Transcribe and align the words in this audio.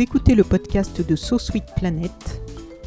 Écoutez 0.00 0.34
le 0.34 0.44
podcast 0.44 1.06
de 1.06 1.14
So 1.14 1.38
Sweet 1.38 1.74
Planet. 1.76 2.10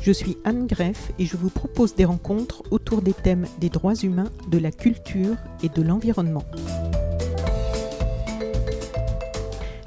Je 0.01 0.11
suis 0.11 0.35
Anne 0.45 0.65
Greff 0.65 1.11
et 1.19 1.27
je 1.27 1.37
vous 1.37 1.51
propose 1.51 1.93
des 1.93 2.05
rencontres 2.05 2.63
autour 2.71 3.03
des 3.03 3.13
thèmes 3.13 3.45
des 3.59 3.69
droits 3.69 3.93
humains, 3.93 4.31
de 4.49 4.57
la 4.57 4.71
culture 4.71 5.35
et 5.61 5.69
de 5.69 5.83
l'environnement. 5.83 6.43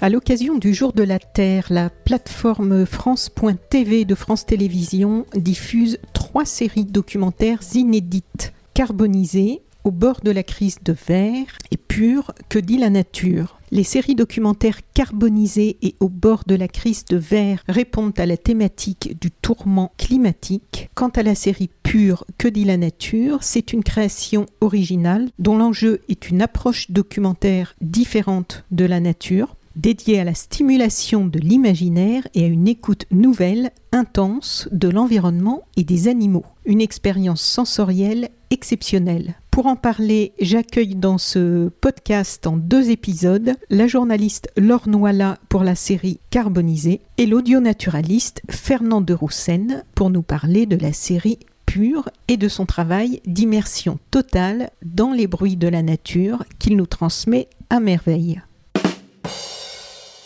À 0.00 0.08
l'occasion 0.08 0.56
du 0.56 0.72
Jour 0.72 0.92
de 0.92 1.02
la 1.02 1.18
Terre, 1.18 1.66
la 1.68 1.90
plateforme 1.90 2.86
France.tv 2.86 4.04
de 4.04 4.14
France 4.14 4.46
Télévisions 4.46 5.26
diffuse 5.34 5.98
trois 6.12 6.44
séries 6.44 6.84
documentaires 6.84 7.58
inédites, 7.74 8.52
carbonisées, 8.72 9.62
au 9.82 9.90
bord 9.90 10.20
de 10.20 10.30
la 10.30 10.44
crise 10.44 10.78
de 10.80 10.94
verre 11.08 11.58
et 11.72 11.76
pure, 11.76 12.30
que 12.48 12.60
dit 12.60 12.78
la 12.78 12.90
nature? 12.90 13.55
Les 13.72 13.84
séries 13.84 14.14
documentaires 14.14 14.80
carbonisées 14.94 15.76
et 15.82 15.96
au 15.98 16.08
bord 16.08 16.44
de 16.46 16.54
la 16.54 16.68
crise 16.68 17.04
de 17.04 17.16
verre 17.16 17.64
répondent 17.68 18.18
à 18.18 18.26
la 18.26 18.36
thématique 18.36 19.20
du 19.20 19.30
tourment 19.30 19.92
climatique. 19.98 20.88
Quant 20.94 21.08
à 21.08 21.24
la 21.24 21.34
série 21.34 21.70
pure 21.82 22.24
Que 22.38 22.46
dit 22.46 22.64
la 22.64 22.76
nature, 22.76 23.38
c'est 23.42 23.72
une 23.72 23.82
création 23.82 24.46
originale 24.60 25.28
dont 25.38 25.58
l'enjeu 25.58 26.00
est 26.08 26.30
une 26.30 26.42
approche 26.42 26.90
documentaire 26.90 27.74
différente 27.80 28.64
de 28.70 28.84
la 28.84 29.00
nature 29.00 29.56
dédiée 29.76 30.20
à 30.20 30.24
la 30.24 30.34
stimulation 30.34 31.26
de 31.26 31.38
l'imaginaire 31.38 32.26
et 32.34 32.44
à 32.44 32.48
une 32.48 32.66
écoute 32.66 33.04
nouvelle, 33.10 33.70
intense 33.92 34.68
de 34.72 34.88
l'environnement 34.88 35.64
et 35.76 35.84
des 35.84 36.08
animaux. 36.08 36.46
Une 36.64 36.80
expérience 36.80 37.42
sensorielle 37.42 38.30
exceptionnelle. 38.50 39.34
Pour 39.56 39.68
en 39.68 39.76
parler, 39.76 40.34
j'accueille 40.38 40.96
dans 40.96 41.16
ce 41.16 41.70
podcast 41.80 42.46
en 42.46 42.58
deux 42.58 42.90
épisodes 42.90 43.54
la 43.70 43.86
journaliste 43.86 44.50
Laure 44.58 44.86
Noila 44.86 45.38
pour 45.48 45.64
la 45.64 45.74
série 45.74 46.20
Carbonisée 46.28 47.00
et 47.16 47.24
l'audionaturaliste 47.24 48.42
Fernand 48.50 49.00
de 49.00 49.14
Roussen 49.14 49.82
pour 49.94 50.10
nous 50.10 50.20
parler 50.20 50.66
de 50.66 50.76
la 50.76 50.92
série 50.92 51.38
Pure 51.64 52.10
et 52.28 52.36
de 52.36 52.48
son 52.48 52.66
travail 52.66 53.22
d'immersion 53.24 53.98
totale 54.10 54.68
dans 54.84 55.12
les 55.12 55.26
bruits 55.26 55.56
de 55.56 55.68
la 55.68 55.80
nature 55.80 56.44
qu'il 56.58 56.76
nous 56.76 56.84
transmet 56.84 57.48
à 57.70 57.80
merveille. 57.80 58.42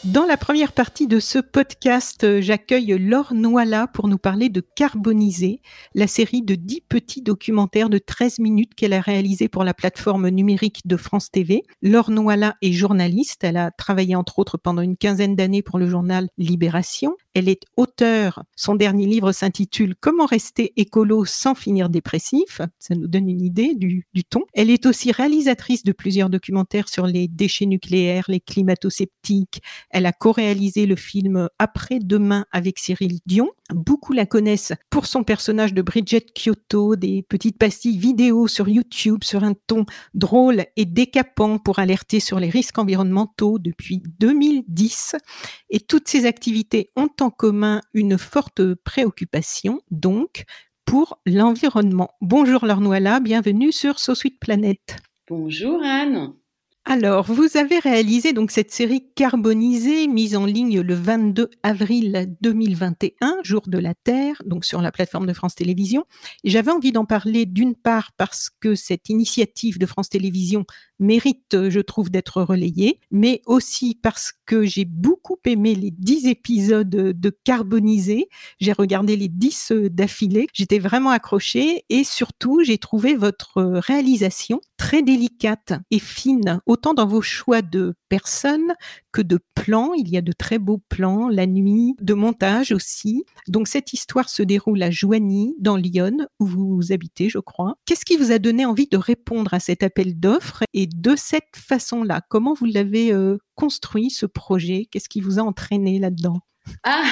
Dans 0.05 0.25
la 0.25 0.39
première 0.39 0.73
partie 0.73 1.07
de 1.07 1.21
ce 1.21 1.39
podcast, 1.39 2.25
euh, 2.25 2.41
j'accueille 2.41 2.97
Laure 2.99 3.35
Noila 3.35 3.87
pour 3.87 4.09
nous 4.09 4.17
parler 4.17 4.49
de 4.49 4.63
Carboniser, 4.63 5.61
la 5.95 6.07
série 6.07 6.41
de 6.41 6.55
10 6.55 6.85
petits 6.89 7.21
documentaires 7.21 7.91
de 7.91 7.99
13 7.99 8.39
minutes 8.39 8.75
qu'elle 8.75 8.95
a 8.95 9.03
réalisé 9.03 9.49
pour 9.49 9.63
la 9.63 9.75
plateforme 9.75 10.31
numérique 10.31 10.87
de 10.87 10.97
France 10.97 11.31
TV. 11.31 11.65
Laure 11.83 12.11
Noila 12.11 12.57
est 12.63 12.73
journaliste. 12.73 13.45
Elle 13.45 13.59
a 13.59 13.71
travaillé 13.73 14.17
entre 14.17 14.39
autres 14.39 14.57
pendant 14.57 14.81
une 14.81 14.97
quinzaine 14.97 15.37
d'années 15.37 15.63
pour 15.63 15.79
le 15.79 15.87
journal 15.87 16.31
Libération. 16.39 17.15
Elle 17.35 17.49
est 17.49 17.63
auteure. 17.77 18.43
Son 18.57 18.75
dernier 18.75 19.07
livre 19.07 19.31
s'intitule 19.31 19.95
Comment 20.01 20.27
rester 20.27 20.73
écolo 20.77 21.25
sans 21.25 21.55
finir 21.55 21.89
dépressif. 21.89 22.61
Ça 22.79 22.95
nous 22.95 23.07
donne 23.07 23.29
une 23.29 23.41
idée 23.41 23.75
du, 23.75 24.07
ton. 24.29 24.43
Elle 24.53 24.71
est 24.71 24.85
aussi 24.87 25.13
réalisatrice 25.13 25.85
de 25.85 25.93
plusieurs 25.93 26.29
documentaires 26.29 26.89
sur 26.89 27.07
les 27.07 27.29
déchets 27.29 27.67
nucléaires, 27.67 28.25
les 28.29 28.41
climato-sceptiques. 28.41 29.63
Elle 29.91 30.07
a 30.07 30.13
co-réalisé 30.13 30.87
le 30.87 30.97
film 30.97 31.49
Après-demain 31.59 32.47
avec 32.51 32.79
Cyril 32.79 33.19
Dion. 33.27 33.51
Beaucoup 33.73 34.13
la 34.13 34.27
connaissent 34.27 34.73
pour 34.91 35.07
son 35.07 35.23
personnage 35.23 35.73
de 35.73 35.83
Bridget 35.83 36.27
Kyoto, 36.35 36.97
des 36.97 37.23
petites 37.23 37.59
pastilles 37.59 37.99
vidéo 37.99 38.49
sur 38.49 38.69
YouTube 38.69 39.23
sur 39.23 39.45
un 39.45 39.55
ton 39.67 39.85
drôle 40.15 40.65
et 40.77 40.85
décapant 40.85 41.59
pour 41.59 41.79
alerter 41.79 42.19
sur 42.19 42.41
les 42.41 42.51
risques 42.51 42.79
environnementaux 42.79 43.61
depuis 43.61 44.03
2010. 44.19 45.15
Et 45.71 45.79
toutes 45.79 46.09
ces 46.09 46.27
activités 46.27 46.91
ont 46.97 47.09
en 47.23 47.31
commun 47.31 47.83
une 47.95 48.19
forte 48.19 48.75
préoccupation, 48.75 49.81
donc, 49.91 50.45
pour 50.85 51.21
l'environnement. 51.27 52.11
Bonjour 52.21 52.67
Laure 52.67 52.81
bienvenue 53.21 53.73
sur 53.73 53.99
So 53.99 54.15
Planet. 54.41 54.97
Bonjour 55.29 55.83
Anne. 55.83 56.35
Alors, 56.93 57.33
vous 57.33 57.57
avez 57.57 57.79
réalisé 57.79 58.33
donc 58.33 58.51
cette 58.51 58.73
série 58.73 59.05
carbonisée 59.15 60.09
mise 60.09 60.35
en 60.35 60.45
ligne 60.45 60.81
le 60.81 60.95
22 60.95 61.49
avril 61.63 62.35
2021, 62.41 63.37
jour 63.45 63.63
de 63.69 63.79
la 63.79 63.95
Terre, 63.95 64.43
donc 64.45 64.65
sur 64.65 64.83
la 64.83 64.91
plateforme 64.91 65.29
de 65.29 65.33
France 65.33 65.55
Télévisions. 65.55 66.05
J'avais 66.43 66.73
envie 66.73 66.91
d'en 66.91 67.05
parler 67.05 67.47
d'une 67.47 67.77
part 67.77 68.11
parce 68.17 68.51
que 68.51 68.75
cette 68.75 69.09
initiative 69.09 69.79
de 69.79 69.87
France 69.87 70.09
Télévisions 70.09 70.65
mérite, 70.99 71.69
je 71.69 71.79
trouve, 71.79 72.11
d'être 72.11 72.43
relayée, 72.43 72.99
mais 73.13 73.41
aussi 73.47 73.97
parce 74.03 74.33
que 74.45 74.65
j'ai 74.65 74.85
beaucoup 74.85 75.39
aimé 75.45 75.77
les 75.77 75.93
10 75.93 76.27
épisodes 76.27 76.91
de 76.91 77.31
carbonisé. 77.45 78.29
J'ai 78.59 78.73
regardé 78.73 79.17
les 79.17 79.29
10 79.29 79.75
d'affilée. 79.93 80.49
J'étais 80.53 80.81
vraiment 80.81 81.11
accrochée 81.11 81.85
et 81.89 82.03
surtout, 82.03 82.65
j'ai 82.65 82.79
trouvé 82.79 83.15
votre 83.15 83.63
réalisation 83.63 84.61
très 84.81 85.03
délicate 85.03 85.75
et 85.91 85.99
fine, 85.99 86.59
autant 86.65 86.95
dans 86.95 87.07
vos 87.07 87.21
choix 87.21 87.61
de 87.61 87.97
personnes 88.09 88.73
que 89.13 89.21
de 89.21 89.39
plans. 89.55 89.93
Il 89.93 90.09
y 90.09 90.17
a 90.17 90.23
de 90.23 90.33
très 90.33 90.59
beaux 90.59 90.81
plans, 90.89 91.29
la 91.29 91.47
nuit, 91.47 91.95
de 92.01 92.15
montage 92.15 92.73
aussi. 92.73 93.27
Donc 93.47 93.69
cette 93.69 93.93
histoire 93.93 94.31
se 94.31 94.43
déroule 94.43 94.83
à 94.83 94.91
Joigny, 94.91 95.55
dans 95.59 95.77
Lyon, 95.77 96.27
où 96.41 96.47
vous 96.47 96.93
habitez, 96.93 97.29
je 97.29 97.39
crois. 97.39 97.75
Qu'est-ce 97.85 98.07
qui 98.07 98.17
vous 98.17 98.33
a 98.33 98.39
donné 98.39 98.65
envie 98.65 98.89
de 98.89 98.97
répondre 98.97 99.53
à 99.53 99.61
cet 99.61 99.83
appel 99.83 100.19
d'offres 100.19 100.63
et 100.73 100.87
de 100.87 101.15
cette 101.15 101.57
façon-là? 101.57 102.23
Comment 102.31 102.55
vous 102.55 102.65
l'avez 102.65 103.13
euh, 103.13 103.37
construit, 103.57 104.09
ce 104.09 104.25
projet? 104.25 104.89
Qu'est-ce 104.91 105.11
qui 105.11 105.21
vous 105.21 105.39
a 105.39 105.43
entraîné 105.43 105.99
là-dedans? 105.99 106.41
Ah, 106.85 107.03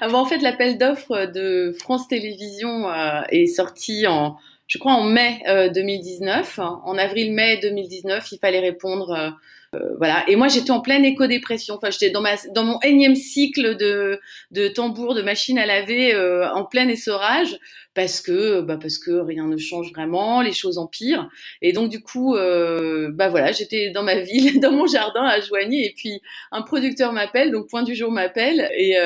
en 0.10 0.24
fait, 0.24 0.38
l'appel 0.38 0.78
d'offres 0.78 1.30
de 1.30 1.74
France 1.78 2.08
Télévisions 2.08 2.88
euh, 2.88 3.20
est 3.28 3.48
sorti 3.48 4.06
en, 4.06 4.38
je 4.70 4.78
crois, 4.78 4.92
en 4.92 5.04
mai 5.04 5.42
2019. 5.74 6.58
Euh, 6.58 6.62
en 6.62 6.96
avril-mai 6.96 7.58
2019, 7.60 8.32
il 8.32 8.38
fallait 8.38 8.60
répondre 8.60 9.34
euh, 9.74 9.94
voilà. 9.98 10.24
Et 10.28 10.34
moi, 10.34 10.48
j'étais 10.48 10.72
en 10.72 10.80
pleine 10.80 11.04
éco-dépression. 11.04 11.76
Enfin, 11.76 11.90
j'étais 11.90 12.10
dans 12.10 12.20
ma, 12.20 12.34
dans 12.54 12.64
mon 12.64 12.80
énième 12.80 13.14
cycle 13.14 13.76
de, 13.76 14.20
de 14.50 14.68
tambour, 14.68 15.14
de 15.14 15.22
machine 15.22 15.58
à 15.58 15.66
laver, 15.66 16.14
euh, 16.14 16.50
en 16.52 16.64
plein 16.64 16.88
essorage, 16.88 17.56
parce 17.94 18.20
que, 18.20 18.62
bah, 18.62 18.78
parce 18.80 18.98
que 18.98 19.12
rien 19.12 19.46
ne 19.46 19.56
change 19.56 19.92
vraiment, 19.92 20.40
les 20.40 20.52
choses 20.52 20.78
empirent. 20.78 21.28
Et 21.62 21.72
donc, 21.72 21.88
du 21.88 22.00
coup, 22.02 22.34
euh, 22.34 23.10
bah 23.12 23.28
voilà, 23.28 23.52
j'étais 23.52 23.90
dans 23.90 24.02
ma 24.02 24.16
ville, 24.18 24.58
dans 24.60 24.72
mon 24.72 24.86
jardin 24.86 25.22
à 25.24 25.40
Joigny, 25.40 25.84
et 25.84 25.94
puis 25.96 26.20
un 26.50 26.62
producteur 26.62 27.12
m'appelle, 27.12 27.52
donc 27.52 27.68
Point 27.68 27.82
du 27.84 27.94
jour 27.94 28.10
m'appelle, 28.10 28.70
et 28.76 28.96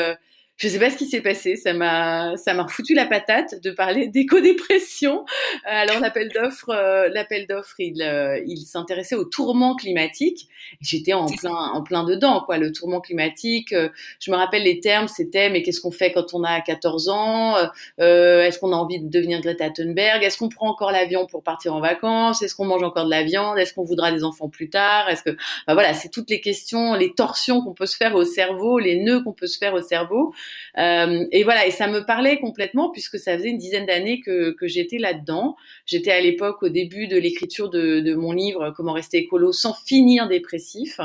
je 0.57 0.69
sais 0.69 0.79
pas 0.79 0.89
ce 0.89 0.97
qui 0.97 1.07
s'est 1.07 1.21
passé, 1.21 1.57
ça 1.57 1.73
m'a 1.73 2.37
ça 2.37 2.55
m'a 2.55 2.69
foutu 2.69 2.95
la 2.95 3.07
patate 3.07 3.61
de 3.61 3.73
parler 3.73 4.07
d'éco-dépression. 4.07 5.25
Alors 5.65 5.99
l'appel 5.99 6.31
d'offres 6.33 6.71
euh, 6.71 7.09
l'appel 7.13 7.49
d'offres 7.49 7.75
il 7.81 8.01
euh, 8.03 8.41
il 8.47 8.65
s'intéressait 8.65 9.17
au 9.17 9.25
tourment 9.25 9.75
climatique. 9.75 10.49
J'étais 10.81 11.13
en 11.13 11.27
plein 11.27 11.51
en 11.51 11.83
plein 11.83 12.05
dedans 12.05 12.41
quoi, 12.47 12.59
le 12.59 12.71
tourment 12.71 13.01
climatique. 13.01 13.73
Euh, 13.73 13.89
je 14.21 14.31
me 14.31 14.37
rappelle 14.37 14.63
les 14.63 14.79
termes, 14.79 15.09
c'était 15.09 15.51
mais 15.51 15.63
qu'est-ce 15.63 15.81
qu'on 15.81 15.91
fait 15.91 16.13
quand 16.13 16.35
on 16.35 16.45
a 16.45 16.61
14 16.61 17.09
ans? 17.09 17.57
Est-ce 17.99 18.59
qu'on 18.61 18.73
a 18.73 18.77
envie 18.77 19.01
de 19.01 19.09
devenir 19.09 19.41
Greta 19.41 19.71
Thunberg? 19.71 20.23
Est-ce 20.23 20.39
qu'on 20.39 20.49
prend 20.49 20.69
encore 20.69 20.93
l'avion 20.93 21.27
pour 21.27 21.43
partir 21.43 21.75
en 21.75 21.81
vacances? 21.81 22.43
Est-ce 22.43 22.55
qu'on 22.55 22.65
mange 22.65 22.83
encore 22.85 23.07
de 23.07 23.11
la 23.11 23.25
viande? 23.25 23.59
Est-ce 23.59 23.75
qu'on 23.75 23.85
voudra 23.85 24.13
des 24.13 24.23
enfants 24.23 24.49
plus 24.49 24.71
tard? 24.71 25.09
Est-ce 25.09 25.25
que 25.25 25.31
bah, 25.67 25.75
voilà, 25.75 25.95
c'est 25.95 26.11
toutes 26.11 26.31
les 26.31 26.41
questions, 26.41 26.95
les 26.95 27.13
torsions 27.13 27.61
qu'on 27.61 27.75
peut 27.75 27.87
se 27.87 27.97
faire 27.97 28.15
au 28.15 28.25
cerveau, 28.25 28.79
les 28.79 29.01
nœuds 29.01 29.23
qu'on 29.23 29.33
peut 29.33 29.49
se 29.49 29.59
faire 29.59 29.75
au 29.75 29.83
cerveau. 29.83 30.33
Euh, 30.79 31.25
et 31.31 31.45
voilà, 31.45 31.67
et 31.67 31.71
ça 31.71 31.87
me 31.87 32.05
parlait 32.05 32.39
complètement 32.39 32.91
puisque 32.91 33.19
ça 33.19 33.37
faisait 33.37 33.51
une 33.51 33.59
dizaine 33.59 33.87
d'années 33.87 34.21
que, 34.21 34.51
que 34.51 34.67
j'étais 34.67 34.99
là-dedans. 34.99 35.57
J'étais 35.87 36.11
à 36.11 36.21
l'époque 36.21 36.63
au 36.63 36.69
début 36.69 37.07
de 37.07 37.17
l'écriture 37.17 37.71
de, 37.71 38.01
de, 38.01 38.15
mon 38.15 38.33
livre 38.33 38.73
Comment 38.77 38.93
rester 38.93 39.19
écolo 39.19 39.53
sans 39.53 39.75
finir 39.75 40.29
dépressif. 40.29 41.01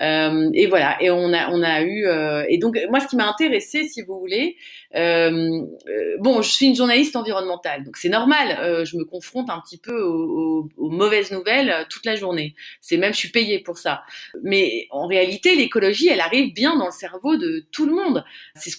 Euh, 0.00 0.50
et 0.54 0.66
voilà, 0.66 1.02
et 1.02 1.10
on 1.10 1.32
a 1.32 1.50
on 1.50 1.62
a 1.62 1.82
eu 1.82 2.06
euh, 2.06 2.44
et 2.48 2.58
donc 2.58 2.78
moi 2.88 3.00
ce 3.00 3.08
qui 3.08 3.16
m'a 3.16 3.28
intéressé, 3.28 3.86
si 3.88 4.02
vous 4.02 4.18
voulez, 4.18 4.56
euh, 4.96 5.60
bon, 6.18 6.42
je 6.42 6.50
suis 6.50 6.66
une 6.66 6.76
journaliste 6.76 7.16
environnementale, 7.16 7.84
donc 7.84 7.96
c'est 7.96 8.08
normal. 8.08 8.84
je 8.84 8.96
me 8.96 9.04
confronte 9.04 9.50
un 9.50 9.60
petit 9.60 9.78
peu 9.78 10.02
aux, 10.02 10.68
aux, 10.76 10.90
mauvaises 10.90 11.30
nouvelles 11.30 11.86
toute 11.88 12.06
la 12.06 12.16
journée. 12.16 12.54
C'est 12.80 12.96
même, 12.96 13.12
je 13.12 13.18
suis 13.18 13.30
payée 13.30 13.58
pour 13.58 13.78
ça. 13.78 14.02
Mais 14.42 14.86
en 14.90 15.06
réalité, 15.06 15.54
l'écologie, 15.54 16.08
elle 16.08 16.20
arrive 16.20 16.52
bien 16.52 16.76
dans 16.76 16.86
le 16.86 16.92
cerveau 16.92 17.36
de 17.36 17.64
tout 17.72 17.86
le 17.86 17.94
monde. 17.94 18.24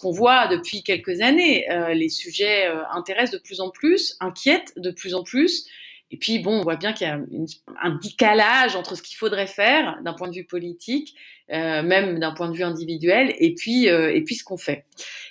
Qu'on 0.01 0.11
voit 0.11 0.47
depuis 0.47 0.83
quelques 0.83 1.21
années. 1.21 1.65
les 1.93 2.09
sujets 2.09 2.67
intéressent 2.91 3.39
de 3.39 3.43
plus 3.43 3.61
en 3.61 3.69
plus, 3.69 4.17
inquiètent 4.19 4.73
de 4.77 4.91
plus 4.91 5.13
en 5.13 5.23
plus. 5.23 5.67
Et 6.11 6.17
puis, 6.17 6.39
bon, 6.39 6.59
on 6.59 6.61
voit 6.61 6.75
bien 6.75 6.91
qu'il 6.91 7.07
y 7.07 7.09
a 7.09 7.19
un 7.81 7.99
décalage 8.03 8.75
entre 8.75 8.95
ce 8.95 9.01
qu'il 9.01 9.15
faudrait 9.15 9.47
faire 9.47 9.97
d'un 10.03 10.11
point 10.11 10.27
de 10.27 10.35
vue 10.35 10.43
politique, 10.43 11.15
euh, 11.51 11.81
même 11.83 12.19
d'un 12.19 12.33
point 12.33 12.49
de 12.49 12.55
vue 12.55 12.63
individuel, 12.63 13.33
et 13.39 13.55
puis, 13.55 13.89
euh, 13.89 14.13
et 14.13 14.21
puis 14.21 14.35
ce 14.35 14.43
qu'on 14.43 14.57
fait. 14.57 14.85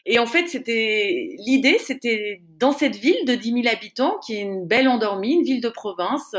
Et 0.06 0.18
en 0.18 0.24
fait, 0.24 0.48
c'était 0.48 1.36
l'idée, 1.46 1.78
c'était 1.78 2.40
dans 2.58 2.72
cette 2.72 2.96
ville 2.96 3.26
de 3.26 3.34
10 3.34 3.62
000 3.62 3.68
habitants, 3.70 4.18
qui 4.24 4.36
est 4.36 4.40
une 4.40 4.66
belle 4.66 4.88
endormie, 4.88 5.34
une 5.34 5.44
ville 5.44 5.60
de 5.60 5.68
province, 5.68 6.34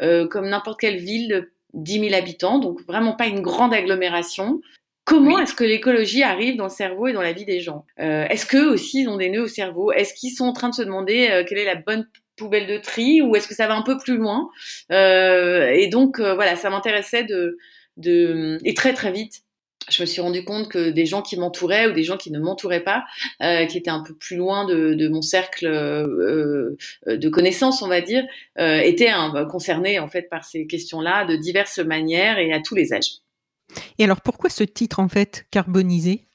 euh, 0.00 0.26
comme 0.26 0.48
n'importe 0.48 0.80
quelle 0.80 0.98
ville 0.98 1.28
de 1.28 1.52
10 1.74 2.08
000 2.08 2.14
habitants, 2.14 2.58
donc 2.58 2.84
vraiment 2.86 3.14
pas 3.14 3.28
une 3.28 3.40
grande 3.40 3.72
agglomération. 3.72 4.60
Comment 5.06 5.38
est-ce 5.38 5.54
que 5.54 5.64
l'écologie 5.64 6.22
arrive 6.22 6.56
dans 6.56 6.64
le 6.64 6.70
cerveau 6.70 7.06
et 7.06 7.12
dans 7.14 7.22
la 7.22 7.32
vie 7.32 7.46
des 7.46 7.60
gens? 7.60 7.86
Est-ce 7.96 8.44
qu'eux 8.44 8.68
aussi 8.68 9.02
ils 9.02 9.08
ont 9.08 9.16
des 9.16 9.30
nœuds 9.30 9.44
au 9.44 9.48
cerveau? 9.48 9.92
Est-ce 9.92 10.12
qu'ils 10.12 10.32
sont 10.32 10.44
en 10.44 10.52
train 10.52 10.68
de 10.68 10.74
se 10.74 10.82
demander 10.82 11.44
quelle 11.48 11.58
est 11.58 11.64
la 11.64 11.76
bonne 11.76 12.06
poubelle 12.36 12.66
de 12.66 12.76
tri? 12.78 13.22
Ou 13.22 13.36
est-ce 13.36 13.48
que 13.48 13.54
ça 13.54 13.66
va 13.68 13.74
un 13.76 13.82
peu 13.82 13.96
plus 13.96 14.16
loin? 14.18 14.48
Euh, 14.92 15.70
Et 15.70 15.88
donc 15.88 16.18
euh, 16.18 16.34
voilà, 16.34 16.56
ça 16.56 16.70
m'intéressait 16.70 17.24
de, 17.24 17.56
de 17.96 18.58
et 18.64 18.74
très 18.74 18.92
très 18.94 19.12
vite. 19.12 19.42
Je 19.88 20.02
me 20.02 20.06
suis 20.06 20.20
rendu 20.20 20.44
compte 20.44 20.68
que 20.68 20.90
des 20.90 21.06
gens 21.06 21.22
qui 21.22 21.38
m'entouraient 21.38 21.86
ou 21.86 21.92
des 21.92 22.02
gens 22.02 22.16
qui 22.16 22.32
ne 22.32 22.40
m'entouraient 22.40 22.82
pas, 22.82 23.04
euh, 23.42 23.66
qui 23.66 23.78
étaient 23.78 23.90
un 23.90 24.02
peu 24.02 24.16
plus 24.16 24.36
loin 24.36 24.64
de, 24.66 24.94
de 24.94 25.08
mon 25.08 25.22
cercle 25.22 25.66
euh, 25.66 26.76
de 27.06 27.28
connaissances, 27.28 27.82
on 27.82 27.88
va 27.88 28.00
dire, 28.00 28.24
euh, 28.58 28.80
étaient 28.80 29.10
hein, 29.10 29.46
concernés 29.48 30.00
en 30.00 30.08
fait 30.08 30.28
par 30.28 30.44
ces 30.44 30.66
questions-là 30.66 31.24
de 31.24 31.36
diverses 31.36 31.78
manières 31.78 32.38
et 32.38 32.52
à 32.52 32.60
tous 32.60 32.74
les 32.74 32.92
âges. 32.92 33.20
Et 33.98 34.04
alors 34.04 34.20
pourquoi 34.20 34.50
ce 34.50 34.64
titre 34.64 35.00
en 35.00 35.08
fait 35.08 35.46
carbonisé? 35.50 36.26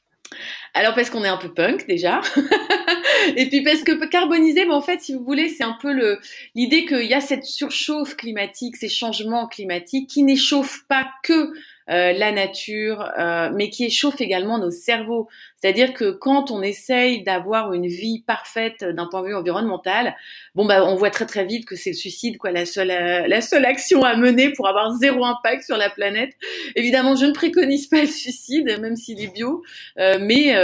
Alors 0.73 0.93
parce 0.93 1.09
qu'on 1.09 1.23
est 1.23 1.29
un 1.29 1.37
peu 1.37 1.53
punk 1.53 1.87
déjà. 1.87 2.21
et 3.35 3.49
puis 3.49 3.61
parce 3.63 3.83
que 3.83 4.05
carboniser, 4.05 4.65
mais 4.65 4.73
en 4.73 4.81
fait, 4.81 5.01
si 5.01 5.13
vous 5.13 5.23
voulez, 5.23 5.49
c'est 5.49 5.63
un 5.63 5.77
peu 5.81 5.91
le 5.91 6.19
l'idée 6.55 6.85
qu'il 6.85 7.05
y 7.05 7.13
a 7.13 7.21
cette 7.21 7.43
surchauffe 7.43 8.15
climatique, 8.15 8.77
ces 8.77 8.89
changements 8.89 9.47
climatiques 9.47 10.09
qui 10.09 10.23
n'échauffent 10.23 10.85
pas 10.87 11.09
que 11.23 11.51
euh, 11.89 12.13
la 12.13 12.31
nature, 12.31 13.09
euh, 13.17 13.49
mais 13.53 13.69
qui 13.69 13.85
échauffe 13.85 14.21
également 14.21 14.57
nos 14.57 14.71
cerveaux. 14.71 15.27
C'est-à-dire 15.57 15.93
que 15.93 16.11
quand 16.11 16.51
on 16.51 16.61
essaye 16.61 17.23
d'avoir 17.23 17.73
une 17.73 17.87
vie 17.87 18.23
parfaite 18.25 18.83
d'un 18.83 19.07
point 19.07 19.21
de 19.21 19.27
vue 19.27 19.35
environnemental, 19.35 20.15
bon 20.55 20.65
bah 20.65 20.85
on 20.85 20.95
voit 20.95 21.09
très 21.09 21.25
très 21.25 21.43
vite 21.45 21.65
que 21.65 21.75
c'est 21.75 21.91
le 21.91 21.95
suicide 21.95 22.37
quoi, 22.37 22.51
la 22.51 22.65
seule 22.65 22.91
euh, 22.91 23.27
la 23.27 23.41
seule 23.41 23.65
action 23.65 24.03
à 24.03 24.15
mener 24.15 24.51
pour 24.53 24.67
avoir 24.67 24.91
zéro 24.95 25.25
impact 25.25 25.63
sur 25.63 25.77
la 25.77 25.89
planète. 25.89 26.33
Évidemment, 26.75 27.15
je 27.15 27.25
ne 27.25 27.33
préconise 27.33 27.87
pas 27.87 28.01
le 28.01 28.07
suicide, 28.07 28.77
même 28.79 28.95
s'il 28.95 29.21
est 29.21 29.33
bio, 29.33 29.63
mais 29.97 30.55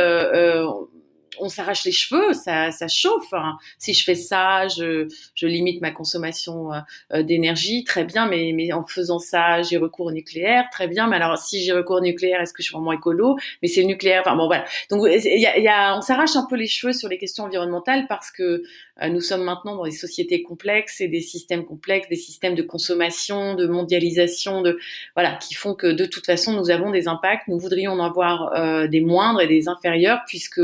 on 1.40 1.50
s'arrache 1.50 1.84
les 1.86 1.92
cheveux, 1.92 2.34
ça, 2.34 2.72
ça 2.72 2.88
chauffe. 2.88 3.34
Hein. 3.34 3.58
Si 3.78 3.94
je 3.94 4.04
fais 4.04 4.16
ça, 4.16 4.68
je, 4.68 5.08
je 5.36 5.48
limite 5.48 5.82
ma 5.82 5.92
consommation 5.92 6.74
euh, 6.74 6.80
euh, 7.14 7.24
d'énergie, 7.24 7.84
très 7.84 8.04
bien, 8.04 8.28
mais, 8.28 8.52
mais 8.54 8.72
en 8.74 8.86
faisant 8.86 9.20
ça, 9.20 9.62
j'ai 9.62 9.78
recours 9.78 10.08
au 10.08 10.12
nucléaire, 10.12 10.66
très 10.72 10.88
bien. 10.88 11.08
Mais 11.08 11.18
alors, 11.18 11.38
si 11.38 11.64
j'ai 11.64 11.74
recours 11.74 11.98
au 11.98 12.02
nucléaire, 12.02 12.42
est-ce 12.42 12.54
que 12.54 12.62
je 12.62 12.68
suis 12.68 12.76
vraiment 12.76 12.94
écolo? 12.94 13.38
Mais 13.62 13.68
c'est 13.68 13.82
le 13.82 13.88
nucléaire. 13.88 14.22
Enfin 14.26 14.36
bon, 14.36 14.48
voilà. 14.48 14.66
Donc, 14.90 15.08
y 15.08 15.46
a, 15.46 15.60
y 15.60 15.68
a, 15.68 15.98
on 15.98 16.02
s'arrache 16.02 16.36
un 16.36 16.46
peu 16.50 16.56
les 16.56 16.68
cheveux 16.68 16.94
sur 16.94 17.10
les 17.10 17.18
questions 17.18 17.46
environnementales 17.46 18.06
parce 18.08 18.32
que 18.32 18.64
nous 19.10 19.22
sommes 19.22 19.44
maintenant 19.44 19.76
dans 19.76 19.86
des 19.86 19.92
sociétés 19.92 20.44
complexes 20.44 21.02
et 21.02 21.08
des 21.08 21.22
systèmes 21.22 21.66
complexes, 21.66 22.10
des 22.10 22.16
systèmes 22.16 22.56
de 22.56 22.64
consommation, 22.64 23.56
de 23.56 23.68
mondialisation, 23.68 24.62
de 24.62 24.80
voilà, 25.16 25.36
qui 25.36 25.54
font 25.54 25.76
que 25.76 25.88
de 25.88 26.06
toute 26.06 26.26
façon, 26.26 26.54
nous 26.54 26.70
avons 26.70 26.92
des 26.92 27.08
impacts. 27.08 27.48
Nous 27.48 27.60
voudrions 27.60 27.92
en 27.92 28.04
avoir 28.04 28.88
des 28.88 29.02
moindres 29.02 29.42
et 29.42 29.48
des 29.48 29.68
inférieurs, 29.68 30.22
puisque 30.28 30.62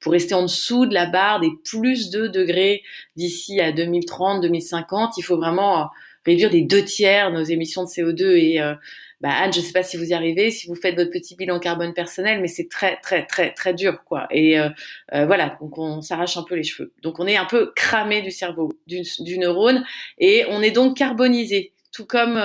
pour 0.00 0.12
rester 0.12 0.34
en 0.34 0.42
dessous 0.42 0.86
de 0.86 0.94
la 0.94 1.06
barre 1.06 1.40
des 1.40 1.50
plus 1.64 2.10
de 2.10 2.26
degrés 2.26 2.82
d'ici 3.16 3.60
à 3.60 3.72
2030, 3.72 4.42
2050. 4.42 5.16
Il 5.18 5.22
faut 5.22 5.36
vraiment 5.36 5.80
euh, 5.80 5.84
réduire 6.24 6.50
des 6.50 6.62
deux 6.62 6.84
tiers 6.84 7.30
nos 7.30 7.42
émissions 7.42 7.84
de 7.84 7.88
CO2 7.88 8.36
et 8.36 8.60
euh, 8.60 8.74
bah 9.20 9.30
Anne, 9.30 9.52
je 9.52 9.60
ne 9.60 9.64
sais 9.64 9.72
pas 9.72 9.82
si 9.82 9.96
vous 9.96 10.10
y 10.10 10.14
arrivez, 10.14 10.50
si 10.50 10.66
vous 10.66 10.74
faites 10.74 10.96
votre 10.96 11.10
petit 11.10 11.34
bilan 11.36 11.58
carbone 11.58 11.94
personnel, 11.94 12.40
mais 12.40 12.48
c'est 12.48 12.68
très 12.68 12.98
très 13.00 13.24
très 13.26 13.52
très 13.52 13.72
dur 13.72 14.04
quoi. 14.04 14.26
Et 14.30 14.58
euh, 14.58 14.68
voilà, 15.10 15.56
donc 15.60 15.78
on 15.78 16.02
s'arrache 16.02 16.36
un 16.36 16.42
peu 16.42 16.56
les 16.56 16.64
cheveux. 16.64 16.92
Donc 17.02 17.20
on 17.20 17.26
est 17.26 17.36
un 17.36 17.46
peu 17.46 17.72
cramé 17.74 18.22
du 18.22 18.30
cerveau, 18.30 18.72
du, 18.86 19.02
du 19.20 19.38
neurone, 19.38 19.84
et 20.18 20.44
on 20.48 20.62
est 20.62 20.72
donc 20.72 20.96
carbonisé, 20.96 21.72
tout 21.92 22.06
comme 22.06 22.38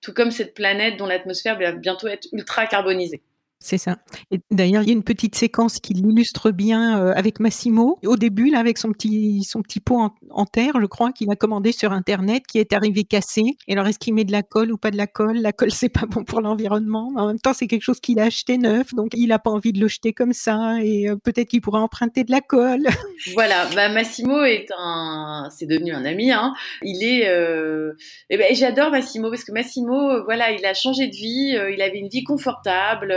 tout 0.00 0.14
comme 0.14 0.30
cette 0.30 0.54
planète 0.54 0.96
dont 0.96 1.06
l'atmosphère 1.06 1.58
va 1.58 1.72
bientôt 1.72 2.08
être 2.08 2.28
ultra 2.32 2.66
carbonisée. 2.66 3.22
C'est 3.62 3.76
ça. 3.76 3.98
Et 4.30 4.40
d'ailleurs, 4.50 4.82
il 4.82 4.88
y 4.88 4.90
a 4.90 4.94
une 4.94 5.04
petite 5.04 5.34
séquence 5.34 5.80
qui 5.80 5.92
l'illustre 5.92 6.50
bien 6.50 6.98
euh, 6.98 7.12
avec 7.14 7.40
Massimo. 7.40 7.98
Au 8.06 8.16
début, 8.16 8.48
là, 8.48 8.58
avec 8.58 8.78
son 8.78 8.90
petit, 8.90 9.44
son 9.44 9.60
petit 9.60 9.80
pot 9.80 10.10
en, 10.30 10.46
terre, 10.46 10.72
je 10.80 10.86
crois, 10.86 11.12
qu'il 11.12 11.30
a 11.30 11.36
commandé 11.36 11.70
sur 11.70 11.92
Internet, 11.92 12.46
qui 12.46 12.58
est 12.58 12.72
arrivé 12.72 13.04
cassé. 13.04 13.42
Et 13.68 13.74
alors, 13.74 13.86
est-ce 13.86 13.98
qu'il 13.98 14.14
met 14.14 14.24
de 14.24 14.32
la 14.32 14.42
colle 14.42 14.72
ou 14.72 14.78
pas 14.78 14.90
de 14.90 14.96
la 14.96 15.06
colle? 15.06 15.36
La 15.36 15.52
colle, 15.52 15.70
c'est 15.72 15.90
pas 15.90 16.06
bon 16.06 16.24
pour 16.24 16.40
l'environnement. 16.40 17.12
En 17.16 17.26
même 17.26 17.38
temps, 17.38 17.52
c'est 17.52 17.66
quelque 17.66 17.82
chose 17.82 18.00
qu'il 18.00 18.18
a 18.18 18.24
acheté 18.24 18.56
neuf, 18.56 18.94
donc 18.94 19.10
il 19.14 19.28
n'a 19.28 19.38
pas 19.38 19.50
envie 19.50 19.74
de 19.74 19.80
le 19.80 19.88
jeter 19.88 20.14
comme 20.14 20.32
ça. 20.32 20.82
Et 20.82 21.10
euh, 21.10 21.16
peut-être 21.16 21.48
qu'il 21.48 21.60
pourrait 21.60 21.80
emprunter 21.80 22.24
de 22.24 22.30
la 22.30 22.40
colle. 22.40 22.86
Voilà. 23.34 23.68
Bah, 23.76 23.90
Massimo 23.90 24.42
est 24.44 24.68
un, 24.78 25.48
c'est 25.54 25.66
devenu 25.66 25.92
un 25.92 26.06
ami. 26.06 26.32
Hein. 26.32 26.54
Il 26.82 27.04
est. 27.04 27.28
Euh... 27.28 27.92
Eh 28.30 28.38
ben, 28.38 28.54
j'adore 28.54 28.90
Massimo 28.90 29.28
parce 29.28 29.44
que 29.44 29.52
Massimo, 29.52 30.24
voilà, 30.24 30.52
il 30.52 30.64
a 30.64 30.72
changé 30.72 31.06
de 31.06 31.14
vie. 31.14 31.54
Euh, 31.54 31.70
il 31.70 31.82
avait 31.82 31.98
une 31.98 32.08
vie 32.08 32.24
confortable. 32.24 33.12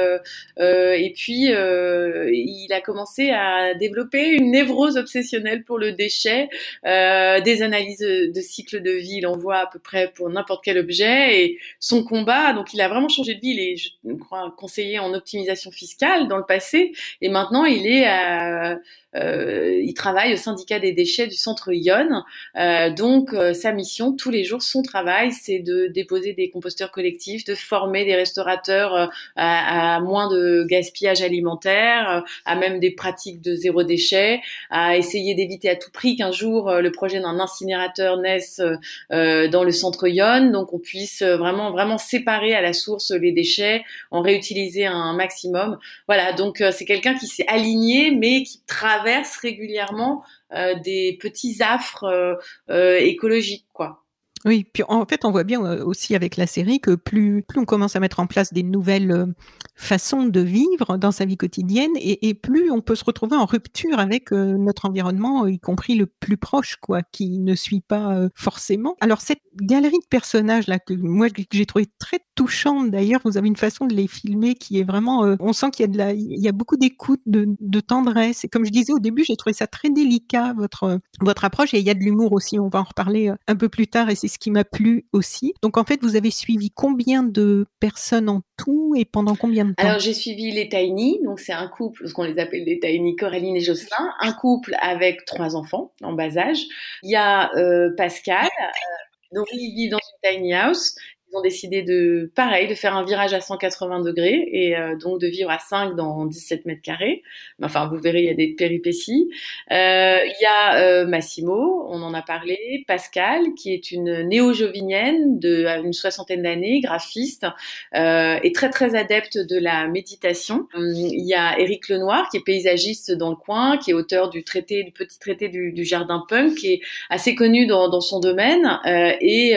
Euh, 0.59 0.94
et 0.94 1.12
puis, 1.12 1.53
euh, 1.53 2.30
il 2.31 2.71
a 2.71 2.81
commencé 2.81 3.31
à 3.31 3.74
développer 3.74 4.30
une 4.30 4.51
névrose 4.51 4.97
obsessionnelle 4.97 5.63
pour 5.63 5.77
le 5.77 5.91
déchet, 5.91 6.50
euh, 6.85 7.41
des 7.41 7.62
analyses 7.62 8.00
de 8.00 8.41
cycle 8.41 8.81
de 8.81 8.91
vie, 8.91 9.18
il 9.18 9.27
en 9.27 9.38
voit 9.38 9.57
à 9.57 9.68
peu 9.68 9.80
près 9.80 10.12
pour 10.13 10.30
n'importe 10.30 10.63
quel 10.63 10.77
objet, 10.77 11.44
et 11.44 11.59
son 11.80 12.03
combat, 12.03 12.53
donc 12.53 12.74
il 12.74 12.81
a 12.81 12.88
vraiment 12.88 13.09
changé 13.09 13.35
de 13.35 13.39
vie, 13.39 13.51
il 13.51 13.59
est, 13.59 13.77
je 13.77 14.13
crois, 14.15 14.53
conseiller 14.57 15.00
en 15.00 15.13
optimisation 15.13 15.71
fiscale 15.71 16.27
dans 16.27 16.38
le 16.38 16.45
passé, 16.45 16.94
et 17.21 17.29
maintenant 17.29 17.65
il 17.65 17.88
est 17.88 18.06
à 18.06 18.77
euh, 19.15 19.79
il 19.81 19.94
travaille 19.94 20.33
au 20.33 20.38
syndicat 20.38 20.79
des 20.79 20.91
déchets 20.91 21.27
du 21.27 21.36
centre 21.36 21.71
Yonne. 21.71 22.24
Euh, 22.57 22.89
donc 22.89 23.33
euh, 23.33 23.53
sa 23.53 23.71
mission 23.71 24.13
tous 24.13 24.31
les 24.31 24.43
jours, 24.43 24.62
son 24.62 24.81
travail, 24.81 25.31
c'est 25.31 25.60
de 25.60 25.88
déposer 25.88 26.34
des 26.34 26.50
composteurs 26.50 26.91
collectifs, 26.91 27.46
de 27.46 27.55
former 27.55 28.05
des 28.05 28.15
restaurateurs 28.15 29.12
à, 29.36 29.96
à, 29.96 30.00
moins 30.00 30.23
de 30.27 30.65
gaspillage 30.68 31.22
alimentaire, 31.22 32.24
à 32.46 32.56
même 32.56 32.80
des 32.80 32.92
pratiques 32.92 33.42
de 33.42 33.56
zéro 33.56 33.84
déchet, 33.84 34.42
à 34.70 34.98
essayer 34.98 35.36
d'éviter 35.36 35.70
à 35.70 35.75
tout 35.75 35.92
prix 35.92 36.15
qu'un 36.15 36.32
jour 36.32 36.72
le 36.72 36.92
projet 36.92 37.20
d'un 37.20 37.39
incinérateur 37.39 38.18
naisse 38.18 38.62
dans 39.10 39.63
le 39.63 39.72
centre 39.72 40.08
Yonne, 40.08 40.51
donc 40.51 40.74
on 40.74 40.80
puisse 40.80 41.22
vraiment 41.22 41.72
vraiment 41.72 41.98
séparer 41.98 42.53
à 42.53 42.62
la 42.62 42.74
source 42.74 43.12
les 43.12 43.32
déchets, 43.32 43.84
en 44.12 44.22
réutiliser 44.22 44.86
un 44.86 45.13
maximum. 45.13 45.77
Voilà, 46.08 46.34
donc 46.34 46.63
c'est 46.72 46.86
quelqu'un 46.86 47.15
qui 47.15 47.27
s'est 47.27 47.48
aligné 47.48 48.12
mais 48.12 48.44
qui 48.44 48.62
traverse 48.68 49.38
régulièrement 49.38 50.24
euh, 50.53 50.75
des 50.80 51.18
petits 51.20 51.58
affres 51.62 52.03
euh, 52.03 52.36
euh, 52.70 52.98
écologiques, 52.98 53.65
quoi. 53.74 54.02
Oui, 54.45 54.65
puis 54.71 54.83
en 54.88 55.05
fait, 55.05 55.25
on 55.25 55.31
voit 55.31 55.43
bien 55.43 55.62
aussi 55.83 56.15
avec 56.15 56.38
la 56.38 56.47
série 56.47 56.79
que 56.79 56.95
plus, 56.95 57.43
plus 57.43 57.59
on 57.59 57.65
commence 57.65 57.95
à 57.95 58.00
mettre 58.00 58.19
en 58.19 58.27
place 58.27 58.53
des 58.53 58.63
nouvelles 58.63 59.33
façons 59.75 60.23
de 60.25 60.39
vivre 60.41 60.97
dans 60.97 61.12
sa 61.12 61.25
vie 61.25 61.38
quotidienne 61.38 61.91
et, 61.95 62.33
plus 62.33 62.71
on 62.71 62.81
peut 62.81 62.95
se 62.95 63.05
retrouver 63.05 63.35
en 63.35 63.45
rupture 63.45 64.00
avec 64.00 64.31
notre 64.31 64.85
environnement, 64.85 65.47
y 65.47 65.59
compris 65.59 65.95
le 65.95 66.05
plus 66.05 66.38
proche, 66.38 66.77
quoi, 66.81 67.01
qui 67.03 67.39
ne 67.39 67.55
suit 67.55 67.81
pas 67.81 68.27
forcément. 68.35 68.95
Alors 69.01 69.21
cette 69.21 69.41
galerie 69.62 70.00
de 70.00 70.07
personnages 70.09 70.67
là 70.67 70.79
que 70.79 70.93
moi 70.93 71.27
j'ai 71.51 71.65
trouvé 71.65 71.88
très 72.00 72.19
touchante 72.35 72.91
d'ailleurs, 72.91 73.21
vous 73.23 73.38
avez 73.38 73.47
une 73.47 73.55
façon 73.55 73.85
de 73.85 73.93
les 73.93 74.07
filmer 74.07 74.55
qui 74.55 74.79
est 74.79 74.83
vraiment, 74.83 75.35
on 75.39 75.53
sent 75.53 75.71
qu'il 75.71 75.83
y 75.83 75.89
a 75.89 75.91
de 75.91 75.97
la, 75.97 76.13
il 76.13 76.41
y 76.41 76.47
a 76.47 76.51
beaucoup 76.51 76.77
d'écoute, 76.77 77.21
de, 77.25 77.79
tendresse. 77.79 78.45
Et 78.45 78.47
comme 78.47 78.65
je 78.65 78.71
disais 78.71 78.93
au 78.93 79.00
début, 79.00 79.23
j'ai 79.23 79.35
trouvé 79.35 79.53
ça 79.53 79.67
très 79.67 79.89
délicat 79.89 80.53
votre 80.53 81.00
votre 81.21 81.43
approche 81.43 81.73
et 81.73 81.79
il 81.79 81.85
y 81.85 81.89
a 81.89 81.93
de 81.93 82.00
l'humour 82.00 82.31
aussi. 82.33 82.59
On 82.59 82.69
va 82.69 82.79
en 82.79 82.83
reparler 82.83 83.31
un 83.47 83.55
peu 83.55 83.69
plus 83.69 83.88
tard 83.88 84.09
ce 84.33 84.39
qui 84.39 84.51
m'a 84.51 84.63
plu 84.63 85.05
aussi. 85.13 85.53
Donc 85.61 85.77
en 85.77 85.83
fait, 85.83 86.01
vous 86.01 86.15
avez 86.15 86.31
suivi 86.31 86.71
combien 86.71 87.23
de 87.23 87.65
personnes 87.79 88.29
en 88.29 88.41
tout 88.57 88.93
et 88.97 89.05
pendant 89.05 89.35
combien 89.35 89.65
de 89.65 89.73
temps? 89.73 89.83
Alors 89.83 89.99
j'ai 89.99 90.13
suivi 90.13 90.51
les 90.51 90.69
Tiny, 90.69 91.19
donc 91.23 91.39
c'est 91.39 91.53
un 91.53 91.67
couple, 91.67 92.07
ce 92.07 92.13
qu'on 92.13 92.23
les 92.23 92.39
appelle 92.39 92.65
les 92.65 92.79
Tiny, 92.79 93.15
Coraline 93.15 93.55
et 93.55 93.61
Jocelyn, 93.61 94.09
un 94.19 94.33
couple 94.33 94.75
avec 94.81 95.25
trois 95.25 95.55
enfants 95.55 95.93
en 96.01 96.13
bas 96.13 96.37
âge. 96.37 96.63
Il 97.03 97.11
y 97.11 97.15
a 97.15 97.53
euh, 97.55 97.91
Pascal, 97.95 98.45
euh, 98.45 99.35
donc 99.35 99.47
ils 99.51 99.73
vivent 99.75 99.91
dans 99.91 99.97
une 99.97 100.37
tiny 100.37 100.53
house 100.53 100.95
ont 101.33 101.41
décidé 101.41 101.81
de, 101.81 102.31
pareil, 102.35 102.67
de 102.67 102.75
faire 102.75 102.95
un 102.95 103.03
virage 103.03 103.33
à 103.33 103.41
180 103.41 104.01
degrés 104.01 104.47
et 104.51 104.77
euh, 104.77 104.95
donc 104.95 105.19
de 105.19 105.27
vivre 105.27 105.49
à 105.49 105.59
5 105.59 105.95
dans 105.95 106.25
17 106.25 106.65
mètres 106.65 106.81
carrés. 106.81 107.23
Enfin, 107.61 107.87
vous 107.87 107.99
verrez, 107.99 108.19
il 108.19 108.25
y 108.25 108.29
a 108.29 108.35
des 108.35 108.53
péripéties. 108.53 109.29
Euh, 109.71 110.19
il 110.23 110.35
y 110.41 110.45
a 110.45 110.77
euh, 110.77 111.05
Massimo, 111.07 111.87
on 111.89 112.01
en 112.01 112.13
a 112.13 112.21
parlé, 112.21 112.83
Pascal, 112.87 113.41
qui 113.57 113.73
est 113.73 113.91
une 113.91 114.27
néo-jovinienne 114.27 115.39
de 115.39 115.65
une 115.83 115.93
soixantaine 115.93 116.43
d'années, 116.43 116.81
graphiste 116.81 117.47
et 117.93 118.51
très 118.53 118.69
très 118.69 118.95
adepte 118.95 119.37
de 119.37 119.57
la 119.57 119.87
méditation. 119.87 120.67
Il 120.75 121.25
y 121.25 121.33
a 121.33 121.59
Éric 121.59 121.89
Lenoir, 121.89 122.29
qui 122.29 122.37
est 122.37 122.43
paysagiste 122.43 123.11
dans 123.11 123.29
le 123.29 123.35
coin, 123.35 123.77
qui 123.77 123.91
est 123.91 123.93
auteur 123.93 124.29
du 124.29 124.43
traité, 124.43 124.83
du 124.83 124.91
petit 124.91 125.19
traité 125.19 125.49
du, 125.49 125.71
du 125.71 125.83
jardin 125.83 126.23
punk, 126.27 126.55
qui 126.55 126.73
est 126.73 126.81
assez 127.09 127.33
connu 127.33 127.65
dans, 127.65 127.89
dans 127.89 128.01
son 128.01 128.19
domaine 128.19 128.79
et 128.85 129.55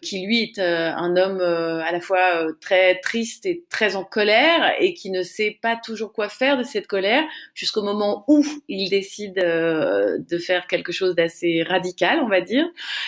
qui 0.00 0.24
lui 0.24 0.42
est 0.42 0.58
un 0.58 1.16
euh, 1.18 1.80
à 1.84 1.92
la 1.92 2.00
fois 2.00 2.42
euh, 2.42 2.52
très 2.60 3.00
triste 3.00 3.44
et 3.46 3.64
très 3.68 3.96
en 3.96 4.04
colère 4.04 4.74
et 4.80 4.94
qui 4.94 5.10
ne 5.10 5.22
sait 5.22 5.58
pas 5.60 5.76
toujours 5.76 6.12
quoi 6.12 6.28
faire 6.28 6.56
de 6.56 6.62
cette 6.62 6.86
colère 6.86 7.24
jusqu'au 7.54 7.82
moment 7.82 8.24
où 8.28 8.44
il 8.68 8.88
décide 8.88 9.38
euh, 9.38 10.18
de 10.18 10.38
faire 10.38 10.66
quelque 10.66 10.92
chose 10.92 11.14
d'assez 11.14 11.62
radical, 11.62 12.20
on 12.22 12.28
va 12.28 12.40
dire. 12.40 12.66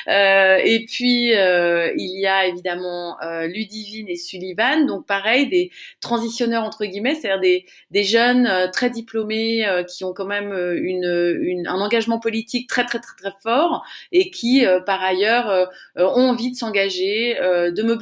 et 0.09 0.85
puis 0.88 1.31
il 1.31 2.21
y 2.21 2.26
a 2.26 2.47
évidemment 2.47 3.17
Ludivine 3.47 4.09
et 4.09 4.17
Sullivan, 4.17 4.87
donc 4.87 5.07
pareil 5.07 5.49
des 5.49 5.71
transitionneurs 6.00 6.64
entre 6.64 6.85
guillemets, 6.85 7.14
c'est-à-dire 7.14 7.40
des, 7.40 7.67
des 7.90 8.05
jeunes 8.05 8.71
très 8.73 8.90
diplômés 8.90 9.64
qui 9.88 10.05
ont 10.05 10.12
quand 10.12 10.26
même 10.26 10.52
une, 10.52 11.67
un 11.67 11.81
engagement 11.81 12.19
politique 12.19 12.69
très 12.69 12.85
très 12.85 12.99
très 12.99 13.17
très 13.17 13.33
fort 13.43 13.85
et 14.12 14.31
qui 14.31 14.64
par 14.87 15.02
ailleurs 15.02 15.71
ont 15.97 16.31
envie 16.31 16.50
de 16.50 16.57
s'engager, 16.57 17.35
de 17.35 17.83
mobiliser 17.83 18.00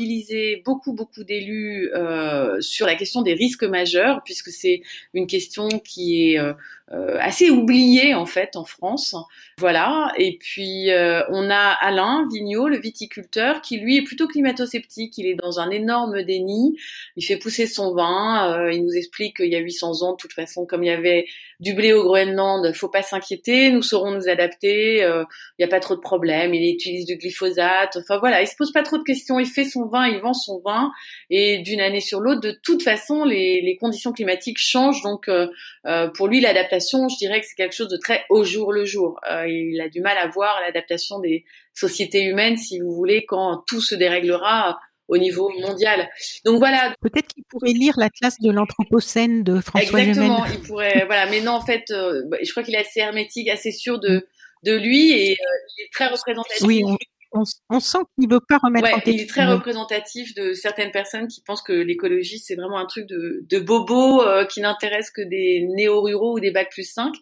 beaucoup, 0.64 0.93
beaucoup 0.93 1.25
d'élus 1.25 1.90
euh, 1.95 2.61
sur 2.61 2.87
la 2.87 2.95
question 2.95 3.23
des 3.23 3.35
risques 3.35 3.64
majeurs, 3.64 4.23
puisque 4.25 4.50
c'est 4.50 4.83
une 5.14 5.26
question 5.26 5.69
qui 5.69 6.33
est 6.33 6.38
euh, 6.38 6.52
assez 6.90 7.50
oubliée 7.50 8.14
en 8.14 8.25
fait 8.25 8.57
en 8.57 8.64
France. 8.64 9.14
Voilà. 9.59 10.12
Et 10.16 10.38
puis 10.38 10.88
on 11.28 11.50
a 11.50 11.76
Alain 11.80 12.26
Vigneault, 12.33 12.68
le 12.68 12.78
viticulteur, 12.78 13.61
qui 13.61 13.78
lui 13.78 13.99
est 13.99 14.02
plutôt 14.02 14.26
climato-sceptique. 14.26 15.18
Il 15.18 15.26
est 15.26 15.35
dans 15.35 15.61
un 15.61 15.71
énorme 15.71 16.23
déni. 16.23 16.78
Il 17.16 17.25
fait 17.25 17.37
pousser 17.37 17.66
son 17.66 17.95
vin. 17.95 18.71
il 18.71 18.85
nous 18.85 18.95
explique 18.95 19.37
qu'il 19.37 19.52
y 19.52 19.57
a 19.57 19.61
800 19.61 20.02
ans, 20.02 20.12
de 20.12 20.16
toute 20.16 20.33
façon, 20.33 20.66
comme 20.66 20.83
il 20.83 20.88
y 20.88 20.90
avait 20.90 21.26
du 21.61 21.75
blé 21.75 21.92
au 21.92 22.04
Groenland, 22.04 22.73
faut 22.73 22.88
pas 22.88 23.02
s'inquiéter, 23.02 23.71
nous 23.71 23.83
saurons 23.83 24.12
nous 24.12 24.28
adapter, 24.28 24.99
il 24.99 25.02
euh, 25.02 25.25
n'y 25.59 25.64
a 25.64 25.68
pas 25.68 25.80
trop 25.80 25.97
de 25.97 26.00
problèmes, 26.00 26.54
il 26.54 26.73
utilise 26.73 27.04
du 27.04 27.16
glyphosate, 27.16 27.97
enfin 27.97 28.18
voilà, 28.18 28.42
il 28.42 28.47
se 28.47 28.54
pose 28.57 28.73
pas 28.73 28.85
trop 28.85 28.97
de 28.97 29.02
questions, 29.02 29.40
il 29.40 29.47
fait 29.47 29.64
son 29.64 29.87
vin, 29.87 30.07
il 30.07 30.21
vend 30.21 30.35
son 30.35 30.61
vin, 30.64 30.92
et 31.30 31.59
d'une 31.59 31.80
année 31.80 32.00
sur 32.00 32.21
l'autre, 32.21 32.40
de 32.40 32.57
toute 32.62 32.83
façon, 32.83 33.25
les, 33.25 33.61
les 33.61 33.76
conditions 33.76 34.12
climatiques 34.12 34.59
changent, 34.59 35.02
donc 35.02 35.28
euh, 35.28 35.49
euh, 35.87 36.09
pour 36.09 36.28
lui, 36.28 36.40
l'adaptation, 36.40 36.77
je 36.80 37.16
dirais 37.18 37.40
que 37.40 37.47
c'est 37.47 37.54
quelque 37.54 37.75
chose 37.75 37.88
de 37.88 37.97
très 37.97 38.25
au 38.30 38.44
jour 38.44 38.73
le 38.73 38.85
jour. 38.85 39.20
il 39.47 39.80
a 39.80 39.88
du 39.88 40.00
mal 40.00 40.16
à 40.18 40.28
voir 40.28 40.61
l'adaptation 40.61 41.18
des 41.18 41.44
sociétés 41.75 42.25
humaines, 42.25 42.56
si 42.56 42.80
vous 42.80 42.92
voulez, 42.92 43.25
quand 43.26 43.64
tout 43.66 43.80
se 43.80 43.94
déréglera 43.94 44.78
au 45.08 45.16
niveau 45.16 45.50
mondial. 45.61 46.08
Donc 46.44 46.58
voilà. 46.58 46.94
Peut-être 47.00 47.28
qu'il 47.28 47.44
pourrait 47.44 47.73
lire 47.73 47.94
la 47.97 48.11
classe 48.11 48.38
de 48.40 48.50
l'Anthropocène 48.50 49.42
de 49.42 49.61
François 49.61 50.00
Exactement, 50.00 50.44
il 50.47 50.61
pourrait. 50.61 51.04
Voilà, 51.06 51.26
mais 51.30 51.40
non, 51.40 51.52
en 51.52 51.64
fait, 51.64 51.90
euh, 51.90 52.23
je 52.42 52.50
crois 52.50 52.62
qu'il 52.62 52.75
est 52.75 52.80
assez 52.80 53.00
hermétique, 53.00 53.49
assez 53.49 53.73
sûr 53.73 53.99
de 53.99 54.26
de 54.64 54.76
lui 54.76 55.12
et 55.12 55.32
euh, 55.32 55.44
il 55.78 55.85
est 55.85 55.92
très 55.92 56.08
représentatif. 56.08 56.66
Oui, 56.66 56.82
on, 56.85 56.97
on, 57.32 57.80
sent 57.80 57.99
qu'il 58.18 58.30
veut 58.30 58.40
pas 58.47 58.58
remettre 58.62 58.88
en 58.88 58.97
question. 58.97 59.12
Il 59.12 59.20
est 59.20 59.26
très 59.26 59.47
représentatif 59.47 60.35
de 60.35 60.54
certaines 60.54 60.90
personnes 60.90 61.28
qui 61.28 61.42
pensent 61.42 61.62
que 61.62 61.73
l'écologie 61.73 62.38
c'est 62.38 62.54
vraiment 62.54 62.78
un 62.78 62.87
truc 62.87 63.06
de, 63.06 63.44
de 63.49 63.58
bobo 63.58 64.23
euh, 64.23 64.44
qui 64.44 64.61
n'intéresse 64.61 65.11
que 65.11 65.23
des 65.23 65.66
néo-ruraux 65.75 66.37
ou 66.37 66.40
des 66.40 66.50
bacs 66.50 66.70
plus 66.70 66.90
5. 66.90 67.14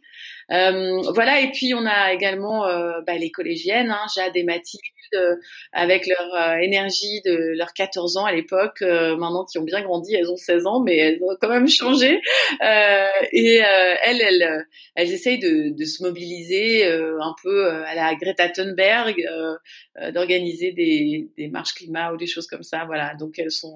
Euh, 0.52 1.02
voilà, 1.14 1.40
et 1.40 1.50
puis 1.50 1.74
on 1.74 1.84
a 1.86 2.12
également 2.12 2.66
euh, 2.66 3.00
bah, 3.06 3.16
les 3.18 3.30
collégiennes, 3.30 3.90
hein, 3.90 4.06
Jade 4.14 4.36
et 4.36 4.44
Mathilde, 4.44 4.82
euh, 5.14 5.34
avec 5.72 6.06
leur 6.06 6.58
énergie 6.60 7.20
de 7.24 7.56
leurs 7.56 7.72
14 7.72 8.16
ans 8.16 8.24
à 8.24 8.32
l'époque, 8.32 8.80
maintenant 8.82 9.44
qui 9.44 9.58
ont 9.58 9.62
bien 9.62 9.82
grandi, 9.82 10.14
elles 10.14 10.30
ont 10.30 10.36
16 10.36 10.66
ans, 10.66 10.80
mais 10.80 10.96
elles 10.96 11.18
ont 11.22 11.36
quand 11.40 11.48
même 11.48 11.68
changé. 11.68 12.20
et 13.32 13.56
elles, 13.56 14.20
elles, 14.20 14.66
elles 14.94 15.12
essayent 15.12 15.38
de, 15.38 15.76
de 15.76 15.84
se 15.84 16.02
mobiliser 16.02 16.86
un 16.86 17.34
peu 17.42 17.66
à 17.68 17.94
la 17.94 18.14
Greta 18.14 18.48
Thunberg, 18.48 19.16
d'organiser 20.12 20.72
des, 20.72 21.28
des 21.36 21.48
marches 21.48 21.74
climat 21.74 22.12
ou 22.12 22.16
des 22.16 22.26
choses 22.26 22.46
comme 22.46 22.62
ça. 22.62 22.84
Voilà, 22.86 23.14
donc 23.14 23.38
elles 23.38 23.50
sont 23.50 23.74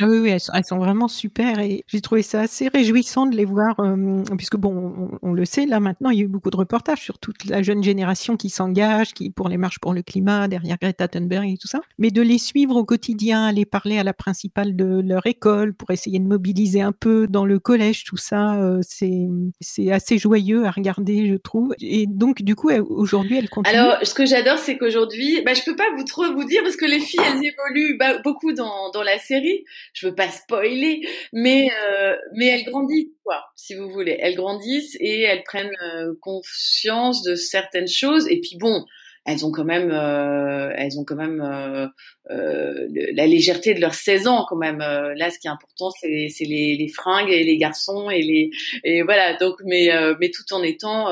ah 0.00 0.06
oui, 0.08 0.18
oui 0.18 0.30
elles, 0.30 0.64
sont, 0.64 0.78
vraiment 0.78 1.06
super 1.06 1.60
et 1.60 1.84
j'ai 1.86 2.00
trouvé 2.00 2.22
ça 2.22 2.40
assez 2.40 2.66
réjouissant 2.66 3.26
de 3.26 3.36
les 3.36 3.44
voir, 3.44 3.78
euh, 3.78 4.24
puisque 4.36 4.56
bon, 4.56 5.10
on, 5.22 5.32
le 5.32 5.44
sait, 5.44 5.66
là 5.66 5.78
maintenant, 5.78 6.10
il 6.10 6.18
y 6.18 6.20
a 6.22 6.24
eu 6.24 6.28
beaucoup 6.28 6.50
de 6.50 6.56
reportages 6.56 7.00
sur 7.00 7.20
toute 7.20 7.44
la 7.44 7.62
jeune 7.62 7.84
génération 7.84 8.36
qui 8.36 8.50
s'engage, 8.50 9.14
qui 9.14 9.30
pour 9.30 9.48
les 9.48 9.56
marches 9.56 9.78
pour 9.78 9.94
le 9.94 10.02
climat, 10.02 10.48
derrière 10.48 10.78
Greta 10.80 11.06
Thunberg 11.06 11.48
et 11.48 11.56
tout 11.58 11.68
ça, 11.68 11.80
mais 11.98 12.10
de 12.10 12.22
les 12.22 12.38
suivre 12.38 12.74
au 12.74 12.84
quotidien, 12.84 13.46
aller 13.46 13.64
parler 13.64 13.96
à 13.96 14.02
la 14.02 14.12
principale 14.12 14.74
de 14.74 15.00
leur 15.00 15.26
école 15.26 15.74
pour 15.74 15.92
essayer 15.92 16.18
de 16.18 16.26
mobiliser 16.26 16.80
un 16.80 16.92
peu 16.92 17.28
dans 17.28 17.46
le 17.46 17.60
collège, 17.60 18.02
tout 18.02 18.16
ça, 18.16 18.56
euh, 18.56 18.80
c'est 18.82 19.28
c'est 19.60 19.92
assez 19.92 20.18
joyeux 20.18 20.66
à 20.66 20.72
regarder, 20.72 21.28
je 21.28 21.36
trouve. 21.36 21.72
Et 21.80 22.06
donc 22.08 22.42
du 22.42 22.56
coup, 22.56 22.70
aujourd'hui, 22.70 23.38
elle 23.38 23.48
continue. 23.48 23.76
Alors, 23.76 23.98
ce 24.02 24.12
que 24.12 24.26
j'adore, 24.26 24.58
c'est 24.58 24.76
qu'aujourd'hui, 24.76 25.40
bah, 25.44 25.54
je 25.54 25.62
peux 25.64 25.76
pas 25.76 25.86
vous 25.96 26.04
trop 26.04 26.24
vous 26.32 26.44
dire 26.44 26.62
parce 26.64 26.76
que 26.76 26.84
les 26.84 26.98
filles, 26.98 27.20
elles 27.24 27.44
évoluent 27.44 27.96
bah, 27.96 28.18
beaucoup 28.24 28.52
dans 28.52 28.90
dans 28.90 29.04
la 29.04 29.20
série 29.20 29.64
je 29.94 30.08
veux 30.08 30.14
pas 30.14 30.28
spoiler, 30.28 31.08
mais 31.32 31.68
euh, 31.88 32.16
mais 32.34 32.46
elles 32.46 32.64
grandissent 32.64 33.12
quoi, 33.22 33.44
si 33.56 33.74
vous 33.74 33.88
voulez. 33.90 34.18
Elles 34.20 34.34
grandissent 34.34 34.96
et 35.00 35.22
elles 35.22 35.44
prennent 35.44 35.76
euh, 35.82 36.14
conscience 36.20 37.22
de 37.22 37.34
certaines 37.36 37.88
choses. 37.88 38.28
Et 38.28 38.40
puis 38.40 38.58
bon, 38.58 38.84
elles 39.24 39.46
ont 39.46 39.52
quand 39.52 39.64
même, 39.64 39.90
euh, 39.92 40.72
elles 40.76 40.98
ont 40.98 41.04
quand 41.04 41.16
même 41.16 41.90
euh, 42.30 42.34
euh, 42.34 42.86
la 43.14 43.26
légèreté 43.26 43.74
de 43.74 43.80
leurs 43.80 43.94
16 43.94 44.26
ans 44.26 44.46
quand 44.48 44.56
même. 44.56 44.80
Euh, 44.80 45.14
là, 45.16 45.30
ce 45.30 45.38
qui 45.38 45.46
est 45.46 45.50
important, 45.50 45.90
c'est 46.00 46.08
les, 46.08 46.76
les, 46.76 46.88
fringues 46.88 47.30
et 47.30 47.44
les 47.44 47.56
garçons 47.58 48.10
et 48.10 48.22
les 48.22 48.50
et 48.82 49.02
voilà. 49.02 49.36
Donc, 49.36 49.56
mais 49.64 49.90
mais 50.20 50.30
tout 50.30 50.52
en 50.52 50.62
étant 50.62 51.08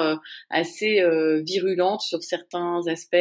assez 0.50 1.02
virulente 1.44 2.02
sur 2.02 2.22
certains 2.22 2.80
aspects. 2.86 3.16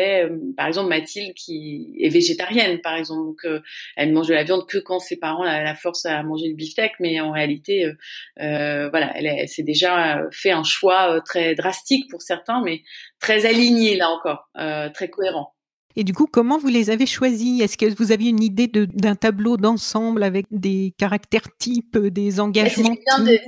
Par 0.56 0.68
exemple, 0.68 0.90
Mathilde 0.90 1.34
qui 1.34 1.96
est 2.00 2.10
végétarienne, 2.10 2.80
par 2.82 2.96
exemple, 2.96 3.26
donc 3.26 3.62
elle 3.96 4.14
mange 4.14 4.28
de 4.28 4.34
la 4.34 4.44
viande 4.44 4.68
que 4.68 4.78
quand 4.78 5.00
ses 5.00 5.18
parents 5.18 5.44
la, 5.44 5.64
la 5.64 5.76
forcent 5.76 6.06
à 6.06 6.22
manger 6.24 6.50
le 6.50 6.56
beefsteak, 6.56 6.94
mais 7.00 7.20
en 7.20 7.32
réalité, 7.32 7.92
voilà, 8.38 9.12
elle, 9.16 9.28
elle 9.28 9.50
s'est 9.50 9.64
déjà 9.64 10.24
fait 10.32 10.52
un 10.52 10.64
choix 10.64 11.22
très 11.26 11.56
drastique 11.56 12.10
pour 12.10 12.22
certains, 12.22 12.62
mais 12.64 12.84
très 13.20 13.46
aligné 13.46 13.96
là 13.96 14.10
encore. 14.10 14.50
Euh, 14.58 14.90
très 14.90 15.10
cohérent. 15.10 15.54
Et 15.96 16.04
du 16.04 16.14
coup, 16.14 16.28
comment 16.28 16.58
vous 16.58 16.68
les 16.68 16.90
avez 16.90 17.06
choisis? 17.06 17.62
Est-ce 17.62 17.78
que 17.78 17.86
vous 17.96 18.12
aviez 18.12 18.30
une 18.30 18.44
idée 18.44 18.68
d'un 18.68 19.16
tableau 19.16 19.58
d'ensemble 19.58 20.24
avec 20.24 20.46
des 20.52 20.94
caractères 20.98 21.56
types, 21.58 21.98
des 21.98 22.40
engagements 22.40 22.96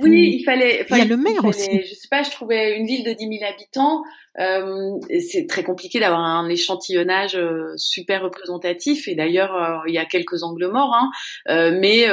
Oui, 0.00 0.38
il 0.38 0.44
fallait. 0.44 0.86
Il 0.90 0.98
y 0.98 1.00
a 1.00 1.04
le 1.04 1.16
maire 1.16 1.44
aussi. 1.44 1.80
Je 1.82 1.94
sais 1.94 2.08
pas, 2.10 2.22
je 2.22 2.30
trouvais 2.30 2.76
une 2.78 2.86
ville 2.86 3.04
de 3.04 3.12
10 3.12 3.38
000 3.38 3.50
habitants. 3.50 4.02
Euh, 4.40 4.98
c'est 5.20 5.46
très 5.46 5.62
compliqué 5.62 6.00
d'avoir 6.00 6.20
un 6.20 6.48
échantillonnage 6.48 7.36
euh, 7.36 7.72
super 7.76 8.22
représentatif. 8.22 9.06
Et 9.06 9.14
d'ailleurs, 9.14 9.84
il 9.86 9.94
y 9.94 9.98
a 9.98 10.04
quelques 10.04 10.42
angles 10.42 10.70
morts. 10.70 10.94
Hein. 10.94 11.70
mais 11.80 12.06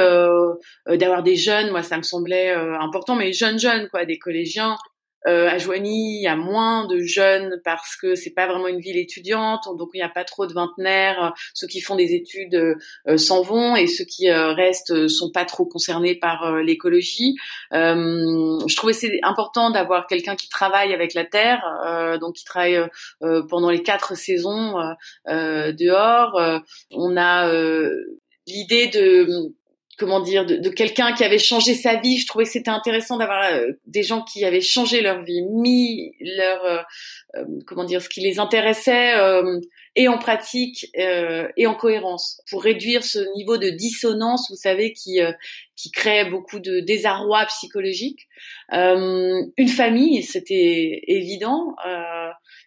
d'avoir 0.86 1.22
des 1.22 1.36
jeunes, 1.36 1.70
moi, 1.70 1.82
ça 1.82 1.96
me 1.96 2.02
semblait 2.02 2.52
important. 2.52 3.16
Mais 3.16 3.32
jeunes, 3.32 3.58
jeunes, 3.58 3.88
quoi, 3.90 4.04
des 4.04 4.18
collégiens. 4.18 4.76
Euh, 5.26 5.48
à 5.48 5.58
Joigny, 5.58 6.18
il 6.18 6.22
y 6.22 6.26
a 6.26 6.36
moins 6.36 6.86
de 6.86 6.98
jeunes 7.00 7.60
parce 7.64 7.96
que 7.96 8.14
c'est 8.14 8.32
pas 8.32 8.46
vraiment 8.46 8.68
une 8.68 8.80
ville 8.80 8.96
étudiante, 8.96 9.64
donc 9.78 9.90
il 9.94 9.98
n'y 9.98 10.02
a 10.02 10.08
pas 10.08 10.24
trop 10.24 10.46
de 10.46 10.52
vingtenaires. 10.52 11.32
Ceux 11.54 11.66
qui 11.66 11.80
font 11.80 11.96
des 11.96 12.14
études 12.14 12.76
euh, 13.06 13.16
s'en 13.16 13.42
vont 13.42 13.76
et 13.76 13.86
ceux 13.86 14.04
qui 14.04 14.28
euh, 14.28 14.52
restent 14.52 15.08
sont 15.08 15.30
pas 15.30 15.44
trop 15.44 15.64
concernés 15.64 16.14
par 16.14 16.44
euh, 16.44 16.62
l'écologie. 16.62 17.36
je 17.72 18.76
trouvais 18.76 18.92
c'est 18.92 19.20
important 19.22 19.70
d'avoir 19.70 20.06
quelqu'un 20.06 20.36
qui 20.36 20.48
travaille 20.48 20.92
avec 20.92 21.14
la 21.14 21.24
terre, 21.24 21.62
donc 22.20 22.34
qui 22.34 22.44
travaille 22.44 22.80
pendant 23.20 23.70
les 23.70 23.82
quatre 23.82 24.16
saisons 24.16 24.74
dehors. 25.26 26.60
on 26.90 27.16
a 27.16 27.52
l'idée 28.46 28.88
de 28.88 29.52
comment 29.98 30.20
dire, 30.20 30.46
de, 30.46 30.68
quelqu'un 30.68 31.12
qui 31.12 31.24
avait 31.24 31.38
changé 31.38 31.74
sa 31.74 31.96
vie. 31.96 32.18
Je 32.18 32.26
trouvais 32.26 32.44
que 32.44 32.50
c'était 32.50 32.70
intéressant 32.70 33.16
d'avoir 33.18 33.44
euh, 33.52 33.72
des 33.86 34.02
gens 34.02 34.22
qui 34.22 34.44
avaient 34.44 34.60
changé 34.60 35.00
leur 35.00 35.22
vie, 35.22 35.42
mis 35.42 36.14
leur 36.20 36.64
euh, 36.64 36.82
comment 37.66 37.84
dire, 37.84 38.02
ce 38.02 38.08
qui 38.08 38.20
les 38.20 38.38
intéressait 38.38 39.14
et 39.96 40.08
en 40.08 40.18
pratique 40.18 40.90
et 40.94 41.66
en 41.66 41.74
cohérence 41.74 42.42
pour 42.50 42.62
réduire 42.62 43.04
ce 43.04 43.18
niveau 43.36 43.56
de 43.58 43.70
dissonance, 43.70 44.48
vous 44.50 44.56
savez, 44.56 44.92
qui 44.92 45.20
qui 45.76 45.90
crée 45.90 46.24
beaucoup 46.26 46.60
de 46.60 46.80
désarroi 46.80 47.46
psychologique. 47.46 48.28
une 48.70 49.68
famille, 49.68 50.22
c'était 50.22 51.02
évident. 51.06 51.74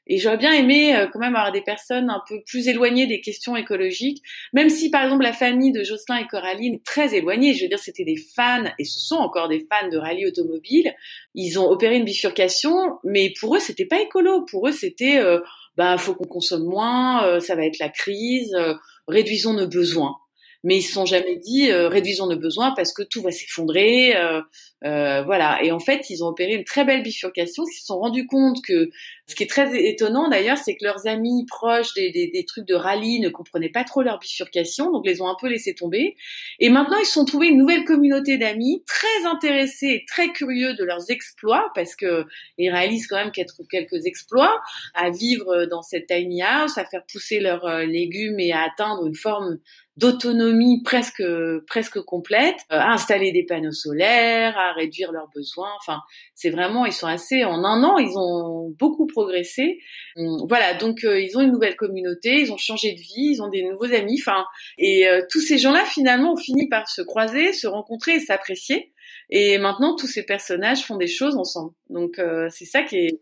Et 0.08 0.18
j'aurais 0.18 0.38
bien 0.38 0.54
aimé 0.54 0.96
euh, 0.96 1.08
quand 1.12 1.20
même 1.20 1.36
avoir 1.36 1.52
des 1.52 1.62
personnes 1.62 2.10
un 2.10 2.22
peu 2.28 2.42
plus 2.46 2.68
éloignées 2.68 3.08
des 3.08 3.22
questions 3.22 3.56
écologiques, 3.56 4.22
même 4.54 4.70
si 4.70 4.90
par 4.90 5.04
exemple 5.04 5.24
la 5.24 5.34
famille 5.34 5.72
de 5.72 5.84
Jocelyn 5.84 6.18
et 6.18 6.28
Coraline 6.28 6.80
très 6.84 7.16
éloignée. 7.16 7.54
Je 7.54 7.64
veux 7.64 7.70
dire, 7.70 7.80
c'était 7.80 8.04
des 8.04 8.18
fans 8.36 8.66
et 8.78 8.84
ce 8.84 9.00
sont 9.00 9.16
encore 9.16 9.48
des 9.48 9.66
fans 9.70 9.90
de 9.90 9.98
rallye 9.98 10.28
automobile. 10.28 10.94
Ils 11.36 11.60
ont 11.60 11.70
opéré 11.70 11.98
une 11.98 12.06
bifurcation, 12.06 12.98
mais 13.04 13.34
pour 13.40 13.56
eux 13.56 13.60
c'était 13.60 13.86
pas 13.86 14.02
écolo. 14.02 14.46
Pour 14.50 14.68
eux 14.68 14.72
c'était, 14.72 15.18
euh, 15.18 15.40
bah 15.78 15.98
faut 15.98 16.16
qu'on 16.16 16.28
consomme 16.28 16.64
moins, 16.64 17.26
euh, 17.28 17.40
ça 17.40 17.56
va 17.56 17.66
être 17.66 17.80
la 17.80 17.90
crise, 17.90 18.54
euh, 18.56 18.74
réduisons 19.08 19.54
nos 19.54 19.68
besoins 19.68 20.18
mais 20.66 20.78
ils 20.78 20.82
se 20.82 20.94
sont 20.94 21.06
jamais 21.06 21.38
dit 21.38 21.72
euh, 21.72 21.88
réduisons 21.88 22.26
nos 22.26 22.40
besoins 22.40 22.74
parce 22.76 22.92
que 22.92 23.04
tout 23.04 23.22
va 23.22 23.30
s'effondrer, 23.30 24.16
euh, 24.18 24.42
euh, 24.84 25.22
voilà. 25.22 25.64
Et 25.64 25.72
en 25.72 25.80
fait, 25.80 26.10
ils 26.10 26.24
ont 26.24 26.28
opéré 26.28 26.54
une 26.54 26.64
très 26.64 26.84
belle 26.84 27.04
bifurcation. 27.04 27.64
Ils 27.64 27.80
se 27.80 27.86
sont 27.86 28.00
rendus 28.00 28.26
compte 28.26 28.58
que 28.68 28.90
ce 29.28 29.36
qui 29.36 29.44
est 29.44 29.50
très 29.50 29.76
étonnant 29.86 30.28
d'ailleurs, 30.28 30.58
c'est 30.58 30.76
que 30.76 30.84
leurs 30.84 31.06
amis 31.06 31.46
proches 31.48 31.94
des, 31.94 32.12
des, 32.12 32.28
des, 32.28 32.46
trucs 32.46 32.68
de 32.68 32.74
rallye 32.74 33.20
ne 33.20 33.30
comprenaient 33.30 33.70
pas 33.70 33.84
trop 33.84 34.02
leur 34.02 34.18
bifurcation, 34.18 34.92
donc 34.92 35.06
les 35.06 35.22
ont 35.22 35.28
un 35.28 35.36
peu 35.40 35.48
laissés 35.48 35.76
tomber. 35.76 36.16
Et 36.60 36.70
maintenant, 36.70 36.98
ils 36.98 37.06
se 37.06 37.14
sont 37.14 37.26
trouvés 37.26 37.48
une 37.48 37.58
nouvelle 37.58 37.86
communauté 37.86 38.40
d'amis 38.40 38.84
très 38.88 39.26
intéressés 39.26 39.88
et 39.88 40.06
très 40.08 40.30
curieux 40.30 40.74
de 40.74 40.84
leurs 40.84 41.12
exploits 41.12 41.72
parce 41.76 41.96
que 41.96 42.26
ils 42.58 42.72
réalisent 42.72 43.08
quand 43.08 43.18
même 43.18 43.32
quelques 43.32 44.06
exploits 44.06 44.60
à 44.96 45.12
vivre 45.12 45.66
dans 45.66 45.84
cette 45.84 46.08
tiny 46.08 46.42
house, 46.42 46.80
à 46.80 46.86
faire 46.86 47.04
pousser 47.06 47.40
leurs 47.40 47.68
légumes 47.86 48.40
et 48.40 48.52
à 48.52 48.64
atteindre 48.64 49.06
une 49.06 49.16
forme 49.16 49.60
d'autonomie 49.98 50.82
presque 50.84 51.24
presque 51.68 52.02
complète, 52.02 52.58
euh, 52.72 52.78
à 52.78 52.92
installer 52.92 53.32
des 53.32 53.44
panneaux 53.44 53.72
solaires, 53.72 54.58
à 54.58 54.74
réduire 54.74 55.12
leurs 55.12 55.30
besoins. 55.34 55.72
Enfin, 55.80 56.02
c'est 56.34 56.50
vraiment 56.50 56.86
ils 56.86 56.94
sont 56.94 57.08
assez 57.08 57.46
en 57.46 57.64
un 57.64 57.84
an 57.84 57.98
ils 57.98 58.18
ont 58.18 58.74
beaucoup 58.78 59.08
progressé. 59.08 59.80
Hum, 60.18 60.46
voilà, 60.48 60.74
donc 60.74 61.04
euh, 61.04 61.20
ils 61.22 61.38
ont 61.38 61.42
une 61.42 61.52
nouvelle 61.52 61.76
communauté, 61.76 62.42
ils 62.42 62.52
ont 62.52 62.58
changé 62.58 62.94
de 62.94 63.00
vie, 63.00 63.32
ils 63.32 63.42
ont 63.42 63.50
des 63.50 63.64
nouveaux 63.64 63.94
amis. 63.94 64.20
Enfin, 64.20 64.46
et 64.78 65.08
euh, 65.08 65.22
tous 65.30 65.42
ces 65.42 65.58
gens-là 65.58 65.86
finalement 65.86 66.34
ont 66.34 66.38
fini 66.38 66.68
par 66.68 66.90
se 66.90 67.02
croiser, 67.02 67.54
se 67.54 67.68
rencontrer 67.68 68.16
et 68.16 68.20
s'apprécier. 68.20 68.92
Et 69.30 69.58
maintenant 69.58 69.96
tous 69.96 70.08
ces 70.08 70.24
personnages 70.24 70.84
font 70.84 70.98
des 70.98 71.08
choses 71.08 71.38
ensemble. 71.38 71.72
Donc 71.90 72.20
c'est 72.50 72.66
ça 72.66 72.84
qui 72.84 72.98
est. 72.98 73.22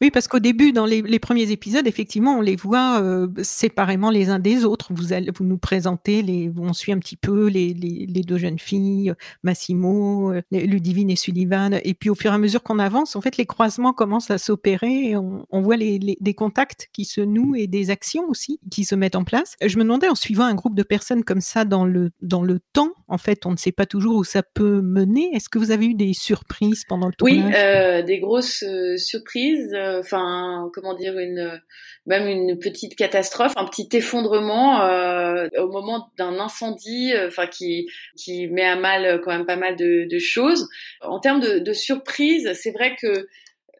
Oui, 0.00 0.10
parce 0.10 0.28
qu'au 0.28 0.38
début, 0.38 0.72
dans 0.72 0.84
les, 0.84 1.00
les, 1.00 1.18
premiers 1.18 1.50
épisodes, 1.50 1.86
effectivement, 1.86 2.38
on 2.38 2.40
les 2.42 2.56
voit 2.56 3.00
euh, 3.00 3.28
séparément 3.42 4.10
les 4.10 4.28
uns 4.28 4.38
des 4.38 4.64
autres. 4.64 4.88
Vous, 4.90 5.14
allez, 5.14 5.30
vous 5.34 5.44
nous 5.44 5.56
présentez, 5.56 6.22
les, 6.22 6.52
on 6.58 6.74
suit 6.74 6.92
un 6.92 6.98
petit 6.98 7.16
peu 7.16 7.48
les, 7.48 7.72
les, 7.72 8.06
les 8.06 8.20
deux 8.20 8.36
jeunes 8.36 8.58
filles, 8.58 9.14
Massimo, 9.42 10.32
euh, 10.32 10.42
Ludivine 10.52 11.08
et 11.08 11.16
Sullivan. 11.16 11.80
Et 11.82 11.94
puis, 11.94 12.10
au 12.10 12.14
fur 12.14 12.30
et 12.30 12.34
à 12.34 12.38
mesure 12.38 12.62
qu'on 12.62 12.78
avance, 12.78 13.16
en 13.16 13.22
fait, 13.22 13.38
les 13.38 13.46
croisements 13.46 13.94
commencent 13.94 14.30
à 14.30 14.38
s'opérer. 14.38 15.16
On, 15.16 15.46
on, 15.50 15.60
voit 15.62 15.78
des 15.78 16.34
contacts 16.34 16.88
qui 16.92 17.06
se 17.06 17.22
nouent 17.22 17.56
et 17.56 17.66
des 17.66 17.88
actions 17.90 18.28
aussi 18.28 18.60
qui 18.70 18.84
se 18.84 18.94
mettent 18.94 19.16
en 19.16 19.24
place. 19.24 19.56
Je 19.64 19.78
me 19.78 19.82
demandais, 19.82 20.08
en 20.08 20.14
suivant 20.14 20.44
un 20.44 20.54
groupe 20.54 20.74
de 20.74 20.82
personnes 20.82 21.24
comme 21.24 21.40
ça 21.40 21.64
dans 21.64 21.86
le, 21.86 22.10
dans 22.20 22.42
le 22.42 22.60
temps, 22.74 22.92
en 23.08 23.18
fait, 23.18 23.46
on 23.46 23.52
ne 23.52 23.56
sait 23.56 23.72
pas 23.72 23.86
toujours 23.86 24.16
où 24.16 24.24
ça 24.24 24.42
peut 24.42 24.82
mener. 24.82 25.30
Est-ce 25.32 25.48
que 25.48 25.58
vous 25.58 25.70
avez 25.70 25.86
eu 25.86 25.94
des 25.94 26.12
surprises 26.12 26.84
pendant 26.86 27.06
le 27.06 27.14
tournage? 27.14 27.44
Oui, 27.46 27.52
euh, 27.54 28.02
des 28.02 28.18
grosses 28.18 28.62
euh, 28.62 28.96
surprises 28.96 29.72
enfin 29.98 30.70
comment 30.72 30.94
dire 30.94 31.18
une 31.18 31.60
même 32.06 32.28
une 32.28 32.58
petite 32.58 32.96
catastrophe, 32.96 33.52
un 33.56 33.66
petit 33.66 33.88
effondrement 33.92 34.82
euh, 34.82 35.48
au 35.58 35.68
moment 35.68 36.10
d'un 36.18 36.38
incendie, 36.38 37.12
euh, 37.12 37.28
enfin 37.28 37.46
qui 37.46 37.88
qui 38.16 38.46
met 38.48 38.64
à 38.64 38.76
mal 38.76 39.20
quand 39.22 39.32
même 39.32 39.46
pas 39.46 39.56
mal 39.56 39.76
de, 39.76 40.06
de 40.08 40.18
choses. 40.18 40.68
En 41.00 41.20
termes 41.20 41.40
de, 41.40 41.58
de 41.58 41.72
surprise, 41.72 42.52
c'est 42.54 42.72
vrai 42.72 42.96
que 43.00 43.26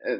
euh, 0.06 0.18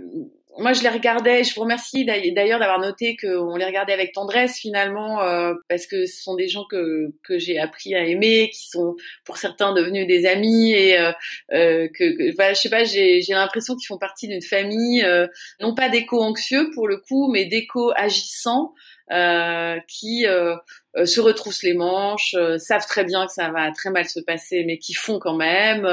moi, 0.59 0.73
je 0.73 0.83
les 0.83 0.89
regardais. 0.89 1.45
Je 1.45 1.55
vous 1.55 1.63
remercie 1.63 2.05
d'ailleurs 2.05 2.59
d'avoir 2.59 2.81
noté 2.81 3.17
qu'on 3.17 3.57
les 3.57 3.65
regardait 3.65 3.93
avec 3.93 4.13
tendresse 4.13 4.59
finalement, 4.59 5.23
euh, 5.23 5.55
parce 5.69 5.87
que 5.87 6.07
ce 6.07 6.23
sont 6.23 6.35
des 6.35 6.49
gens 6.49 6.65
que 6.71 7.13
que 7.25 7.39
j'ai 7.39 7.59
appris 7.59 7.95
à 7.95 8.05
aimer, 8.05 8.51
qui 8.53 8.69
sont 8.69 8.97
pour 9.25 9.37
certains 9.37 9.75
devenus 9.75 10.07
des 10.07 10.27
amis 10.27 10.73
et 10.73 10.99
euh, 10.99 11.13
euh 11.53 11.89
que, 11.89 12.33
que 12.33 12.55
je 12.55 12.55
sais 12.55 12.71
pas, 12.71 12.85
j'ai 12.85 13.23
l'impression 13.29 13.77
qu'ils 13.77 13.87
font 13.87 13.99
partie 13.99 14.29
d'une 14.29 14.43
famille, 14.43 15.05
euh, 15.05 15.27
non 15.61 15.75
pas 15.75 15.89
d'éco 15.89 16.21
anxieux 16.23 16.71
pour 16.75 16.89
le 16.89 16.99
coup, 16.99 17.31
mais 17.31 17.45
d'éco 17.45 17.93
agissants. 17.97 18.73
Euh, 19.13 19.79
qui 19.87 20.27
euh, 20.27 20.57
se 21.05 21.21
retroussent 21.21 21.63
les 21.63 21.75
manches, 21.75 22.35
savent 22.59 22.87
très 22.89 23.05
bien 23.05 23.25
que 23.27 23.33
ça 23.33 23.51
va 23.53 23.71
très 23.71 23.91
mal 23.91 24.07
se 24.09 24.19
passer, 24.19 24.65
mais 24.67 24.79
qui 24.79 24.95
font 24.95 25.21
quand 25.21 25.37
même. 25.37 25.89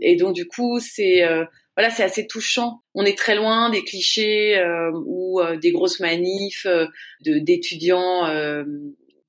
et 0.00 0.14
donc 0.14 0.34
du 0.34 0.46
coup, 0.46 0.78
c'est 0.78 1.24
voilà, 1.76 1.90
c'est 1.90 2.04
assez 2.04 2.26
touchant. 2.26 2.82
On 2.94 3.04
est 3.04 3.18
très 3.18 3.34
loin 3.34 3.68
des 3.70 3.82
clichés 3.82 4.56
euh, 4.58 4.92
ou 5.06 5.40
euh, 5.40 5.56
des 5.56 5.72
grosses 5.72 6.00
manifs 6.00 6.66
euh, 6.66 6.86
d'étudiants 7.20 8.26
euh, 8.26 8.64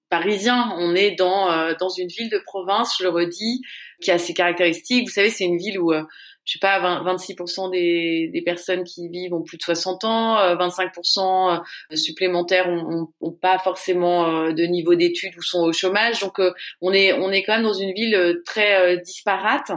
parisiens. 0.10 0.76
On 0.78 0.94
est 0.94 1.12
dans 1.12 1.74
dans 1.80 1.90
une 1.90 2.08
ville 2.08 2.30
de 2.30 2.40
province, 2.46 2.98
je 3.00 3.04
le 3.04 3.10
redis, 3.10 3.62
qui 4.02 4.12
a 4.12 4.20
ses 4.20 4.34
caractéristiques. 4.34 5.08
Vous 5.08 5.14
savez, 5.14 5.30
c'est 5.30 5.46
une 5.46 5.58
ville 5.58 5.80
où 5.80 5.92
je 5.92 6.54
sais 6.54 6.60
pas, 6.60 6.80
20, 6.80 7.04
26% 7.16 7.72
des, 7.72 8.30
des, 8.32 8.42
personnes 8.44 8.84
qui 8.84 9.10
vivent 9.10 9.34
ont 9.34 9.42
plus 9.42 9.58
de 9.58 9.64
60 9.64 10.04
ans, 10.04 10.36
25% 10.56 11.64
supplémentaires 11.96 12.70
ont, 12.70 13.08
ont, 13.20 13.32
pas 13.32 13.58
forcément 13.58 14.52
de 14.52 14.64
niveau 14.66 14.94
d'études 14.94 15.36
ou 15.38 15.42
sont 15.42 15.64
au 15.64 15.74
chômage. 15.74 16.20
Donc 16.20 16.40
on 16.82 16.94
est 16.94 17.14
on 17.14 17.32
est 17.32 17.42
quand 17.42 17.56
même 17.56 17.64
dans 17.64 17.74
une 17.74 17.94
ville 17.94 18.42
très 18.46 19.00
disparate 19.00 19.72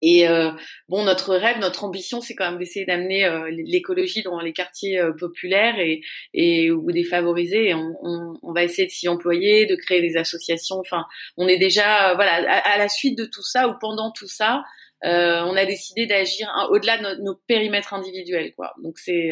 et 0.00 0.28
euh, 0.28 0.52
bon, 0.88 1.04
notre 1.04 1.34
rêve, 1.34 1.58
notre 1.58 1.84
ambition, 1.84 2.20
c'est 2.20 2.34
quand 2.34 2.48
même 2.48 2.58
d'essayer 2.58 2.86
d'amener 2.86 3.24
euh, 3.24 3.50
l'écologie 3.50 4.22
dans 4.22 4.40
les 4.40 4.52
quartiers 4.52 5.00
euh, 5.00 5.12
populaires 5.12 5.78
et, 5.78 6.02
et 6.34 6.70
ou 6.70 6.92
défavorisés. 6.92 7.70
Et 7.70 7.74
on, 7.74 7.96
on, 8.02 8.38
on, 8.42 8.52
va 8.52 8.62
essayer 8.62 8.86
de 8.86 8.92
s'y 8.92 9.08
employer, 9.08 9.66
de 9.66 9.74
créer 9.74 10.00
des 10.00 10.16
associations. 10.16 10.76
Enfin, 10.78 11.04
on 11.36 11.48
est 11.48 11.58
déjà 11.58 12.14
voilà 12.14 12.34
à, 12.34 12.78
la 12.78 12.88
suite 12.88 13.18
de 13.18 13.24
tout 13.24 13.42
ça 13.42 13.68
ou 13.68 13.74
pendant 13.80 14.12
tout 14.12 14.28
ça, 14.28 14.62
on 15.02 15.56
a 15.56 15.64
décidé 15.64 16.06
d'agir 16.06 16.48
au-delà 16.70 16.98
de 16.98 17.22
nos, 17.22 17.34
périmètres 17.34 17.94
individuels, 17.94 18.54
quoi. 18.54 18.74
Donc 18.82 18.98
c'est 18.98 19.30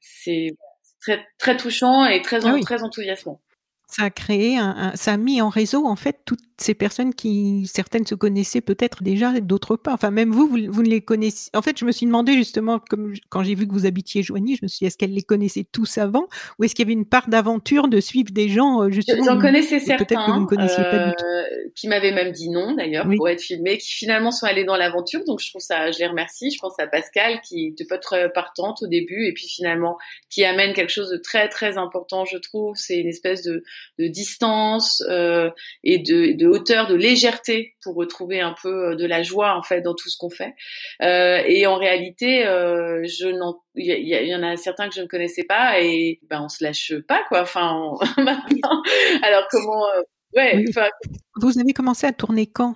c'est 0.00 0.56
très 1.00 1.26
très 1.38 1.56
touchant 1.56 2.04
et 2.06 2.20
très 2.20 2.44
ah 2.44 2.56
très 2.62 2.82
enthousiasmant 2.82 3.40
ça 3.94 4.04
a 4.04 4.10
créé 4.10 4.56
un, 4.58 4.92
ça 4.96 5.12
a 5.12 5.16
mis 5.16 5.40
en 5.40 5.48
réseau 5.48 5.86
en 5.86 5.94
fait 5.94 6.20
toutes 6.24 6.53
ces 6.58 6.74
personnes 6.74 7.14
qui 7.14 7.66
certaines 7.66 8.06
se 8.06 8.14
connaissaient 8.14 8.60
peut-être 8.60 9.02
déjà 9.02 9.40
d'autres 9.40 9.76
pas. 9.76 9.92
Enfin 9.92 10.10
même 10.10 10.30
vous, 10.30 10.46
vous, 10.46 10.82
ne 10.82 10.88
les 10.88 11.00
connaissez 11.00 11.50
en 11.54 11.62
fait 11.62 11.78
je 11.78 11.84
me 11.84 11.92
suis 11.92 12.06
demandé 12.06 12.34
justement 12.34 12.78
comme 12.78 13.12
quand 13.28 13.42
j'ai 13.42 13.54
vu 13.54 13.66
que 13.66 13.72
vous 13.72 13.86
habitiez 13.86 14.22
Joigny 14.22 14.56
je 14.56 14.60
me 14.62 14.68
suis 14.68 14.80
dit 14.80 14.86
est-ce 14.86 14.96
qu'elle 14.96 15.14
les 15.14 15.22
connaissait 15.22 15.66
tous 15.70 15.98
avant 15.98 16.28
ou 16.58 16.64
est-ce 16.64 16.74
qu'il 16.74 16.84
y 16.84 16.86
avait 16.86 16.92
une 16.92 17.06
part 17.06 17.28
d'aventure 17.28 17.88
de 17.88 18.00
suivre 18.00 18.30
des 18.32 18.48
gens 18.48 18.82
euh, 18.82 18.90
justement 18.90 19.24
j'en 19.24 19.38
connaissais 19.38 19.80
certains 19.80 20.26
que 20.26 20.30
vous 20.30 20.40
ne 20.40 20.46
connaissiez 20.46 20.84
pas 20.84 21.08
du 21.08 21.14
tout. 21.16 21.24
euh, 21.24 21.44
qui 21.74 21.88
m'avaient 21.88 22.12
même 22.12 22.32
dit 22.32 22.50
non 22.50 22.74
d'ailleurs 22.74 23.06
pour 23.16 23.28
être 23.28 23.42
filmés 23.42 23.78
qui 23.78 23.92
finalement 23.92 24.30
sont 24.30 24.46
allés 24.46 24.64
dans 24.64 24.76
l'aventure. 24.76 25.24
Donc 25.24 25.40
je 25.40 25.50
trouve 25.50 25.62
ça 25.62 25.90
je 25.90 25.98
les 25.98 26.06
remercie. 26.06 26.50
Je 26.50 26.58
pense 26.58 26.78
à 26.78 26.86
Pascal 26.86 27.40
qui 27.42 27.68
était 27.68 27.84
pas 27.84 27.98
très 27.98 28.32
partante 28.32 28.82
au 28.82 28.86
début 28.86 29.26
et 29.26 29.32
puis 29.32 29.46
finalement 29.48 29.98
qui 30.30 30.44
amène 30.44 30.72
quelque 30.72 30.92
chose 30.92 31.10
de 31.10 31.16
très 31.16 31.48
très 31.48 31.78
important 31.78 32.24
je 32.24 32.38
trouve. 32.38 32.76
C'est 32.76 32.98
une 32.98 33.08
espèce 33.08 33.42
de 33.42 33.64
de 33.98 34.06
distance 34.06 35.02
euh, 35.08 35.50
et 35.82 35.98
de, 35.98 36.32
de, 36.36 36.43
hauteur, 36.46 36.86
de 36.86 36.94
légèreté 36.94 37.74
pour 37.82 37.94
retrouver 37.94 38.40
un 38.40 38.54
peu 38.62 38.92
euh, 38.92 38.96
de 38.96 39.06
la 39.06 39.22
joie 39.22 39.56
en 39.56 39.62
fait 39.62 39.80
dans 39.80 39.94
tout 39.94 40.08
ce 40.08 40.16
qu'on 40.18 40.30
fait. 40.30 40.54
Euh, 41.02 41.42
et 41.46 41.66
en 41.66 41.76
réalité, 41.76 42.46
euh, 42.46 43.02
je 43.04 43.28
n'en 43.28 43.60
il 43.74 43.86
y, 43.86 44.28
y, 44.28 44.34
en 44.34 44.42
a 44.42 44.56
certains 44.56 44.88
que 44.88 44.94
je 44.94 45.00
ne 45.02 45.06
connaissais 45.06 45.44
pas 45.44 45.80
et 45.80 46.20
ben 46.30 46.42
on 46.42 46.48
se 46.48 46.62
lâche 46.62 46.92
pas 47.08 47.22
quoi. 47.28 47.42
Enfin, 47.42 47.92
maintenant, 48.18 48.82
alors 49.22 49.46
comment 49.50 49.84
euh, 49.96 50.02
Ouais. 50.34 50.64
Vous 51.36 51.58
avez 51.60 51.72
commencé 51.72 52.06
à 52.06 52.12
tourner 52.12 52.46
quand 52.46 52.74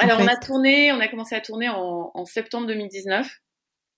Alors 0.00 0.18
on 0.20 0.26
a 0.26 0.36
tourné, 0.36 0.92
on 0.92 1.00
a 1.00 1.08
commencé 1.08 1.34
à 1.34 1.40
tourner 1.40 1.68
en, 1.68 2.10
en 2.12 2.24
septembre 2.24 2.66
2019. 2.66 3.28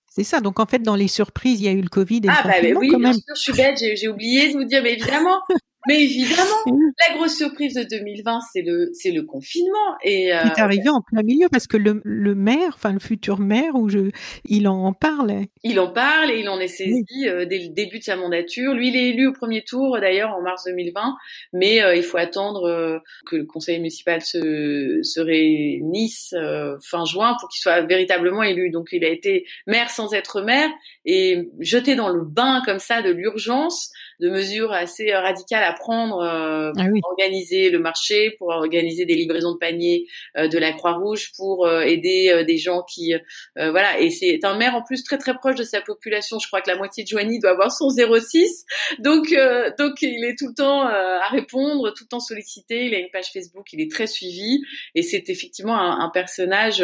C'est 0.07 0.23
ça. 0.23 0.41
Donc 0.41 0.59
en 0.59 0.65
fait, 0.65 0.79
dans 0.79 0.95
les 0.95 1.07
surprises, 1.07 1.61
il 1.61 1.65
y 1.65 1.67
a 1.69 1.71
eu 1.71 1.81
le 1.81 1.89
Covid 1.89 2.17
et 2.17 2.29
ah, 2.29 2.41
le 2.43 2.73
bah, 2.73 2.79
oui, 2.79 2.89
quand 2.89 2.99
même. 2.99 3.13
Sûr, 3.13 3.35
je 3.35 3.41
suis 3.41 3.53
bête, 3.53 3.77
j'ai 3.79 4.07
oublié 4.07 4.51
de 4.51 4.57
vous 4.57 4.65
dire, 4.65 4.83
mais 4.83 4.93
évidemment, 4.93 5.39
Mais 5.87 6.03
évidemment, 6.03 6.89
la 7.09 7.15
grosse 7.15 7.35
surprise 7.37 7.73
de 7.73 7.83
2020, 7.83 8.39
c'est 8.53 8.61
le, 8.61 8.91
c'est 8.93 9.11
le 9.11 9.23
confinement. 9.23 9.97
Et 10.03 10.33
euh, 10.33 10.43
est 10.43 10.59
arrivé 10.59 10.89
en 10.89 11.01
plein 11.01 11.23
milieu 11.23 11.47
parce 11.49 11.65
que 11.65 11.77
le, 11.77 12.01
le 12.03 12.35
maire, 12.35 12.73
enfin 12.75 12.93
le 12.93 12.99
futur 12.99 13.39
maire, 13.39 13.73
où 13.75 13.89
je, 13.89 14.11
il 14.45 14.67
en 14.67 14.93
parle. 14.93 15.45
Il 15.63 15.79
en 15.79 15.91
parle 15.91 16.31
et 16.31 16.39
il 16.39 16.49
en 16.49 16.59
est 16.59 16.67
saisi 16.67 17.27
euh, 17.27 17.45
dès 17.45 17.59
le 17.59 17.69
début 17.69 17.99
de 17.99 18.03
sa 18.03 18.15
mandature. 18.15 18.73
Lui, 18.73 18.89
il 18.89 18.95
est 18.95 19.09
élu 19.09 19.27
au 19.27 19.33
premier 19.33 19.63
tour 19.63 19.99
d'ailleurs 19.99 20.31
en 20.35 20.41
mars 20.41 20.65
2020, 20.65 21.15
mais 21.53 21.81
euh, 21.81 21.95
il 21.95 22.03
faut 22.03 22.17
attendre 22.17 22.67
euh, 22.67 22.99
que 23.25 23.37
le 23.37 23.45
conseil 23.45 23.77
municipal 23.77 24.21
se, 24.21 24.99
se 25.01 25.19
réunisse 25.19 26.35
fin 26.81 27.05
juin 27.05 27.35
pour 27.39 27.49
qu'il 27.49 27.61
soit 27.61 27.81
véritablement 27.81 28.43
élu. 28.43 28.69
Donc 28.69 28.89
il 28.91 29.03
a 29.03 29.09
été 29.09 29.45
maire 29.67 29.89
sans 29.89 30.13
être 30.13 30.41
maire 30.41 30.69
et 31.05 31.49
jeté 31.59 31.95
dans 31.95 32.09
le 32.09 32.23
bain 32.23 32.61
comme 32.65 32.79
ça 32.79 33.01
de 33.01 33.09
l'urgence 33.09 33.91
de 34.19 34.29
mesures 34.29 34.71
assez 34.71 35.13
radicales 35.13 35.63
à 35.63 35.70
prendre 35.73 36.19
euh, 36.19 36.71
ah 36.77 36.83
pour 36.83 37.11
organiser 37.11 37.69
le 37.69 37.79
marché, 37.79 38.35
pour 38.37 38.49
organiser 38.49 39.05
des 39.05 39.15
livraisons 39.15 39.53
de 39.53 39.57
paniers 39.57 40.07
euh, 40.37 40.47
de 40.47 40.57
la 40.57 40.73
Croix-Rouge, 40.73 41.31
pour 41.37 41.65
euh, 41.65 41.81
aider 41.81 42.43
des 42.45 42.57
gens 42.57 42.83
qui 42.83 43.13
voilà. 43.55 43.99
Et 43.99 44.09
c'est 44.09 44.43
un 44.43 44.57
maire 44.57 44.75
en 44.75 44.83
plus 44.83 45.03
très 45.03 45.17
très 45.17 45.33
proche 45.33 45.55
de 45.55 45.63
sa 45.63 45.81
population. 45.81 46.39
Je 46.39 46.47
crois 46.47 46.61
que 46.61 46.69
la 46.69 46.77
moitié 46.77 47.03
de 47.03 47.07
Joigny 47.07 47.39
doit 47.39 47.51
avoir 47.51 47.71
son 47.71 47.89
06, 47.89 48.65
donc 48.99 49.33
donc 49.77 50.01
il 50.01 50.23
est 50.25 50.37
tout 50.37 50.47
le 50.47 50.53
temps 50.55 50.83
à 50.83 51.27
répondre, 51.29 51.91
tout 51.93 52.05
le 52.05 52.09
temps 52.09 52.19
sollicité. 52.19 52.85
Il 52.85 52.95
a 52.95 52.99
une 52.99 53.09
page 53.11 53.31
Facebook, 53.31 53.67
il 53.73 53.81
est 53.81 53.91
très 53.91 54.07
suivi 54.07 54.61
et 54.95 55.01
c'est 55.01 55.29
effectivement 55.29 55.77
un, 55.77 56.09
personnage 56.09 56.83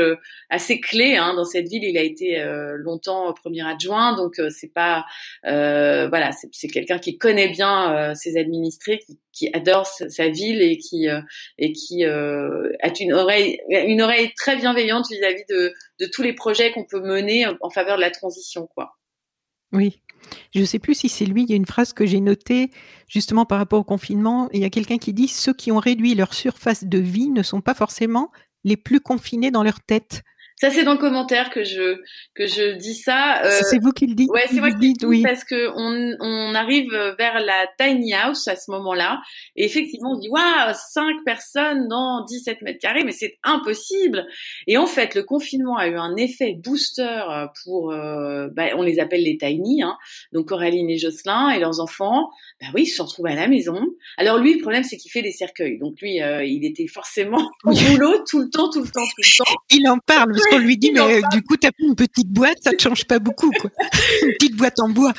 assez 0.50 0.80
clé 0.80 1.17
hein, 1.17 1.34
dans 1.36 1.45
cette 1.45 1.67
ville. 1.67 1.84
Il 1.84 1.97
a 1.97 2.04
été 2.04 2.43
longtemps 2.78 3.34
premier 3.34 3.67
adjoint, 3.67 4.15
donc 4.15 4.36
c'est 4.50 4.73
pas 4.73 5.06
voilà, 5.43 6.32
c'est 6.52 6.67
quelqu'un 6.67 7.00
qui 7.00 7.17
connaît 7.17 7.50
bien 7.50 8.13
ses 8.15 8.38
administrés, 8.38 8.76
qui, 9.31 9.49
adore 9.53 9.85
sa 9.85 10.29
ville 10.29 10.61
et 10.61 10.77
qui 10.77 11.07
euh, 11.07 11.21
euh, 11.59 12.71
a 12.81 12.91
une 12.99 14.01
oreille 14.01 14.33
très 14.35 14.55
bienveillante 14.57 15.07
vis-à-vis 15.09 15.45
de, 15.49 15.73
tous 16.11 16.21
les 16.21 16.33
projets 16.33 16.71
qu'on 16.71 16.85
peut 16.85 17.01
mener 17.01 17.45
en 17.61 17.69
faveur 17.69 17.97
de 17.97 18.01
la 18.01 18.11
transition. 18.11 18.67
Oui. 19.73 20.01
Je 20.53 20.59
ne 20.59 20.65
sais 20.65 20.79
plus 20.79 20.95
si 20.95 21.09
c'est 21.09 21.25
lui, 21.25 21.43
il 21.43 21.49
y 21.49 21.53
a 21.53 21.55
une 21.55 21.65
phrase 21.65 21.93
que 21.93 22.05
j'ai 22.05 22.19
notée 22.19 22.71
justement 23.07 23.45
par 23.45 23.59
rapport 23.59 23.79
au 23.79 23.83
confinement. 23.83 24.49
Il 24.51 24.61
y 24.61 24.65
a 24.65 24.69
quelqu'un 24.69 24.97
qui 24.97 25.13
dit 25.13 25.27
Ceux 25.27 25.53
qui 25.53 25.71
ont 25.71 25.79
réduit 25.79 26.15
leur 26.15 26.33
surface 26.33 26.83
de 26.83 26.97
vie 26.97 27.29
ne 27.29 27.43
sont 27.43 27.61
pas 27.61 27.73
forcément 27.73 28.31
les 28.63 28.77
plus 28.77 28.99
confinés 28.99 29.51
dans 29.51 29.63
leur 29.63 29.81
tête. 29.81 30.23
Ça, 30.60 30.72
c'est 30.72 30.84
dans 30.84 30.93
le 30.93 30.98
commentaire 30.98 31.52
que 31.52 31.63
je 31.63 32.02
que 32.34 32.48
je 32.48 32.76
dis 32.78 32.96
ça. 32.96 33.43
Euh, 33.43 33.60
c'est 33.62 33.80
vous 33.80 33.91
qui 33.91 34.08
le 34.08 34.15
dites. 34.15 34.30
Ouais, 34.32 34.46
c'est 34.48 34.60
moi 34.60 34.72
qui 34.72 34.88
le 34.88 34.93
dis 34.93 35.06
oui. 35.06 35.22
parce 35.22 35.43
que 35.43 35.70
on, 35.76 36.15
on 36.20 36.56
arrive 36.56 36.91
vers 37.17 37.39
la 37.39 37.67
tiny 37.78 38.13
house 38.13 38.48
à 38.48 38.56
ce 38.56 38.72
moment-là 38.72 39.22
et 39.56 39.65
effectivement 39.65 40.13
on 40.15 40.20
dit 40.20 40.30
waouh, 40.30 40.74
cinq 40.74 41.24
personnes 41.26 41.88
dans 41.88 42.26
17 42.26 42.62
mètres 42.63 42.80
carrés, 42.80 43.04
mais 43.04 43.12
c'est 43.12 43.38
impossible. 43.43 44.26
Et 44.65 44.78
en 44.78 44.88
fait, 44.88 45.13
le 45.13 45.24
confinement 45.24 45.78
a 45.78 45.88
eu 45.88 45.96
un 45.96 46.15
effet 46.15 46.56
booster 46.58 47.22
pour, 47.63 47.91
euh, 47.91 48.48
bah, 48.52 48.70
on 48.76 48.82
les 48.82 49.00
appelle 49.00 49.24
les 49.24 49.38
tiny, 49.38 49.84
hein, 49.84 49.96
donc 50.34 50.48
Coraline 50.48 50.89
et 50.89 50.98
Jocelyn 50.98 51.50
et 51.50 51.60
leurs 51.60 51.80
enfants. 51.80 52.30
Bah 52.62 52.67
oui, 52.74 52.84
ils 52.84 52.88
se 52.88 53.02
retrouvent 53.02 53.28
à 53.28 53.36
la 53.36 53.48
maison. 53.48 53.80
Alors 54.17 54.39
lui, 54.39 54.56
le 54.56 54.62
problème 54.62 54.84
c'est 54.84 54.98
qu'il 54.98 55.12
fait 55.12 55.22
des 55.22 55.32
cercueils, 55.32 55.78
donc 55.78 56.02
lui, 56.02 56.22
euh, 56.22 56.43
il 56.43 56.65
était 56.65 56.88
forcément 56.88 57.52
au 57.63 57.74
boulot 57.74 58.24
tout 58.28 58.39
le 58.39 58.50
temps, 58.50 58.70
tout 58.70 58.82
le 58.82 58.89
temps, 58.89 59.06
tout 59.06 59.22
le 59.22 59.38
temps. 59.46 59.52
Il 59.70 59.88
en 59.88 60.00
parle 60.00 60.34
on 60.51 60.57
lui 60.57 60.77
dit, 60.77 60.91
mais 60.91 61.21
du 61.31 61.41
coup, 61.43 61.57
t'as 61.57 61.71
une 61.79 61.95
petite 61.95 62.29
boîte, 62.29 62.57
ça 62.62 62.71
te 62.71 62.81
change 62.81 63.05
pas 63.05 63.19
beaucoup, 63.19 63.51
quoi. 63.51 63.69
une 64.23 64.33
petite 64.33 64.55
boîte 64.55 64.79
en 64.79 64.89
bois. 64.89 65.13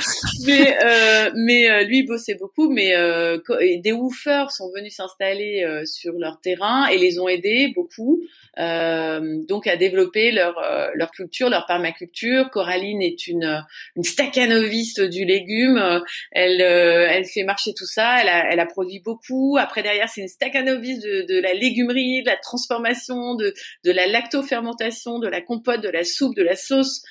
Mais, 0.47 0.77
euh, 0.85 1.31
mais 1.35 1.71
euh, 1.71 1.85
lui, 1.85 2.03
bossait 2.03 2.37
beaucoup, 2.37 2.71
mais 2.71 2.95
euh, 2.95 3.39
des 3.83 3.93
woofers 3.93 4.51
sont 4.51 4.71
venus 4.75 4.97
s'installer 4.97 5.65
euh, 5.65 5.85
sur 5.85 6.13
leur 6.15 6.41
terrain 6.41 6.87
et 6.87 6.99
les 6.99 7.19
ont 7.19 7.29
aidés 7.29 7.73
beaucoup, 7.75 8.21
euh, 8.59 9.43
donc 9.47 9.67
à 9.67 9.77
développer 9.77 10.33
leur 10.33 10.59
euh, 10.59 10.89
leur 10.95 11.11
culture, 11.11 11.49
leur 11.49 11.67
permaculture. 11.67 12.51
Coraline 12.51 13.03
est 13.03 13.27
une 13.27 13.65
une 13.97 14.03
staccanoviste 14.03 15.01
du 15.01 15.25
légume. 15.25 16.03
Elle 16.33 16.61
elle 16.61 17.25
fait 17.25 17.45
marcher 17.45 17.73
tout 17.75 17.87
ça. 17.87 18.21
Elle 18.23 18.29
a 18.29 18.53
elle 18.53 18.61
a 18.61 18.67
produit 18.67 19.01
beaucoup. 19.01 19.57
Après 19.59 19.83
derrière, 19.83 20.09
c'est 20.09 20.23
une 20.23 20.29
staccanoviste 20.29 21.03
de, 21.03 21.27
de 21.29 21.41
la 21.41 21.55
légumerie, 21.55 22.23
de 22.23 22.29
la 22.29 22.37
transformation, 22.37 23.35
de 23.35 23.55
de 23.85 23.93
la 23.93 24.07
lactofermentation, 24.07 25.18
de 25.19 25.29
la 25.29 25.43
compote, 25.43 25.83
de 25.83 25.91
la 25.91 26.05
soupe, 26.05 26.37
de 26.37 26.43
la 26.43 26.57
sauce. 26.57 27.03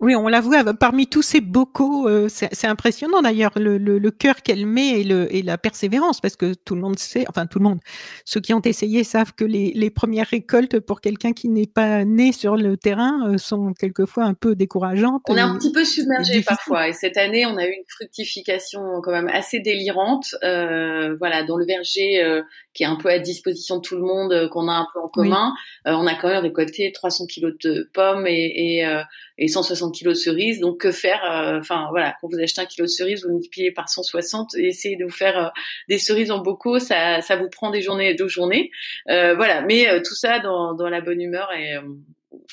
Oui, 0.00 0.16
on 0.16 0.26
la 0.26 0.40
voit 0.40 0.64
parmi 0.74 1.06
tous 1.06 1.22
ces 1.22 1.40
bocaux. 1.40 2.08
Euh, 2.08 2.26
c'est 2.28 2.66
impressionnant 2.66 3.22
d'ailleurs 3.22 3.52
le, 3.56 3.78
le, 3.78 4.10
cœur 4.10 4.42
qu'elle 4.42 4.66
met 4.66 5.00
et, 5.00 5.04
le, 5.04 5.32
et 5.34 5.40
la 5.42 5.56
persévérance, 5.56 6.20
parce 6.20 6.34
que 6.34 6.52
tout 6.52 6.74
le 6.74 6.80
monde 6.80 6.98
sait, 6.98 7.24
enfin 7.28 7.46
tout 7.46 7.60
le 7.60 7.64
monde, 7.64 7.78
ceux 8.24 8.40
qui 8.40 8.52
ont 8.54 8.60
essayé 8.60 9.04
savent 9.04 9.32
que 9.34 9.44
les, 9.44 9.72
les 9.72 9.90
premières 9.90 10.26
récoltes 10.26 10.80
pour 10.80 11.00
quelqu'un 11.00 11.32
qui 11.32 11.48
n'est 11.48 11.68
pas 11.68 12.04
né 12.04 12.32
sur 12.32 12.56
le 12.56 12.76
terrain 12.76 13.30
euh, 13.30 13.38
sont 13.38 13.72
quelquefois 13.72 14.24
un 14.24 14.34
peu 14.34 14.56
décourageantes. 14.56 15.22
On 15.28 15.36
est 15.36 15.40
un 15.40 15.56
petit 15.56 15.70
peu 15.70 15.84
submergé 15.84 16.42
parfois, 16.42 16.88
et 16.88 16.92
cette 16.92 17.16
année 17.16 17.46
on 17.46 17.56
a 17.56 17.64
eu 17.64 17.72
une 17.72 17.84
fructification 17.88 19.00
quand 19.00 19.12
même 19.12 19.28
assez 19.28 19.60
délirante. 19.60 20.34
Euh, 20.42 21.16
voilà, 21.18 21.44
dans 21.44 21.56
le 21.56 21.66
verger 21.66 22.20
euh, 22.22 22.42
qui 22.72 22.82
est 22.82 22.86
un 22.86 22.96
peu 22.96 23.10
à 23.10 23.20
disposition 23.20 23.76
de 23.76 23.82
tout 23.82 23.94
le 23.94 24.02
monde, 24.02 24.48
qu'on 24.50 24.66
a 24.66 24.72
un 24.72 24.88
peu 24.92 25.00
en 25.00 25.08
commun, 25.08 25.54
on 25.84 26.06
a 26.08 26.14
quand 26.16 26.28
même 26.28 26.42
récolté 26.42 26.90
300 26.92 27.26
kilos 27.26 27.52
de 27.62 27.88
pommes 27.94 28.26
et, 28.26 28.80
et, 28.80 29.02
et 29.38 29.46
160 29.46 29.83
kilos 29.90 30.18
de 30.18 30.22
cerises. 30.22 30.60
Donc 30.60 30.80
que 30.80 30.90
faire 30.90 31.20
euh, 31.24 31.58
Enfin 31.58 31.86
voilà, 31.90 32.14
quand 32.20 32.28
vous 32.28 32.38
achetez 32.38 32.60
un 32.60 32.66
kilo 32.66 32.86
de 32.86 32.90
cerises, 32.90 33.24
vous 33.24 33.32
multipliez 33.32 33.72
par 33.72 33.88
160 33.88 34.54
et 34.56 34.68
essayez 34.68 34.96
de 34.96 35.04
vous 35.04 35.10
faire 35.10 35.38
euh, 35.38 35.48
des 35.88 35.98
cerises 35.98 36.30
en 36.30 36.40
bocaux, 36.40 36.78
ça, 36.78 37.20
ça 37.20 37.36
vous 37.36 37.48
prend 37.48 37.70
des 37.70 37.82
journées 37.82 38.10
et 38.10 38.14
deux 38.14 38.28
journées. 38.28 38.70
Euh, 39.08 39.34
voilà, 39.34 39.62
mais 39.62 40.02
tout 40.02 40.14
ça 40.14 40.38
dans, 40.40 40.74
dans 40.74 40.88
la 40.88 41.00
bonne 41.00 41.20
humeur 41.20 41.48
et, 41.52 41.74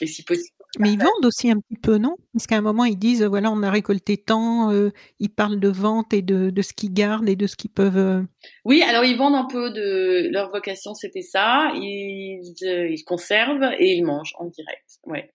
et 0.02 0.08
si 0.08 0.24
possible. 0.24 0.56
Mais 0.80 0.94
ils 0.94 1.00
vendent 1.00 1.26
aussi 1.26 1.52
un 1.52 1.60
petit 1.60 1.78
peu, 1.82 1.98
non? 1.98 2.15
Parce 2.32 2.48
qu'à 2.48 2.56
un 2.56 2.62
moment, 2.62 2.86
ils 2.86 2.98
disent, 2.98 3.24
voilà, 3.24 3.52
on 3.52 3.62
a 3.62 3.70
récolté 3.70 4.15
tant, 4.15 4.72
ils 5.20 5.30
parlent 5.30 5.60
de 5.60 5.67
vente 5.67 6.13
et 6.13 6.22
de, 6.22 6.50
de 6.50 6.62
ce 6.62 6.72
qu'ils 6.72 6.94
gardent 6.94 7.28
et 7.28 7.36
de 7.36 7.46
ce 7.46 7.58
qu'ils 7.58 7.72
peuvent... 7.72 8.26
Oui, 8.63 8.82
alors 8.82 9.04
ils 9.04 9.17
vendent 9.17 9.36
un 9.36 9.48
peu 9.48 9.70
de... 9.72 10.30
Leur 10.32 10.50
vocation, 10.50 10.94
c'était 10.94 11.24
ça. 11.24 11.72
Ils, 11.76 12.54
ils 12.62 13.04
conservent 13.04 13.70
et 13.80 13.96
ils 13.96 14.04
mangent 14.04 14.34
en 14.39 14.46
direct. 14.46 14.86
Ouais. 15.06 15.34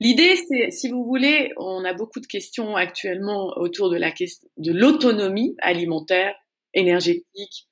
L'idée, 0.00 0.36
c'est, 0.36 0.70
si 0.70 0.88
vous 0.88 1.04
voulez, 1.04 1.52
on 1.58 1.84
a 1.84 1.92
beaucoup 1.92 2.20
de 2.20 2.26
questions 2.26 2.74
actuellement 2.74 3.52
autour 3.56 3.90
de 3.90 3.96
la 3.96 4.10
question 4.10 4.48
de 4.56 4.72
l'autonomie 4.72 5.54
alimentaire, 5.60 6.34
énergétique, 6.72 7.68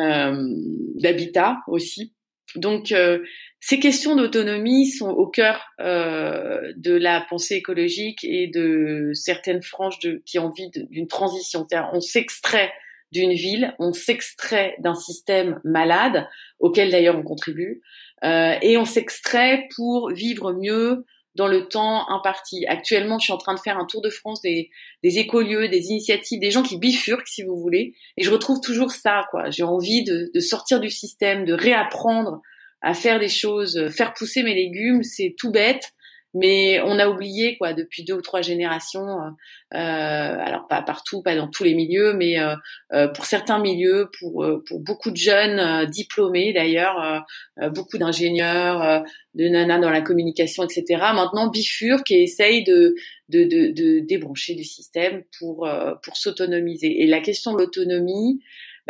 euh, 0.00 0.48
d'habitat 0.94 1.58
aussi. 1.68 2.14
Donc, 2.56 2.92
euh, 2.92 3.20
ces 3.60 3.78
questions 3.78 4.16
d'autonomie 4.16 4.86
sont 4.86 5.10
au 5.10 5.26
cœur 5.26 5.66
euh, 5.80 6.72
de 6.76 6.94
la 6.94 7.24
pensée 7.28 7.56
écologique 7.56 8.24
et 8.24 8.48
de 8.48 9.10
certaines 9.14 9.62
franges 9.62 9.98
de, 10.00 10.22
qui 10.24 10.38
ont 10.38 10.46
envie 10.46 10.70
d'une 10.70 11.06
transition. 11.06 11.66
On 11.92 12.00
s'extrait 12.00 12.72
d'une 13.12 13.32
ville, 13.32 13.74
on 13.78 13.92
s'extrait 13.92 14.76
d'un 14.78 14.94
système 14.94 15.60
malade 15.64 16.26
auquel 16.58 16.90
d'ailleurs 16.90 17.18
on 17.18 17.22
contribue, 17.22 17.82
euh, 18.24 18.54
et 18.62 18.76
on 18.76 18.84
s'extrait 18.84 19.68
pour 19.74 20.10
vivre 20.10 20.52
mieux, 20.52 21.04
dans 21.36 21.46
le 21.46 21.68
temps 21.68 22.08
imparti. 22.10 22.66
Actuellement, 22.66 23.18
je 23.18 23.24
suis 23.24 23.32
en 23.32 23.38
train 23.38 23.54
de 23.54 23.60
faire 23.60 23.78
un 23.78 23.86
tour 23.86 24.02
de 24.02 24.10
France 24.10 24.40
des, 24.42 24.70
écolieux, 25.02 25.68
des 25.68 25.86
initiatives, 25.86 26.40
des 26.40 26.50
gens 26.50 26.62
qui 26.62 26.78
bifurquent, 26.78 27.28
si 27.28 27.42
vous 27.42 27.56
voulez, 27.56 27.94
et 28.16 28.22
je 28.22 28.30
retrouve 28.30 28.60
toujours 28.60 28.90
ça, 28.90 29.24
quoi. 29.30 29.50
J'ai 29.50 29.62
envie 29.62 30.04
de 30.04 30.40
sortir 30.40 30.80
du 30.80 30.90
système, 30.90 31.44
de 31.44 31.52
réapprendre 31.52 32.40
à 32.82 32.94
faire 32.94 33.18
des 33.18 33.28
choses, 33.28 33.88
faire 33.90 34.14
pousser 34.14 34.42
mes 34.42 34.54
légumes, 34.54 35.02
c'est 35.02 35.34
tout 35.38 35.50
bête, 35.50 35.92
mais 36.34 36.80
on 36.80 36.98
a 36.98 37.08
oublié 37.08 37.56
quoi 37.56 37.72
depuis 37.72 38.04
deux 38.04 38.14
ou 38.14 38.22
trois 38.22 38.42
générations. 38.42 39.08
Euh, 39.08 39.30
euh, 39.74 40.36
alors 40.38 40.66
pas 40.68 40.82
partout, 40.82 41.22
pas 41.22 41.34
dans 41.34 41.48
tous 41.48 41.64
les 41.64 41.74
milieux, 41.74 42.12
mais 42.12 42.38
euh, 42.38 43.08
pour 43.08 43.24
certains 43.24 43.58
milieux, 43.58 44.08
pour 44.18 44.46
pour 44.66 44.80
beaucoup 44.80 45.10
de 45.10 45.16
jeunes 45.16 45.86
diplômés 45.86 46.52
d'ailleurs, 46.52 47.24
beaucoup 47.72 47.98
d'ingénieurs, 47.98 49.04
de 49.34 49.48
nanas 49.48 49.78
dans 49.78 49.90
la 49.90 50.02
communication, 50.02 50.64
etc. 50.64 50.84
Maintenant 51.14 51.48
bifurquent 51.48 52.10
et 52.10 52.22
essayent 52.22 52.64
de 52.64 52.94
de, 53.28 53.44
de, 53.44 53.72
de 53.72 54.00
débrancher 54.00 54.54
du 54.54 54.64
système 54.64 55.22
pour 55.38 55.68
pour 56.02 56.16
s'autonomiser. 56.16 57.02
Et 57.02 57.06
la 57.06 57.20
question 57.20 57.52
de 57.52 57.58
l'autonomie, 57.58 58.40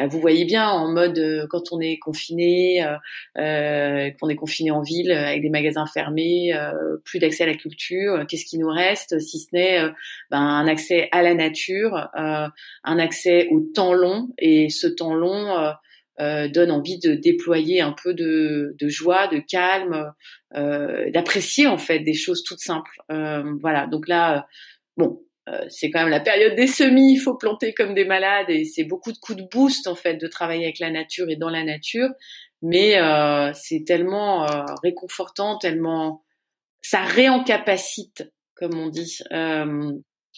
bah, 0.00 0.06
vous 0.06 0.18
voyez 0.18 0.46
bien 0.46 0.66
en 0.66 0.90
mode 0.90 1.18
euh, 1.18 1.46
quand 1.50 1.72
on 1.72 1.80
est 1.80 1.98
confiné, 1.98 2.82
euh, 2.82 2.96
euh, 3.36 4.10
qu'on 4.18 4.30
est 4.30 4.36
confiné 4.36 4.70
en 4.70 4.80
ville 4.80 5.12
avec 5.12 5.42
des 5.42 5.50
magasins 5.50 5.84
fermés, 5.84 6.52
plus 7.04 7.18
d'accès 7.18 7.42
à 7.42 7.46
la 7.46 7.54
culture, 7.54 8.24
qu'est-ce 8.26 8.46
qui 8.46 8.56
nous 8.56 8.70
reste 8.70 9.18
si 9.20 9.40
ce 9.40 9.48
n'est 9.52 9.80
ben, 10.30 10.40
un 10.40 10.66
accès 10.66 11.08
à 11.12 11.20
la 11.22 11.34
nature, 11.34 12.08
un 12.14 12.98
accès 12.98 13.48
au 13.50 13.60
temps 13.60 13.92
long 13.92 14.30
et 14.38 14.70
ce 14.70 14.86
temps 14.86 15.14
long 15.14 15.74
donne 16.18 16.70
envie 16.70 16.98
de 16.98 17.14
déployer 17.14 17.80
un 17.80 17.92
peu 17.92 18.14
de, 18.14 18.74
de 18.78 18.88
joie, 18.88 19.26
de 19.28 19.38
calme, 19.38 20.12
d'apprécier 21.12 21.66
en 21.66 21.78
fait 21.78 22.00
des 22.00 22.14
choses 22.14 22.42
toutes 22.44 22.60
simples. 22.60 22.96
voilà, 23.08 23.86
donc 23.86 24.08
là, 24.08 24.46
bon, 24.96 25.20
c'est 25.68 25.90
quand 25.90 26.00
même 26.00 26.08
la 26.10 26.20
période 26.20 26.54
des 26.54 26.66
semis, 26.66 27.14
il 27.14 27.18
faut 27.18 27.36
planter 27.36 27.74
comme 27.74 27.94
des 27.94 28.04
malades 28.04 28.50
et 28.50 28.64
c'est 28.64 28.84
beaucoup 28.84 29.12
de 29.12 29.18
coups 29.18 29.38
de 29.38 29.48
boost 29.50 29.86
en 29.86 29.94
fait 29.94 30.14
de 30.14 30.26
travailler 30.26 30.64
avec 30.64 30.78
la 30.78 30.90
nature 30.90 31.28
et 31.28 31.36
dans 31.36 31.50
la 31.50 31.64
nature. 31.64 32.08
Mais 32.62 33.00
c'est 33.54 33.84
tellement 33.86 34.46
réconfortant, 34.82 35.58
tellement 35.58 36.22
ça 36.82 37.02
réencapacite, 37.02 38.30
comme 38.54 38.78
on 38.78 38.88
dit. 38.88 39.18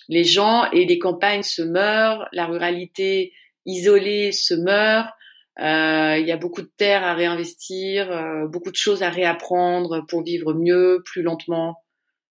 les 0.09 0.25
gens 0.25 0.71
et 0.71 0.85
les 0.87 0.99
campagnes 0.99 1.43
se 1.43 1.63
meurent, 1.63 2.29
la 2.33 2.47
ruralité 2.47 3.33
isolée 3.67 4.33
se 4.33 4.55
meurt. 4.55 5.09
Euh, 5.61 6.17
il 6.19 6.27
y 6.27 6.33
a 6.33 6.37
beaucoup 6.37 6.63
de 6.63 6.71
terres 6.77 7.05
à 7.05 7.15
réinvestir, 7.15 8.11
euh, 8.11 8.47
beaucoup 8.49 8.71
de 8.71 8.77
choses 8.77 9.03
à 9.03 9.11
réapprendre 9.11 10.05
pour 10.09 10.23
vivre 10.23 10.55
mieux, 10.55 11.03
plus 11.05 11.23
lentement, 11.23 11.77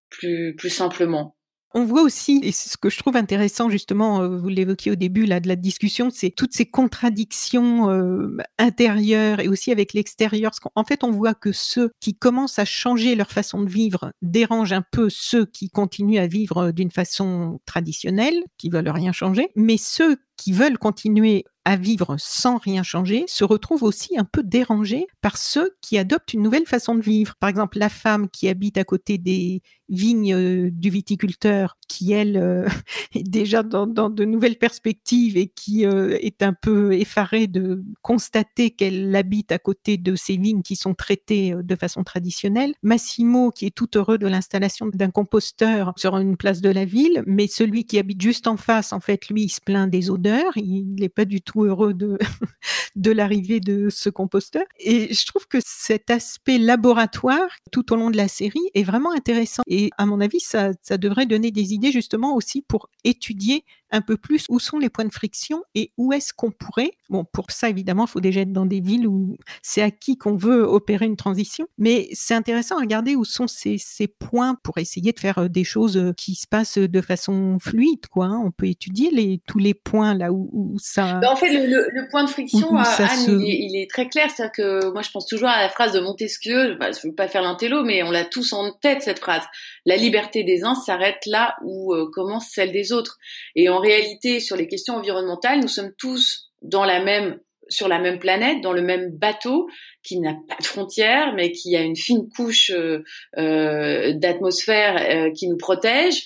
plus, 0.09 0.55
plus 0.55 0.69
simplement. 0.69 1.35
On 1.73 1.85
voit 1.85 2.01
aussi, 2.01 2.41
et 2.43 2.51
c'est 2.51 2.69
ce 2.69 2.77
que 2.77 2.89
je 2.89 2.97
trouve 2.97 3.15
intéressant 3.15 3.69
justement, 3.69 4.21
euh, 4.21 4.37
vous 4.37 4.49
l'évoquiez 4.49 4.91
au 4.91 4.95
début 4.95 5.25
là, 5.25 5.39
de 5.39 5.47
la 5.47 5.55
discussion, 5.55 6.09
c'est 6.09 6.29
toutes 6.29 6.53
ces 6.53 6.65
contradictions 6.65 7.89
euh, 7.89 8.37
intérieures 8.59 9.39
et 9.39 9.47
aussi 9.47 9.71
avec 9.71 9.93
l'extérieur. 9.93 10.51
En 10.75 10.83
fait, 10.83 11.03
on 11.05 11.11
voit 11.11 11.33
que 11.33 11.53
ceux 11.53 11.91
qui 12.01 12.13
commencent 12.13 12.59
à 12.59 12.65
changer 12.65 13.15
leur 13.15 13.31
façon 13.31 13.61
de 13.61 13.69
vivre 13.69 14.11
dérangent 14.21 14.73
un 14.73 14.83
peu 14.91 15.09
ceux 15.09 15.45
qui 15.45 15.69
continuent 15.69 16.19
à 16.19 16.27
vivre 16.27 16.71
d'une 16.71 16.91
façon 16.91 17.61
traditionnelle, 17.65 18.43
qui 18.57 18.69
veulent 18.69 18.89
rien 18.89 19.13
changer, 19.13 19.49
mais 19.55 19.77
ceux 19.77 20.17
qui 20.41 20.53
veulent 20.53 20.79
continuer 20.79 21.45
à 21.65 21.75
vivre 21.75 22.15
sans 22.17 22.57
rien 22.57 22.81
changer 22.83 23.25
se 23.27 23.43
retrouvent 23.43 23.83
aussi 23.83 24.17
un 24.17 24.23
peu 24.23 24.41
dérangés 24.43 25.05
par 25.21 25.37
ceux 25.37 25.75
qui 25.81 25.97
adoptent 25.97 26.33
une 26.33 26.41
nouvelle 26.41 26.65
façon 26.65 26.95
de 26.95 27.01
vivre. 27.01 27.35
Par 27.39 27.49
exemple, 27.49 27.77
la 27.77 27.89
femme 27.89 28.29
qui 28.29 28.49
habite 28.49 28.77
à 28.77 28.83
côté 28.83 29.17
des 29.17 29.61
vignes 29.89 30.33
euh, 30.33 30.69
du 30.71 30.89
viticulteur, 30.89 31.77
qui 31.87 32.13
elle 32.13 32.37
euh, 32.37 32.67
est 33.15 33.29
déjà 33.29 33.61
dans, 33.61 33.85
de 33.85 34.25
nouvelles 34.25 34.57
perspectives 34.57 35.37
et 35.37 35.47
qui 35.47 35.85
euh, 35.85 36.17
est 36.21 36.41
un 36.41 36.53
peu 36.53 36.93
effarée 36.93 37.47
de 37.47 37.83
constater 38.01 38.71
qu'elle 38.71 39.13
habite 39.15 39.51
à 39.51 39.59
côté 39.59 39.97
de 39.97 40.15
ces 40.15 40.37
vignes 40.37 40.61
qui 40.61 40.75
sont 40.75 40.93
traitées 40.93 41.53
de 41.61 41.75
façon 41.75 42.03
traditionnelle. 42.03 42.73
Massimo 42.81 43.51
qui 43.51 43.65
est 43.65 43.75
tout 43.75 43.89
heureux 43.97 44.17
de 44.17 44.27
l'installation 44.27 44.87
d'un 44.87 45.11
composteur 45.11 45.93
sur 45.97 46.17
une 46.17 46.37
place 46.37 46.61
de 46.61 46.69
la 46.69 46.85
ville, 46.85 47.23
mais 47.27 47.47
celui 47.47 47.85
qui 47.85 47.99
habite 47.99 48.21
juste 48.21 48.47
en 48.47 48.57
face, 48.57 48.93
en 48.93 49.01
fait, 49.01 49.27
lui, 49.27 49.43
il 49.43 49.49
se 49.49 49.61
plaint 49.61 49.89
des 49.89 50.09
odeurs, 50.09 50.30
il 50.55 50.95
n'est 50.95 51.09
pas 51.09 51.25
du 51.25 51.41
tout 51.41 51.63
heureux 51.63 51.93
de, 52.95 53.11
l'arrivée 53.11 53.59
de 53.59 53.89
ce 53.89 54.09
composteur. 54.09 54.63
Et 54.79 55.13
je 55.13 55.25
trouve 55.25 55.47
que 55.47 55.59
cet 55.65 56.09
aspect 56.09 56.57
laboratoire 56.57 57.49
tout 57.71 57.93
au 57.93 57.95
long 57.95 58.09
de 58.09 58.17
la 58.17 58.27
série 58.27 58.69
est 58.73 58.83
vraiment 58.83 59.11
intéressant. 59.11 59.63
Et 59.67 59.89
à 59.97 60.05
mon 60.05 60.21
avis, 60.21 60.39
ça 60.39 60.73
devrait 60.97 61.25
donner 61.25 61.51
des 61.51 61.73
idées 61.73 61.91
justement 61.91 62.35
aussi 62.35 62.61
pour 62.61 62.89
étudier 63.03 63.63
un 63.91 64.01
peu 64.01 64.17
plus 64.17 64.45
où 64.49 64.59
sont 64.59 64.79
les 64.79 64.89
points 64.89 65.05
de 65.05 65.13
friction 65.13 65.63
et 65.75 65.91
où 65.97 66.13
est-ce 66.13 66.33
qu'on 66.33 66.51
pourrait, 66.51 66.91
bon, 67.09 67.25
pour 67.25 67.51
ça 67.51 67.69
évidemment, 67.69 68.05
il 68.05 68.09
faut 68.09 68.21
déjà 68.21 68.41
être 68.41 68.53
dans 68.53 68.65
des 68.65 68.79
villes 68.79 69.07
où 69.07 69.37
c'est 69.61 69.81
acquis 69.81 70.17
qu'on 70.17 70.35
veut 70.35 70.63
opérer 70.63 71.05
une 71.05 71.17
transition, 71.17 71.67
mais 71.77 72.09
c'est 72.13 72.33
intéressant 72.33 72.77
à 72.77 72.81
regarder 72.81 73.15
où 73.15 73.25
sont 73.25 73.47
ces, 73.47 73.77
ces, 73.77 74.07
points 74.07 74.55
pour 74.63 74.77
essayer 74.77 75.11
de 75.13 75.19
faire 75.19 75.37
euh, 75.39 75.47
des 75.47 75.63
choses 75.63 75.97
euh, 75.97 76.13
qui 76.13 76.35
se 76.35 76.47
passent 76.47 76.77
de 76.77 77.01
façon 77.01 77.57
fluide, 77.59 78.07
quoi. 78.07 78.25
Hein. 78.25 78.41
On 78.43 78.51
peut 78.51 78.67
étudier 78.67 79.09
les, 79.11 79.41
tous 79.47 79.59
les 79.59 79.73
points 79.73 80.13
là 80.13 80.31
où, 80.31 80.75
ça. 80.79 81.19
Bah, 81.21 81.31
en 81.31 81.35
fait, 81.35 81.49
le, 81.49 81.87
le, 81.91 82.09
point 82.09 82.23
de 82.23 82.29
friction, 82.29 82.75
Anne, 82.75 83.41
il, 83.41 83.75
est, 83.75 83.89
très 83.89 84.07
clair. 84.07 84.29
C'est 84.35 84.51
que 84.51 84.91
moi, 84.91 85.01
je 85.01 85.11
pense 85.11 85.25
toujours 85.25 85.49
à 85.49 85.61
la 85.61 85.69
phrase 85.69 85.91
de 85.93 85.99
Montesquieu. 85.99 86.75
Bah, 86.75 86.91
je 86.91 87.05
ne 87.05 87.11
veux 87.11 87.15
pas 87.15 87.27
faire 87.27 87.41
l'intello, 87.41 87.83
mais 87.83 88.03
on 88.03 88.11
l'a 88.11 88.25
tous 88.25 88.53
en 88.53 88.71
tête 88.71 89.01
cette 89.01 89.19
phrase. 89.19 89.43
La 89.85 89.95
liberté 89.95 90.43
des 90.43 90.63
uns 90.63 90.75
s'arrête 90.75 91.25
là 91.25 91.55
où 91.63 91.93
euh, 91.93 92.09
commence 92.11 92.47
celle 92.49 92.71
des 92.71 92.91
autres. 92.91 93.17
Et 93.55 93.69
en 93.69 93.80
réalité, 93.81 94.39
sur 94.39 94.55
les 94.55 94.67
questions 94.67 94.95
environnementales, 94.95 95.59
nous 95.59 95.67
sommes 95.67 95.91
tous 95.97 96.51
dans 96.61 96.85
la 96.85 97.03
même 97.03 97.39
sur 97.71 97.87
la 97.87 97.99
même 97.99 98.19
planète, 98.19 98.61
dans 98.61 98.73
le 98.73 98.81
même 98.81 99.11
bateau, 99.11 99.69
qui 100.03 100.19
n'a 100.19 100.33
pas 100.33 100.55
de 100.59 100.65
frontières, 100.65 101.33
mais 101.35 101.51
qui 101.51 101.75
a 101.75 101.81
une 101.81 101.95
fine 101.95 102.27
couche 102.35 102.71
euh, 102.71 103.03
euh 103.37 104.13
d'atmosphère 104.13 104.97
euh, 104.97 105.31
qui 105.31 105.47
nous 105.47 105.57
protège, 105.57 106.23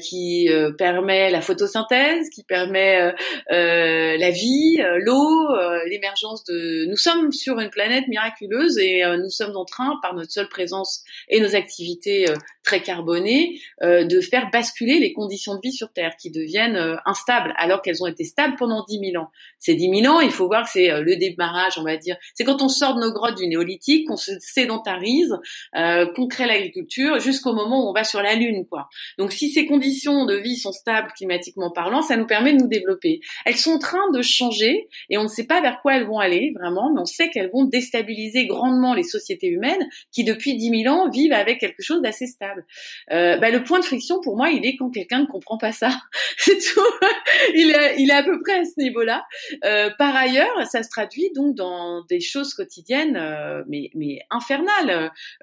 qui 0.00 0.48
permet 0.76 1.30
la 1.30 1.40
photosynthèse, 1.40 2.28
qui 2.30 2.42
permet 2.42 3.12
la 3.48 4.30
vie, 4.30 4.82
l'eau, 4.98 5.48
l'émergence 5.86 6.44
de. 6.44 6.86
Nous 6.86 6.96
sommes 6.96 7.32
sur 7.32 7.60
une 7.60 7.70
planète 7.70 8.08
miraculeuse 8.08 8.78
et 8.78 9.02
nous 9.18 9.30
sommes 9.30 9.56
en 9.56 9.64
train, 9.64 9.98
par 10.02 10.14
notre 10.14 10.32
seule 10.32 10.48
présence 10.48 11.04
et 11.28 11.40
nos 11.40 11.54
activités 11.54 12.26
très 12.64 12.82
carbonées, 12.82 13.60
de 13.82 14.20
faire 14.20 14.50
basculer 14.50 14.98
les 14.98 15.12
conditions 15.12 15.54
de 15.54 15.60
vie 15.62 15.72
sur 15.72 15.92
Terre, 15.92 16.16
qui 16.20 16.30
deviennent 16.30 16.98
instables, 17.06 17.54
alors 17.56 17.82
qu'elles 17.82 18.02
ont 18.02 18.08
été 18.08 18.24
stables 18.24 18.56
pendant 18.56 18.84
10 18.88 19.12
000 19.12 19.22
ans. 19.22 19.30
Ces 19.60 19.76
10 19.76 20.02
000 20.02 20.12
ans, 20.12 20.20
il 20.20 20.32
faut 20.32 20.46
voir 20.46 20.64
que 20.64 20.70
c'est 20.70 21.00
le 21.00 21.16
démarrage, 21.16 21.78
on 21.78 21.84
va 21.84 21.96
dire. 21.96 22.16
C'est 22.34 22.44
quand 22.44 22.62
on 22.62 22.68
sort 22.68 22.96
de 22.96 23.01
nos 23.02 23.12
grottes 23.12 23.36
du 23.36 23.46
néolithique, 23.46 24.08
qu'on 24.08 24.16
se 24.16 24.32
sédentarise, 24.40 25.34
euh, 25.76 26.06
qu'on 26.14 26.26
crée 26.26 26.46
l'agriculture, 26.46 27.20
jusqu'au 27.20 27.52
moment 27.52 27.84
où 27.84 27.90
on 27.90 27.92
va 27.92 28.04
sur 28.04 28.22
la 28.22 28.34
Lune, 28.34 28.66
quoi. 28.68 28.88
Donc 29.18 29.32
si 29.32 29.50
ces 29.50 29.66
conditions 29.66 30.24
de 30.24 30.34
vie 30.34 30.56
sont 30.56 30.72
stables 30.72 31.12
climatiquement 31.16 31.70
parlant, 31.70 32.02
ça 32.02 32.16
nous 32.16 32.26
permet 32.26 32.52
de 32.52 32.58
nous 32.62 32.68
développer. 32.68 33.20
Elles 33.44 33.56
sont 33.56 33.72
en 33.72 33.78
train 33.78 34.10
de 34.12 34.22
changer 34.22 34.88
et 35.10 35.18
on 35.18 35.24
ne 35.24 35.28
sait 35.28 35.46
pas 35.46 35.60
vers 35.60 35.80
quoi 35.82 35.96
elles 35.96 36.06
vont 36.06 36.18
aller 36.18 36.52
vraiment, 36.58 36.92
mais 36.92 37.00
on 37.00 37.06
sait 37.06 37.30
qu'elles 37.30 37.50
vont 37.50 37.64
déstabiliser 37.64 38.46
grandement 38.46 38.94
les 38.94 39.02
sociétés 39.02 39.48
humaines 39.48 39.86
qui 40.12 40.24
depuis 40.24 40.56
10 40.56 40.82
000 40.84 40.94
ans 40.94 41.10
vivent 41.10 41.32
avec 41.32 41.58
quelque 41.58 41.82
chose 41.82 42.02
d'assez 42.02 42.26
stable. 42.26 42.64
Euh, 43.10 43.38
bah, 43.38 43.50
le 43.50 43.62
point 43.62 43.80
de 43.80 43.84
friction 43.84 44.20
pour 44.20 44.36
moi, 44.36 44.50
il 44.50 44.64
est 44.66 44.76
quand 44.76 44.90
quelqu'un 44.90 45.20
ne 45.20 45.26
comprend 45.26 45.58
pas 45.58 45.72
ça. 45.72 45.90
C'est 46.36 46.58
tout. 46.58 47.06
il, 47.54 47.70
est, 47.70 47.96
il 47.98 48.10
est 48.10 48.14
à 48.14 48.22
peu 48.22 48.38
près 48.40 48.60
à 48.60 48.64
ce 48.64 48.80
niveau-là. 48.80 49.24
Euh, 49.64 49.90
par 49.98 50.14
ailleurs, 50.14 50.66
ça 50.70 50.82
se 50.82 50.88
traduit 50.88 51.30
donc 51.34 51.54
dans 51.54 52.04
des 52.04 52.20
choses 52.20 52.54
quotidiennes 52.54 52.91
euh, 52.92 53.62
mais. 53.68 53.90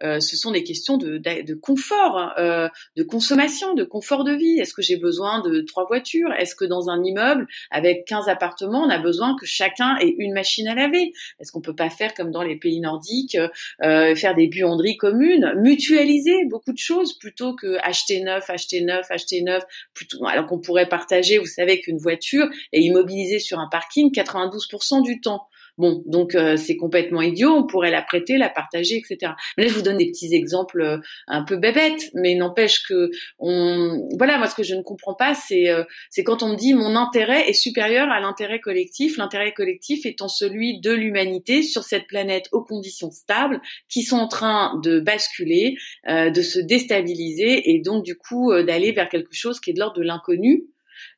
Euh, 0.03 0.19
ce 0.19 0.37
sont 0.37 0.51
des 0.51 0.63
questions 0.63 0.97
de, 0.97 1.53
confort, 1.53 2.33
euh, 2.37 2.67
de 2.95 3.03
consommation, 3.03 3.73
de 3.73 3.83
confort 3.83 4.23
de 4.23 4.33
vie. 4.33 4.59
Est-ce 4.59 4.73
que 4.73 4.81
j'ai 4.81 4.97
besoin 4.97 5.41
de 5.41 5.61
trois 5.61 5.85
voitures? 5.85 6.31
Est-ce 6.33 6.55
que 6.55 6.65
dans 6.65 6.89
un 6.89 7.03
immeuble 7.03 7.47
avec 7.71 8.05
15 8.05 8.27
appartements, 8.27 8.83
on 8.83 8.89
a 8.89 8.97
besoin 8.97 9.35
que 9.39 9.45
chacun 9.45 9.97
ait 9.99 10.15
une 10.17 10.33
machine 10.33 10.67
à 10.67 10.75
laver? 10.75 11.13
Est-ce 11.39 11.51
qu'on 11.51 11.61
peut 11.61 11.75
pas 11.75 11.89
faire 11.89 12.13
comme 12.13 12.31
dans 12.31 12.43
les 12.43 12.57
pays 12.57 12.79
nordiques, 12.79 13.37
faire 13.81 14.35
des 14.35 14.47
buanderies 14.47 14.97
communes, 14.97 15.53
mutualiser 15.57 16.45
beaucoup 16.49 16.73
de 16.73 16.77
choses 16.77 17.17
plutôt 17.17 17.55
que 17.55 17.77
acheter 17.81 18.21
neuf, 18.21 18.49
acheter 18.49 18.81
neuf, 18.81 19.05
acheter 19.09 19.41
neuf, 19.41 19.63
plutôt 19.93 20.25
alors 20.25 20.45
qu'on 20.45 20.59
pourrait 20.59 20.89
partager, 20.89 21.37
vous 21.37 21.45
savez, 21.45 21.79
qu'une 21.79 21.97
voiture 21.97 22.47
est 22.71 22.81
immobilisée 22.81 23.39
sur 23.39 23.59
un 23.59 23.67
parking 23.69 24.11
92% 24.11 25.03
du 25.03 25.21
temps. 25.21 25.47
Bon, 25.79 26.03
donc 26.05 26.35
euh, 26.35 26.57
c'est 26.57 26.75
complètement 26.75 27.21
idiot, 27.21 27.51
on 27.51 27.65
pourrait 27.65 27.89
la 27.89 28.01
prêter, 28.01 28.37
la 28.37 28.49
partager, 28.49 28.97
etc. 28.97 29.31
Mais 29.57 29.63
là, 29.63 29.69
je 29.69 29.75
vous 29.75 29.81
donne 29.81 29.95
des 29.95 30.07
petits 30.07 30.35
exemples 30.35 30.81
euh, 30.81 30.97
un 31.27 31.43
peu 31.43 31.55
bébêtes, 31.55 32.11
mais 32.13 32.35
n'empêche 32.35 32.83
que 32.83 33.09
on, 33.39 34.09
voilà, 34.17 34.37
moi 34.37 34.47
ce 34.47 34.55
que 34.55 34.63
je 34.63 34.75
ne 34.75 34.81
comprends 34.81 35.13
pas, 35.13 35.33
c'est 35.33 35.69
euh, 35.69 35.85
c'est 36.09 36.25
quand 36.25 36.43
on 36.43 36.49
me 36.49 36.57
dit 36.57 36.73
mon 36.73 36.97
intérêt 36.97 37.47
est 37.47 37.53
supérieur 37.53 38.09
à 38.11 38.19
l'intérêt 38.19 38.59
collectif, 38.59 39.15
l'intérêt 39.15 39.53
collectif 39.53 40.05
étant 40.05 40.27
celui 40.27 40.81
de 40.81 40.91
l'humanité 40.91 41.63
sur 41.63 41.83
cette 41.83 42.07
planète 42.07 42.49
aux 42.51 42.61
conditions 42.61 43.11
stables 43.11 43.61
qui 43.87 44.03
sont 44.03 44.17
en 44.17 44.27
train 44.27 44.77
de 44.83 44.99
basculer, 44.99 45.77
de 46.05 46.41
se 46.41 46.59
déstabiliser 46.59 47.71
et 47.71 47.79
donc 47.79 48.03
du 48.03 48.17
coup 48.17 48.51
d'aller 48.53 48.91
vers 48.91 49.07
quelque 49.07 49.33
chose 49.33 49.61
qui 49.61 49.69
est 49.69 49.73
de 49.73 49.79
l'ordre 49.79 49.97
de 49.97 50.03
l'inconnu 50.03 50.65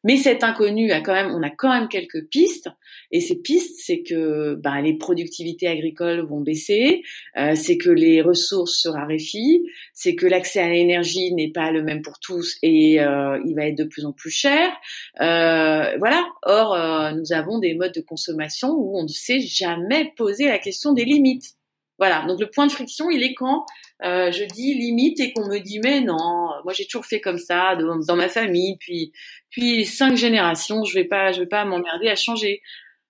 mais 0.03 0.17
cet 0.17 0.43
inconnu 0.43 0.91
a 0.91 1.01
quand 1.01 1.13
même, 1.13 1.31
on 1.31 1.43
a 1.43 1.49
quand 1.49 1.69
même 1.69 1.87
quelques 1.87 2.27
pistes. 2.27 2.69
Et 3.11 3.21
ces 3.21 3.35
pistes, 3.41 3.79
c'est 3.83 4.03
que 4.03 4.55
bah, 4.55 4.81
les 4.81 4.97
productivités 4.97 5.67
agricoles 5.67 6.21
vont 6.21 6.41
baisser, 6.41 7.03
euh, 7.37 7.55
c'est 7.55 7.77
que 7.77 7.89
les 7.89 8.21
ressources 8.21 8.81
se 8.81 8.89
raréfient, 8.89 9.63
c'est 9.93 10.15
que 10.15 10.25
l'accès 10.25 10.61
à 10.61 10.69
l'énergie 10.69 11.33
n'est 11.33 11.51
pas 11.51 11.71
le 11.71 11.83
même 11.83 12.01
pour 12.01 12.19
tous 12.19 12.57
et 12.63 13.01
euh, 13.01 13.39
il 13.45 13.55
va 13.55 13.67
être 13.67 13.77
de 13.77 13.83
plus 13.83 14.05
en 14.05 14.13
plus 14.13 14.31
cher. 14.31 14.71
Euh, 15.19 15.97
voilà. 15.99 16.25
Or, 16.43 16.73
euh, 16.73 17.11
nous 17.11 17.33
avons 17.33 17.59
des 17.59 17.75
modes 17.75 17.93
de 17.93 18.01
consommation 18.01 18.69
où 18.69 18.97
on 18.97 19.03
ne 19.03 19.07
sait 19.07 19.39
jamais 19.39 20.13
poser 20.15 20.45
la 20.45 20.57
question 20.57 20.93
des 20.93 21.05
limites. 21.05 21.55
Voilà. 21.99 22.25
Donc 22.25 22.39
le 22.39 22.49
point 22.49 22.65
de 22.65 22.71
friction, 22.71 23.11
il 23.11 23.21
est 23.21 23.35
quand 23.35 23.65
euh, 24.03 24.31
je 24.31 24.43
dis 24.43 24.73
limite 24.73 25.19
et 25.19 25.31
qu'on 25.33 25.47
me 25.47 25.59
dit 25.59 25.79
mais 25.79 26.01
non, 26.01 26.49
moi 26.63 26.73
j'ai 26.73 26.85
toujours 26.85 27.05
fait 27.05 27.21
comme 27.21 27.37
ça 27.37 27.75
dans, 27.75 28.15
ma 28.15 28.29
famille, 28.29 28.77
puis 28.79 29.11
puis 29.49 29.85
cinq 29.85 30.15
générations, 30.15 30.83
je 30.83 30.93
vais 30.93 31.05
pas, 31.05 31.31
je 31.31 31.41
vais 31.41 31.47
pas 31.47 31.65
m'emmerder 31.65 32.07
à 32.09 32.15
changer. 32.15 32.61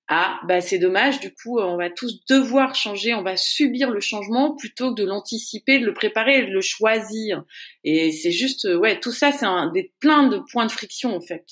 Ah, 0.07 0.41
bah 0.45 0.59
c'est 0.59 0.79
dommage. 0.79 1.21
Du 1.21 1.33
coup, 1.33 1.59
on 1.59 1.77
va 1.77 1.89
tous 1.89 2.25
devoir 2.25 2.75
changer. 2.75 3.13
On 3.13 3.23
va 3.23 3.37
subir 3.37 3.91
le 3.91 4.01
changement 4.01 4.55
plutôt 4.57 4.93
que 4.93 5.01
de 5.01 5.07
l'anticiper, 5.07 5.79
de 5.79 5.85
le 5.85 5.93
préparer, 5.93 6.45
de 6.45 6.51
le 6.51 6.59
choisir. 6.59 7.45
Et 7.85 8.11
c'est 8.11 8.31
juste, 8.31 8.65
ouais, 8.65 8.99
tout 8.99 9.13
ça, 9.13 9.31
c'est 9.31 9.45
des 9.73 9.93
plein 10.01 10.27
de 10.27 10.39
points 10.51 10.65
de 10.65 10.71
friction 10.71 11.15
en 11.15 11.21
fait. 11.21 11.45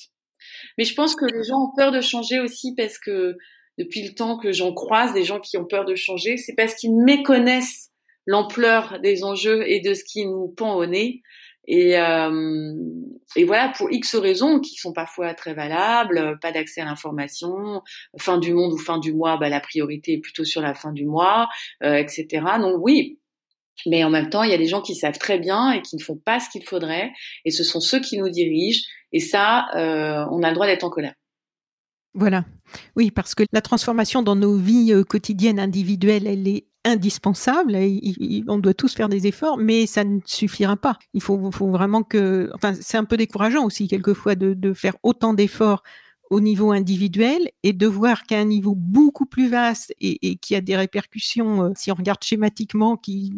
Mais 0.77 0.83
je 0.83 0.93
pense 0.93 1.15
que 1.15 1.25
les 1.25 1.43
gens 1.45 1.69
ont 1.69 1.75
peur 1.75 1.91
de 1.91 2.01
changer 2.01 2.39
aussi 2.39 2.73
parce 2.75 2.97
que 2.99 3.37
depuis 3.77 4.05
le 4.05 4.13
temps 4.13 4.37
que 4.37 4.51
j'en 4.51 4.73
croise, 4.73 5.13
des 5.13 5.23
gens 5.23 5.39
qui 5.39 5.57
ont 5.57 5.65
peur 5.65 5.85
de 5.85 5.95
changer, 5.95 6.35
c'est 6.35 6.55
parce 6.55 6.75
qu'ils 6.75 6.95
méconnaissent 6.95 7.91
l'ampleur 8.25 8.99
des 8.99 9.23
enjeux 9.23 9.63
et 9.67 9.79
de 9.79 9.93
ce 9.93 10.03
qui 10.03 10.25
nous 10.25 10.49
pend 10.49 10.75
au 10.75 10.85
nez 10.85 11.21
Et, 11.67 11.91
et 13.35 13.43
voilà, 13.43 13.71
pour 13.77 13.91
X 13.91 14.15
raisons 14.15 14.59
qui 14.59 14.75
sont 14.75 14.91
parfois 14.91 15.35
très 15.35 15.53
valables, 15.53 16.39
pas 16.41 16.51
d'accès 16.51 16.81
à 16.81 16.85
l'information, 16.85 17.83
fin 18.17 18.39
du 18.39 18.53
monde 18.53 18.73
ou 18.73 18.77
fin 18.77 18.97
du 18.97 19.13
mois, 19.13 19.37
bah, 19.37 19.49
la 19.49 19.59
priorité 19.59 20.13
est 20.13 20.19
plutôt 20.19 20.45
sur 20.45 20.61
la 20.61 20.73
fin 20.73 20.91
du 20.91 21.05
mois, 21.05 21.47
etc. 21.81 22.43
Donc 22.59 22.77
oui, 22.79 23.19
mais 23.85 24.03
en 24.03 24.09
même 24.09 24.29
temps, 24.29 24.43
il 24.43 24.51
y 24.51 24.53
a 24.53 24.57
des 24.57 24.67
gens 24.67 24.81
qui 24.81 24.95
savent 24.95 25.17
très 25.17 25.39
bien 25.39 25.71
et 25.71 25.81
qui 25.81 25.95
ne 25.95 26.01
font 26.01 26.17
pas 26.17 26.39
ce 26.39 26.49
qu'il 26.49 26.63
faudrait, 26.63 27.11
et 27.45 27.51
ce 27.51 27.63
sont 27.63 27.79
ceux 27.79 27.99
qui 27.99 28.17
nous 28.17 28.29
dirigent. 28.29 28.83
Et 29.11 29.19
ça, 29.19 29.67
euh, 29.75 30.25
on 30.31 30.43
a 30.43 30.49
le 30.49 30.53
droit 30.53 30.67
d'être 30.67 30.83
en 30.83 30.89
colère. 30.89 31.13
Voilà. 32.13 32.45
Oui, 32.95 33.11
parce 33.11 33.35
que 33.35 33.43
la 33.53 33.61
transformation 33.61 34.21
dans 34.21 34.35
nos 34.35 34.55
vies 34.55 34.93
euh, 34.93 35.03
quotidiennes 35.03 35.59
individuelles, 35.59 36.27
elle 36.27 36.47
est 36.47 36.65
indispensable. 36.85 37.77
on 38.47 38.57
doit 38.57 38.73
tous 38.73 38.93
faire 38.93 39.09
des 39.09 39.27
efforts, 39.27 39.57
mais 39.57 39.85
ça 39.85 40.03
ne 40.03 40.19
suffira 40.25 40.77
pas. 40.77 40.97
Il 41.13 41.21
faut, 41.21 41.37
vraiment 41.51 42.03
que. 42.03 42.49
Enfin, 42.53 42.73
c'est 42.79 42.97
un 42.97 43.05
peu 43.05 43.17
décourageant 43.17 43.65
aussi 43.65 43.87
quelquefois 43.87 44.35
de 44.35 44.73
faire 44.73 44.95
autant 45.03 45.33
d'efforts 45.33 45.83
au 46.29 46.39
niveau 46.39 46.71
individuel 46.71 47.49
et 47.63 47.73
de 47.73 47.87
voir 47.87 48.23
qu'à 48.23 48.39
un 48.39 48.45
niveau 48.45 48.75
beaucoup 48.75 49.25
plus 49.25 49.49
vaste 49.49 49.93
et, 49.99 50.35
qui 50.37 50.55
a 50.55 50.61
des 50.61 50.75
répercussions, 50.75 51.63
euh, 51.63 51.71
si 51.75 51.91
on 51.91 51.95
regarde 51.95 52.23
schématiquement, 52.23 52.97
qui 52.97 53.33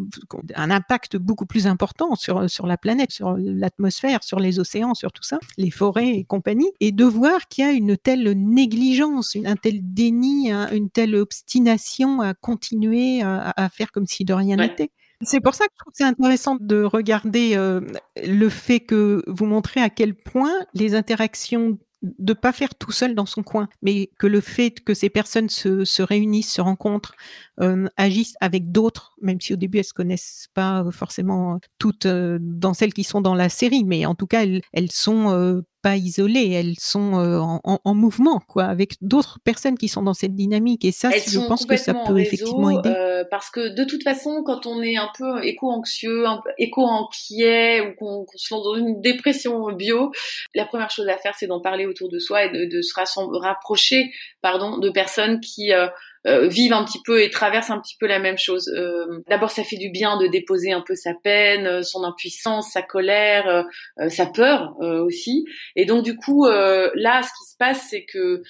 un 0.56 0.72
impact 0.72 1.18
beaucoup 1.18 1.46
plus 1.46 1.68
important 1.68 2.16
sur 2.16 2.50
sur 2.50 2.68
la 2.68 2.78
planète, 2.78 3.12
sur 3.12 3.36
l'atmosphère, 3.38 4.24
sur 4.24 4.40
les 4.40 4.60
océans, 4.60 4.94
sur 4.94 5.12
tout 5.12 5.24
ça, 5.24 5.40
les 5.58 5.72
forêts 5.72 6.10
et 6.10 6.24
compagnie, 6.24 6.72
et 6.80 6.92
de 6.92 7.06
voir 7.06 7.48
qu'il 7.48 7.66
y 7.66 7.68
a 7.68 7.72
une 7.72 7.98
telle 7.98 8.32
négligence, 8.32 9.38
un 9.46 9.56
tel 9.56 9.80
déni, 9.82 10.52
une 10.52 10.90
telle 10.90 11.16
obstination 11.16 12.22
à 12.22 12.34
continuer 12.34 13.22
à, 13.22 13.70
faire 13.70 13.92
comme 13.92 14.06
si 14.06 14.26
de 14.26 14.34
rien 14.34 14.58
n'était. 14.58 14.92
C'est 15.24 15.40
pour 15.40 15.54
ça 15.54 15.66
que 15.66 15.74
je 15.74 15.80
trouve 15.80 15.92
que 15.92 15.98
c'est 15.98 16.04
intéressant 16.04 16.58
de 16.60 16.84
regarder 16.84 17.56
euh, 17.56 17.82
le 18.24 18.50
fait 18.50 18.80
que 18.80 19.24
vous 19.28 19.46
montrez 19.46 19.80
à 19.80 19.90
quel 19.90 20.16
point 20.16 20.54
les 20.74 20.96
interactions 20.96 21.78
de 22.02 22.34
pas 22.34 22.52
faire 22.52 22.74
tout 22.76 22.92
seul 22.92 23.14
dans 23.16 23.26
son 23.26 23.44
coin, 23.44 23.70
mais 23.82 24.10
que 24.18 24.28
le 24.28 24.42
fait 24.42 24.80
que 24.84 24.94
ces 24.94 25.10
personnes 25.10 25.50
se, 25.50 25.86
se 25.86 26.02
réunissent, 26.02 26.52
se 26.54 26.62
rencontrent, 26.62 27.16
euh, 27.62 27.88
agissent 27.98 28.36
avec 28.42 28.72
d'autres, 28.72 29.14
même 29.22 29.40
si 29.40 29.54
au 29.54 29.56
début 29.56 29.80
elles 29.80 29.86
se 29.86 29.94
connaissent 29.94 30.48
pas 30.54 30.86
forcément 30.92 31.60
toutes 31.78 32.08
euh, 32.08 32.40
dans 32.42 32.74
celles 32.74 32.94
qui 32.94 33.04
sont 33.04 33.22
dans 33.22 33.36
la 33.36 33.50
série, 33.50 33.84
mais 33.84 34.06
en 34.06 34.16
tout 34.16 34.28
cas 34.28 34.44
elles, 34.44 34.62
elles 34.74 34.92
sont 34.92 35.30
euh, 35.30 35.62
pas 35.82 35.98
isolées, 35.98 36.52
elles 36.52 36.80
sont 36.80 37.60
en, 37.64 37.94
mouvement, 37.94 38.40
quoi, 38.48 38.66
avec 38.66 38.94
d'autres 39.02 39.40
personnes 39.44 39.78
qui 39.78 39.88
sont 39.88 40.04
dans 40.04 40.14
cette 40.14 40.36
dynamique. 40.36 40.86
Et 40.86 40.92
ça, 40.92 41.10
je 41.10 41.40
pense 41.48 41.66
que 41.66 41.78
ça 41.78 41.94
peut 41.94 42.20
effectivement 42.20 42.70
aider. 42.70 43.24
parce 43.30 43.50
que 43.50 43.70
de 43.76 43.84
toute 43.84 44.04
façon, 44.04 44.44
quand 44.44 44.66
on 44.66 44.82
est 44.82 44.98
un 44.98 45.10
peu 45.18 45.44
éco-anxieux, 45.44 46.26
éco-inquiet, 46.58 47.82
ou 47.82 47.96
qu'on 47.96 48.26
se 48.36 48.54
lance 48.54 48.64
dans 48.64 48.76
une 48.76 49.02
dépression 49.02 49.72
bio, 49.72 50.12
la 50.56 50.66
première 50.66 50.92
chose 50.92 51.08
à 51.08 51.18
faire, 51.18 51.36
c'est 51.38 51.48
d'en 51.48 51.62
parler 51.62 51.86
autour 51.86 52.10
de 52.10 52.20
soi 52.20 52.46
et 52.46 52.50
de, 52.50 52.66
de 52.66 52.82
se 52.82 52.94
rapprocher, 53.40 54.12
pardon, 54.42 54.78
de 54.78 54.90
personnes 54.90 55.40
qui 55.40 55.74
euh, 55.74 55.88
vivent 56.26 56.74
un 56.74 56.84
petit 56.86 57.02
peu 57.04 57.24
et 57.24 57.30
traversent 57.30 57.72
un 57.72 57.80
petit 57.80 57.96
peu 58.00 58.08
la 58.08 58.20
même 58.20 58.38
chose. 58.38 58.72
Euh, 58.76 59.22
D'abord, 59.28 59.50
ça 59.50 59.64
fait 59.64 59.78
du 59.78 59.90
bien 59.90 60.18
de 60.18 60.28
déposer 60.28 60.72
un 60.72 60.82
peu 60.82 60.96
sa 60.96 61.14
peine, 61.14 61.66
euh, 61.66 61.82
son 61.84 62.04
impuissance, 62.04 62.72
sa 62.72 62.82
colère, 62.82 63.48
euh, 63.48 63.64
euh, 64.00 64.10
sa 64.10 64.26
peur 64.26 64.76
aussi. 64.80 65.46
Et 65.76 65.86
donc, 65.86 66.04
du 66.04 66.16
coup, 66.16 66.46
là, 66.48 67.24
ce 67.24 67.30
qui 67.30 67.52
se 67.52 67.58
passe, 67.58 67.88
c'est 67.90 68.06
que 68.06 68.42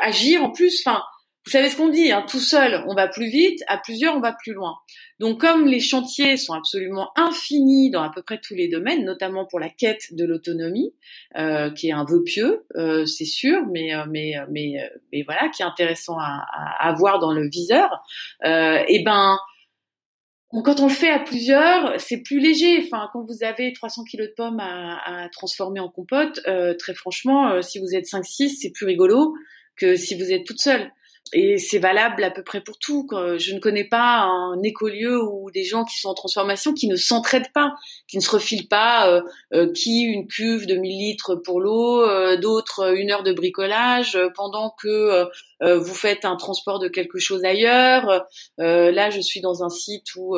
agir 0.00 0.44
en 0.44 0.50
plus, 0.50 0.82
enfin 0.84 1.02
vous 1.44 1.50
savez 1.50 1.68
ce 1.68 1.76
qu'on 1.76 1.88
dit, 1.88 2.10
hein, 2.10 2.24
tout 2.26 2.40
seul 2.40 2.82
on 2.86 2.94
va 2.94 3.06
plus 3.06 3.28
vite, 3.28 3.62
à 3.66 3.76
plusieurs 3.76 4.16
on 4.16 4.20
va 4.20 4.32
plus 4.32 4.54
loin. 4.54 4.76
Donc 5.20 5.40
comme 5.40 5.66
les 5.66 5.80
chantiers 5.80 6.38
sont 6.38 6.54
absolument 6.54 7.10
infinis 7.16 7.90
dans 7.90 8.02
à 8.02 8.10
peu 8.10 8.22
près 8.22 8.40
tous 8.40 8.54
les 8.54 8.68
domaines, 8.68 9.04
notamment 9.04 9.44
pour 9.44 9.60
la 9.60 9.68
quête 9.68 10.14
de 10.14 10.24
l'autonomie, 10.24 10.94
euh, 11.36 11.70
qui 11.70 11.88
est 11.88 11.92
un 11.92 12.04
vœu 12.04 12.22
pieux, 12.24 12.64
euh, 12.76 13.04
c'est 13.04 13.26
sûr, 13.26 13.66
mais 13.70 13.94
euh, 13.94 14.04
mais 14.08 14.34
mais 14.50 14.90
mais 15.12 15.22
voilà, 15.22 15.50
qui 15.50 15.62
est 15.62 15.66
intéressant 15.66 16.18
à, 16.18 16.46
à 16.50 16.88
avoir 16.88 17.18
dans 17.18 17.32
le 17.32 17.46
viseur. 17.48 17.90
et 18.44 18.84
eh 18.88 19.02
ben 19.04 19.38
quand 20.64 20.78
on 20.78 20.86
le 20.86 20.92
fait 20.92 21.10
à 21.10 21.18
plusieurs, 21.18 22.00
c'est 22.00 22.22
plus 22.22 22.38
léger. 22.38 22.78
Enfin, 22.84 23.10
quand 23.12 23.24
vous 23.24 23.42
avez 23.42 23.72
300 23.72 24.04
kilos 24.04 24.28
de 24.28 24.34
pommes 24.34 24.60
à, 24.60 25.24
à 25.24 25.28
transformer 25.28 25.80
en 25.80 25.88
compote, 25.88 26.40
très 26.78 26.94
franchement, 26.94 27.60
si 27.60 27.80
vous 27.80 27.96
êtes 27.96 28.06
5-6, 28.06 28.60
c'est 28.60 28.70
plus 28.70 28.86
rigolo 28.86 29.34
que 29.76 29.96
si 29.96 30.14
vous 30.14 30.30
êtes 30.30 30.44
toute 30.44 30.60
seule. 30.60 30.92
Et 31.32 31.58
c'est 31.58 31.78
valable 31.78 32.22
à 32.22 32.30
peu 32.30 32.42
près 32.42 32.60
pour 32.60 32.78
tout. 32.78 33.08
Je 33.10 33.54
ne 33.54 33.58
connais 33.58 33.84
pas 33.84 34.20
un 34.20 34.62
écolieu 34.62 35.22
ou 35.22 35.50
des 35.50 35.64
gens 35.64 35.84
qui 35.84 35.98
sont 35.98 36.08
en 36.08 36.14
transformation 36.14 36.74
qui 36.74 36.86
ne 36.86 36.96
s'entraident 36.96 37.52
pas, 37.52 37.74
qui 38.08 38.16
ne 38.16 38.22
se 38.22 38.30
refilent 38.30 38.68
pas, 38.68 39.08
euh, 39.08 39.22
euh, 39.54 39.72
qui 39.72 40.02
une 40.02 40.26
cuve 40.26 40.66
de 40.66 40.74
1000 40.74 40.90
litres 40.90 41.36
pour 41.36 41.60
l'eau, 41.60 42.02
euh, 42.02 42.36
d'autres 42.36 42.96
une 42.96 43.10
heure 43.10 43.22
de 43.22 43.32
bricolage, 43.32 44.18
pendant 44.36 44.74
que 44.80 45.24
vous 45.64 45.94
faites 45.94 46.24
un 46.24 46.36
transport 46.36 46.78
de 46.78 46.88
quelque 46.88 47.18
chose 47.18 47.44
ailleurs. 47.44 48.26
là, 48.58 49.10
je 49.10 49.20
suis 49.20 49.40
dans 49.40 49.62
un 49.62 49.68
site 49.68 50.14
où 50.16 50.36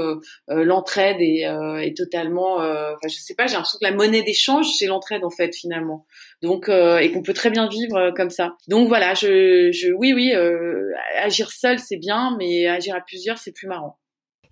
l'entraide 0.49 1.19
est, 1.21 1.43
est, 1.43 1.97
totalement, 1.97 2.57
enfin, 2.57 3.09
je 3.09 3.17
sais 3.17 3.35
pas, 3.35 3.47
j'ai 3.47 3.55
l'impression 3.55 3.79
que 3.81 3.87
la 3.87 3.95
monnaie 3.95 4.23
d'échange, 4.23 4.67
c'est 4.79 4.87
l'entraide 4.87 5.25
en 5.25 5.31
fait 5.31 5.55
finalement. 5.55 6.07
Donc, 6.43 6.69
et 6.69 7.11
qu'on 7.13 7.23
peut 7.23 7.35
très 7.35 7.51
bien 7.51 7.69
vivre 7.69 8.13
comme 8.17 8.31
ça. 8.31 8.57
Donc 8.69 8.89
voilà, 8.89 9.15
je, 9.15 9.71
je 9.73 9.93
oui, 9.93 10.13
oui 10.13 10.33
agir 11.21 11.51
seul, 11.51 11.79
c'est 11.79 11.99
bien, 11.99 12.37
mais 12.39 12.67
agir 12.67 12.95
à 12.95 13.01
plusieurs, 13.01 13.39
c'est 13.39 13.53
plus 13.53 13.69
marrant. 13.69 13.99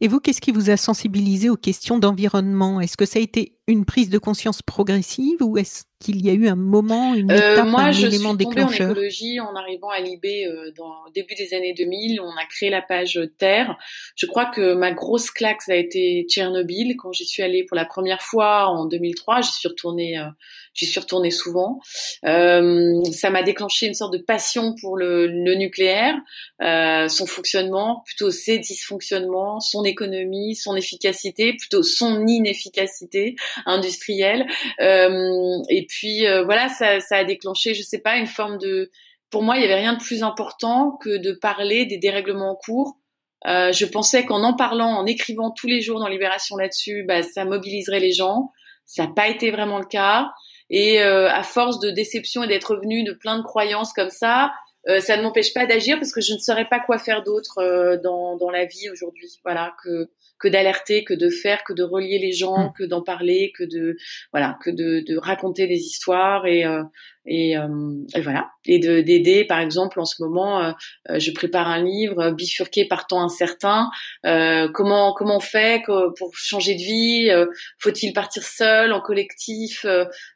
Et 0.00 0.08
vous, 0.08 0.20
qu'est-ce 0.20 0.40
qui 0.40 0.52
vous 0.52 0.70
a 0.70 0.76
sensibilisé 0.76 1.48
aux 1.48 1.56
questions 1.56 1.98
d'environnement? 1.98 2.80
Est-ce 2.80 2.96
que 2.96 3.06
ça 3.06 3.18
a 3.18 3.22
été 3.22 3.56
une 3.66 3.84
prise 3.84 4.10
de 4.10 4.18
conscience 4.18 4.60
progressive 4.62 5.42
ou 5.42 5.56
est-ce 5.56 5.84
qu'il 6.04 6.24
y 6.24 6.28
a 6.28 6.34
eu 6.34 6.48
un 6.48 6.54
moment, 6.54 7.14
une 7.14 7.32
euh, 7.32 7.54
étape, 7.54 7.66
moi, 7.66 7.84
un 7.84 7.92
je 7.92 8.06
élément 8.06 8.30
suis 8.30 8.38
déclencheur 8.38 8.88
en 8.88 8.92
écologie 8.92 9.40
en 9.40 9.54
arrivant 9.54 9.88
à 9.88 10.00
Libé 10.00 10.46
euh, 10.46 10.70
dans 10.76 10.92
début 11.14 11.34
des 11.34 11.54
années 11.54 11.72
2000. 11.72 12.20
On 12.20 12.36
a 12.36 12.44
créé 12.44 12.68
la 12.68 12.82
page 12.82 13.18
Terre. 13.38 13.78
Je 14.16 14.26
crois 14.26 14.46
que 14.46 14.74
ma 14.74 14.92
grosse 14.92 15.30
claque, 15.30 15.62
ça 15.62 15.72
a 15.72 15.76
été 15.76 16.26
Tchernobyl. 16.28 16.96
Quand 16.98 17.12
j'y 17.12 17.24
suis 17.24 17.42
allée 17.42 17.64
pour 17.64 17.76
la 17.76 17.86
première 17.86 18.20
fois 18.20 18.66
en 18.66 18.84
2003, 18.84 19.40
j'y 19.40 19.52
suis 19.52 19.68
retournée, 19.68 20.18
euh, 20.18 20.26
j'y 20.74 20.84
suis 20.84 21.00
retournée 21.00 21.30
souvent. 21.30 21.80
Euh, 22.26 23.02
ça 23.12 23.30
m'a 23.30 23.42
déclenché 23.42 23.86
une 23.86 23.94
sorte 23.94 24.12
de 24.12 24.18
passion 24.18 24.74
pour 24.82 24.98
le, 24.98 25.26
le 25.26 25.54
nucléaire, 25.54 26.16
euh, 26.60 27.08
son 27.08 27.24
fonctionnement, 27.24 28.02
plutôt 28.04 28.30
ses 28.30 28.58
dysfonctionnements, 28.58 29.60
son 29.60 29.84
économie, 29.84 30.54
son 30.54 30.76
efficacité, 30.76 31.54
plutôt 31.56 31.82
son 31.82 32.26
inefficacité 32.26 33.36
industrielle. 33.66 34.46
Euh, 34.80 35.58
et 35.68 35.86
puis 35.88 36.26
euh, 36.26 36.44
voilà, 36.44 36.68
ça, 36.68 37.00
ça 37.00 37.16
a 37.16 37.24
déclenché, 37.24 37.74
je 37.74 37.82
sais 37.82 38.00
pas, 38.00 38.16
une 38.16 38.26
forme 38.26 38.58
de. 38.58 38.90
Pour 39.30 39.42
moi, 39.42 39.56
il 39.56 39.62
y 39.62 39.64
avait 39.64 39.74
rien 39.74 39.94
de 39.94 40.02
plus 40.02 40.22
important 40.22 40.96
que 41.02 41.16
de 41.16 41.32
parler 41.32 41.86
des 41.86 41.98
dérèglements 41.98 42.52
en 42.52 42.56
cours. 42.56 42.98
Euh, 43.46 43.72
je 43.72 43.84
pensais 43.84 44.24
qu'en 44.24 44.42
en 44.42 44.54
parlant, 44.54 44.90
en 44.90 45.06
écrivant 45.06 45.50
tous 45.50 45.66
les 45.66 45.80
jours 45.80 46.00
dans 46.00 46.08
Libération 46.08 46.56
là-dessus, 46.56 47.04
bah, 47.06 47.22
ça 47.22 47.44
mobiliserait 47.44 48.00
les 48.00 48.12
gens. 48.12 48.52
Ça 48.86 49.06
n'a 49.06 49.12
pas 49.12 49.28
été 49.28 49.50
vraiment 49.50 49.78
le 49.78 49.84
cas. 49.84 50.30
Et 50.70 51.02
euh, 51.02 51.28
à 51.30 51.42
force 51.42 51.78
de 51.80 51.90
déception 51.90 52.42
et 52.42 52.46
d'être 52.46 52.74
revenu 52.74 53.04
de 53.04 53.12
plein 53.12 53.36
de 53.36 53.42
croyances 53.42 53.92
comme 53.92 54.10
ça, 54.10 54.52
euh, 54.88 55.00
ça 55.00 55.16
ne 55.16 55.22
m'empêche 55.22 55.54
pas 55.54 55.66
d'agir 55.66 55.96
parce 55.98 56.12
que 56.12 56.20
je 56.20 56.34
ne 56.34 56.38
saurais 56.38 56.68
pas 56.68 56.80
quoi 56.80 56.98
faire 56.98 57.22
d'autre 57.22 57.58
euh, 57.58 57.96
dans, 57.96 58.36
dans 58.36 58.50
la 58.50 58.66
vie 58.66 58.90
aujourd'hui. 58.90 59.40
Voilà, 59.44 59.74
que 59.82 60.08
que 60.38 60.48
d'alerter, 60.48 61.04
que 61.04 61.14
de 61.14 61.30
faire, 61.30 61.64
que 61.64 61.72
de 61.72 61.82
relier 61.82 62.18
les 62.18 62.32
gens, 62.32 62.68
mm. 62.68 62.72
que 62.76 62.84
d'en 62.84 63.02
parler, 63.02 63.52
que 63.56 63.64
de 63.64 63.96
voilà, 64.32 64.58
que 64.62 64.70
de, 64.70 65.00
de 65.00 65.16
raconter 65.16 65.66
des 65.66 65.78
histoires 65.78 66.46
et 66.46 66.64
euh, 66.64 66.82
et, 67.26 67.56
euh, 67.56 68.04
et, 68.14 68.20
voilà. 68.20 68.50
Et 68.66 68.78
de 68.78 69.00
d'aider 69.00 69.44
par 69.44 69.60
exemple 69.60 69.98
en 69.98 70.04
ce 70.04 70.22
moment 70.22 70.62
euh, 70.62 70.72
euh, 71.10 71.18
je 71.18 71.30
prépare 71.32 71.68
un 71.68 71.82
livre 71.82 72.30
bifurqué 72.30 72.86
par 72.86 73.06
temps 73.06 73.22
incertain. 73.22 73.90
Comment 74.22 75.12
comment 75.14 75.36
on 75.36 75.40
fait 75.40 75.82
pour 75.84 76.34
changer 76.34 76.74
de 76.74 76.80
vie 76.80 77.30
faut-il 77.78 78.12
partir 78.12 78.42
seul 78.42 78.92
en 78.92 79.00
collectif 79.00 79.86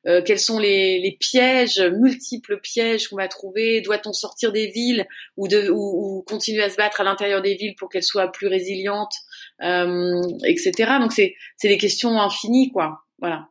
quels 0.04 0.38
sont 0.38 0.58
les, 0.58 1.00
les 1.00 1.16
pièges 1.18 1.80
multiples 1.80 2.60
pièges 2.60 3.08
qu'on 3.08 3.16
va 3.16 3.28
trouver 3.28 3.80
doit-on 3.80 4.12
sortir 4.12 4.52
des 4.52 4.68
villes 4.68 5.06
ou 5.36 5.48
de 5.48 5.70
ou, 5.70 6.18
ou 6.18 6.22
continuer 6.22 6.62
à 6.62 6.70
se 6.70 6.76
battre 6.76 7.00
à 7.00 7.04
l'intérieur 7.04 7.42
des 7.42 7.54
villes 7.54 7.74
pour 7.76 7.88
qu'elles 7.88 8.02
soient 8.02 8.30
plus 8.30 8.48
résilientes 8.48 9.14
etc 9.60 10.72
donc 11.00 11.12
c'est 11.12 11.34
c'est 11.56 11.68
des 11.68 11.78
questions 11.78 12.20
infinies 12.20 12.70
quoi. 12.70 13.00
Voilà 13.20 13.48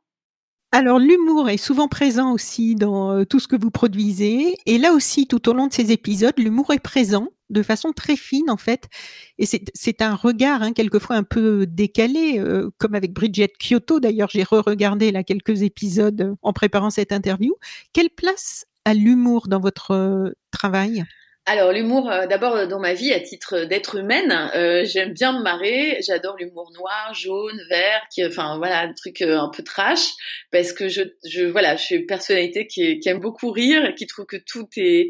alors 0.71 0.99
l'humour 0.99 1.49
est 1.49 1.57
souvent 1.57 1.87
présent 1.87 2.33
aussi 2.33 2.75
dans 2.75 3.11
euh, 3.11 3.23
tout 3.23 3.39
ce 3.39 3.47
que 3.47 3.55
vous 3.55 3.71
produisez 3.71 4.57
et 4.65 4.77
là 4.77 4.91
aussi 4.91 5.25
tout 5.27 5.49
au 5.49 5.53
long 5.53 5.67
de 5.67 5.73
ces 5.73 5.91
épisodes 5.91 6.33
l'humour 6.37 6.73
est 6.73 6.79
présent 6.79 7.29
de 7.49 7.63
façon 7.63 7.93
très 7.93 8.17
fine 8.17 8.49
en 8.49 8.57
fait 8.57 8.89
et 9.37 9.45
c'est 9.45 10.01
un 10.01 10.13
regard 10.13 10.61
hein, 10.61 10.73
quelquefois 10.73 11.15
un 11.15 11.23
peu 11.23 11.65
décalé 11.65 12.39
euh, 12.39 12.69
comme 12.77 12.95
avec 12.95 13.13
Bridget 13.13 13.53
Kyoto 13.59 14.01
d'ailleurs 14.01 14.29
j'ai 14.29 14.43
re-regardé 14.43 15.11
là 15.11 15.23
quelques 15.23 15.61
épisodes 15.61 16.21
euh, 16.21 16.35
en 16.41 16.51
préparant 16.51 16.89
cette 16.89 17.13
interview. 17.13 17.55
Quelle 17.93 18.09
place 18.09 18.65
a 18.83 18.93
l'humour 18.93 19.47
dans 19.47 19.59
votre 19.59 20.35
travail? 20.51 21.05
Alors 21.47 21.71
l'humour, 21.71 22.11
euh, 22.11 22.27
d'abord 22.27 22.55
euh, 22.55 22.65
dans 22.67 22.79
ma 22.79 22.93
vie, 22.93 23.13
à 23.13 23.21
titre 23.21 23.61
d'être 23.61 23.95
humaine, 23.95 24.51
euh, 24.53 24.83
j'aime 24.83 25.13
bien 25.13 25.31
me 25.31 25.41
marrer. 25.41 25.97
J'adore 26.05 26.35
l'humour 26.37 26.71
noir, 26.73 27.13
jaune, 27.13 27.57
vert, 27.69 28.01
qui, 28.13 28.25
enfin 28.25 28.57
voilà, 28.57 28.81
un 28.81 28.93
truc 28.93 29.21
un 29.21 29.49
peu 29.49 29.63
trash, 29.63 30.09
parce 30.51 30.73
que 30.73 30.89
je, 30.89 31.03
je 31.25 31.45
voilà, 31.45 31.77
je 31.77 31.83
suis 31.83 31.95
une 31.95 32.05
personnalité 32.05 32.67
qui, 32.67 32.99
qui 32.99 33.07
aime 33.07 33.21
beaucoup 33.21 33.49
rire, 33.49 33.95
qui 33.95 34.07
trouve 34.07 34.25
que 34.25 34.35
tout 34.35 34.67
est 34.75 35.09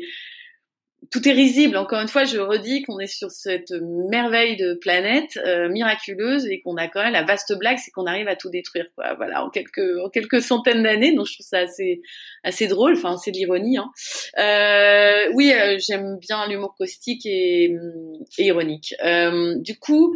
tout 1.12 1.28
est 1.28 1.32
risible. 1.32 1.78
Encore 1.78 2.02
une 2.02 2.08
fois, 2.08 2.26
je 2.26 2.38
redis 2.38 2.82
qu'on 2.84 3.00
est 3.00 3.08
sur 3.08 3.32
cette 3.32 3.72
merveille 4.10 4.58
de 4.58 4.74
planète 4.74 5.38
euh, 5.46 5.70
miraculeuse 5.70 6.46
et 6.48 6.60
qu'on 6.62 6.76
a 6.76 6.88
quand 6.88 7.02
même 7.02 7.14
la 7.14 7.24
vaste 7.24 7.58
blague, 7.58 7.78
c'est 7.78 7.92
qu'on 7.92 8.06
arrive 8.06 8.28
à 8.28 8.36
tout 8.36 8.50
détruire, 8.50 8.88
quoi. 8.96 9.14
Voilà, 9.16 9.44
en 9.46 9.50
quelques 9.50 10.00
en 10.04 10.10
quelques 10.10 10.42
centaines 10.42 10.84
d'années. 10.84 11.14
Donc 11.14 11.28
je 11.28 11.34
trouve 11.36 11.46
ça 11.46 11.60
assez 11.60 12.02
assez 12.44 12.68
drôle. 12.68 12.94
Enfin, 12.94 13.18
c'est 13.18 13.32
de 13.32 13.38
l'ironie. 13.38 13.78
Hein. 13.78 13.92
Euh, 14.38 15.32
oui, 15.34 15.54
euh, 15.54 15.78
j'aime 15.80 16.18
bien 16.20 16.48
l'humour 16.48 16.76
caustique 16.78 17.26
et, 17.26 17.76
et 18.38 18.44
ironique. 18.44 18.96
Euh, 19.06 19.56
du 19.60 19.78
coup, 19.78 20.14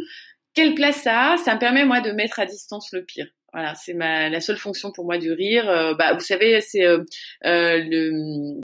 quelle 0.54 0.74
place 0.74 0.96
ça 0.96 1.32
a? 1.32 1.36
Ça 1.38 1.54
me 1.54 1.60
permet 1.60 1.84
moi 1.84 2.00
de 2.00 2.10
mettre 2.10 2.40
à 2.40 2.46
distance 2.46 2.90
le 2.92 3.04
pire. 3.04 3.28
Voilà, 3.52 3.74
c'est 3.74 3.94
ma 3.94 4.30
la 4.30 4.40
seule 4.40 4.56
fonction 4.56 4.92
pour 4.92 5.04
moi 5.04 5.18
du 5.18 5.30
rire. 5.30 5.94
bah, 5.98 6.14
vous 6.14 6.20
savez, 6.20 6.60
c'est 6.62 6.86
le 7.42 8.60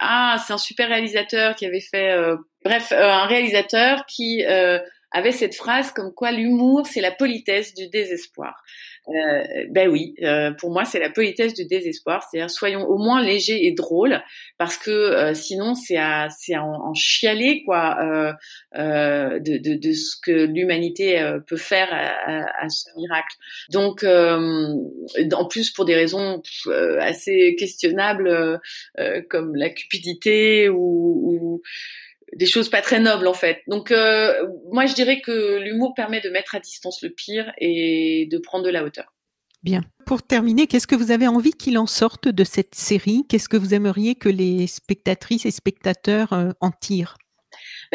ah, 0.00 0.42
c'est 0.44 0.52
un 0.52 0.58
super 0.58 0.88
réalisateur 0.88 1.54
qui 1.54 1.66
avait 1.66 1.80
fait, 1.80 2.12
euh, 2.12 2.36
bref, 2.64 2.92
euh, 2.92 3.10
un 3.10 3.26
réalisateur 3.26 4.04
qui 4.06 4.44
euh, 4.44 4.78
avait 5.12 5.32
cette 5.32 5.54
phrase 5.54 5.92
comme 5.92 6.12
quoi 6.12 6.32
l'humour, 6.32 6.86
c'est 6.86 7.00
la 7.00 7.12
politesse 7.12 7.74
du 7.74 7.88
désespoir. 7.88 8.62
Euh, 9.08 9.66
ben 9.70 9.88
oui, 9.88 10.14
euh, 10.22 10.50
pour 10.52 10.70
moi 10.70 10.84
c'est 10.84 10.98
la 10.98 11.10
politesse 11.10 11.54
du 11.54 11.64
désespoir, 11.64 12.26
c'est-à-dire 12.28 12.50
soyons 12.50 12.84
au 12.88 12.98
moins 12.98 13.22
légers 13.22 13.66
et 13.66 13.72
drôles, 13.72 14.20
parce 14.58 14.76
que 14.76 14.90
euh, 14.90 15.32
sinon 15.32 15.74
c'est 15.76 15.96
à 15.96 16.28
c'est 16.28 16.54
à 16.54 16.64
en, 16.64 16.92
chialer 16.94 17.62
quoi 17.64 17.96
de, 18.74 19.38
de, 19.38 19.74
de, 19.74 19.92
ce 19.92 20.16
que 20.20 20.46
l'humanité 20.46 21.22
peut 21.46 21.56
faire 21.56 21.88
à, 21.92 22.64
à, 22.64 22.68
ce 22.68 22.88
miracle. 22.96 23.36
Donc 23.70 24.04
en 24.04 25.44
plus 25.48 25.70
pour 25.70 25.84
des 25.84 25.94
raisons 25.94 26.42
assez 27.00 27.54
questionnables 27.58 28.60
comme 29.28 29.54
la 29.54 29.70
cupidité 29.70 30.68
ou, 30.68 30.78
ou 30.78 31.62
des 32.36 32.46
choses 32.46 32.68
pas 32.68 32.82
très 32.82 33.00
nobles 33.00 33.26
en 33.26 33.34
fait. 33.34 33.62
Donc 33.66 33.90
euh, 33.90 34.32
moi 34.70 34.86
je 34.86 34.94
dirais 34.94 35.20
que 35.20 35.58
l'humour 35.58 35.94
permet 35.94 36.20
de 36.20 36.28
mettre 36.28 36.54
à 36.54 36.60
distance 36.60 37.02
le 37.02 37.10
pire 37.10 37.52
et 37.58 38.28
de 38.30 38.38
prendre 38.38 38.64
de 38.64 38.70
la 38.70 38.84
hauteur. 38.84 39.12
Bien. 39.62 39.82
Pour 40.04 40.22
terminer, 40.22 40.68
qu'est-ce 40.68 40.86
que 40.86 40.94
vous 40.94 41.10
avez 41.10 41.26
envie 41.26 41.50
qu'il 41.50 41.78
en 41.78 41.86
sorte 41.86 42.28
de 42.28 42.44
cette 42.44 42.76
série? 42.76 43.24
Qu'est-ce 43.28 43.48
que 43.48 43.56
vous 43.56 43.74
aimeriez 43.74 44.14
que 44.14 44.28
les 44.28 44.66
spectatrices 44.68 45.46
et 45.46 45.50
spectateurs 45.50 46.32
euh, 46.32 46.50
en 46.60 46.70
tirent? 46.70 47.16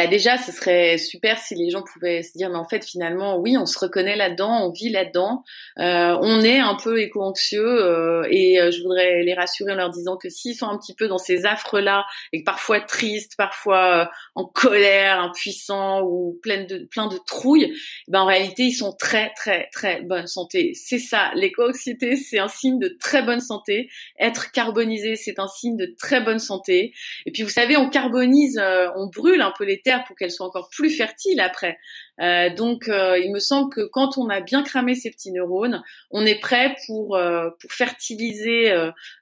Bah 0.02 0.08
déjà, 0.08 0.38
ce 0.38 0.52
serait 0.52 0.98
super 0.98 1.38
si 1.38 1.54
les 1.54 1.70
gens 1.70 1.84
pouvaient 1.84 2.24
se 2.24 2.36
dire, 2.36 2.50
mais 2.50 2.58
en 2.58 2.68
fait, 2.68 2.84
finalement, 2.84 3.38
oui, 3.38 3.56
on 3.56 3.68
se 3.68 3.78
reconnaît 3.78 4.16
là-dedans, 4.16 4.66
on 4.66 4.72
vit 4.72 4.90
là-dedans, 4.90 5.44
euh, 5.78 6.18
on 6.22 6.42
est 6.42 6.60
un 6.60 6.76
peu 6.76 7.00
éco-anxieux, 7.02 7.62
euh, 7.64 8.28
et 8.32 8.60
euh, 8.60 8.72
je 8.72 8.82
voudrais 8.82 9.22
les 9.22 9.36
rassurer 9.36 9.74
en 9.74 9.76
leur 9.76 9.92
disant 9.92 10.18
que 10.18 10.30
s'ils 10.30 10.56
sont 10.56 10.68
un 10.68 10.78
petit 10.80 10.96
peu 10.96 11.08
dans 11.08 11.20
ces 11.20 11.46
affres-là, 11.46 12.06
et 12.34 12.44
parfois 12.44 12.82
tristes, 12.82 13.36
parfois 13.38 14.02
euh, 14.02 14.06
en 14.34 14.46
colère, 14.46 15.22
impuissants 15.22 16.02
ou 16.02 16.40
plein 16.42 16.64
de 16.64 16.88
plein 16.90 17.08
de 17.08 17.18
trouille, 17.28 17.72
ben 18.08 18.22
en 18.22 18.26
réalité, 18.26 18.64
ils 18.64 18.74
sont 18.74 18.94
très 18.94 19.32
très 19.36 19.70
très 19.72 20.02
bonne 20.02 20.28
santé. 20.28 20.74
C'est 20.74 21.00
ça, 21.00 21.32
l'éco-anxiété, 21.36 22.16
c'est 22.16 22.40
un 22.40 22.48
signe 22.48 22.80
de 22.80 22.96
très 23.00 23.22
bonne 23.22 23.40
santé. 23.40 23.90
Être 24.20 24.52
carbonisé, 24.52 25.16
c'est 25.16 25.38
un 25.38 25.48
signe 25.48 25.78
de 25.78 25.94
très 26.00 26.22
bonne 26.22 26.40
santé. 26.40 26.94
Et 27.28 27.32
puis 27.32 27.44
vous 27.44 27.50
savez, 27.50 27.78
on 27.78 27.90
carbonise, 27.90 28.58
euh, 28.58 28.88
on 28.96 29.08
brûle 29.08 29.42
un 29.42 29.54
peu 29.56 29.64
les 29.64 29.80
terres 29.82 29.91
pour 30.00 30.16
qu'elles 30.16 30.32
soient 30.32 30.48
encore 30.48 30.70
plus 30.70 30.90
fertiles 30.90 31.40
après. 31.40 31.78
Euh, 32.22 32.54
donc, 32.54 32.88
euh, 32.88 33.18
il 33.18 33.32
me 33.32 33.40
semble 33.40 33.74
que 33.74 33.82
quand 33.82 34.18
on 34.18 34.30
a 34.30 34.42
bien 34.42 34.64
cramé 34.64 34.94
ces 34.96 35.10
petits 35.10 35.32
neurones, 35.32 35.82
on 36.12 36.26
est 36.26 36.40
prêt 36.40 36.76
pour, 36.86 37.16
euh, 37.16 37.50
fertiliser 37.70 38.72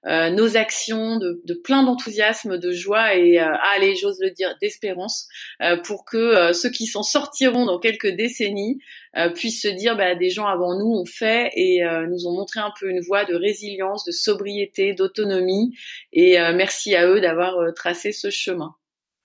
nos 0.06 0.58
actions 0.58 1.18
de, 1.18 1.54
plein 1.64 1.84
d'enthousiasme, 1.84 2.58
de 2.58 2.72
joie 2.72 3.16
et, 3.16 3.38
allez, 3.38 3.96
j'ose 3.96 4.20
le 4.22 4.32
dire, 4.32 4.56
d'espérance, 4.62 5.28
pour 5.84 6.06
que 6.06 6.54
ceux 6.54 6.70
qui 6.70 6.88
s'en 6.88 7.04
sortiront 7.04 7.66
dans 7.66 7.80
quelques 7.80 8.10
décennies 8.10 8.80
puissent 9.36 9.62
se 9.62 9.68
dire, 9.68 9.96
bah, 9.96 10.16
des 10.16 10.30
gens 10.30 10.48
avant 10.48 10.78
nous 10.78 11.00
ont 11.00 11.06
fait 11.06 11.52
et 11.56 11.82
nous 12.10 12.28
ont 12.28 12.34
montré 12.34 12.60
un 12.60 12.72
peu 12.80 12.90
une 12.90 13.02
voie 13.02 13.26
de 13.26 13.36
résilience, 13.36 14.04
de 14.06 14.12
sobriété, 14.12 14.94
d'autonomie. 14.94 15.76
Et 16.14 16.38
merci 16.54 16.96
à 16.96 17.08
eux 17.08 17.22
d'avoir 17.22 17.74
tracé 17.76 18.12
ce 18.12 18.30
chemin. 18.30 18.76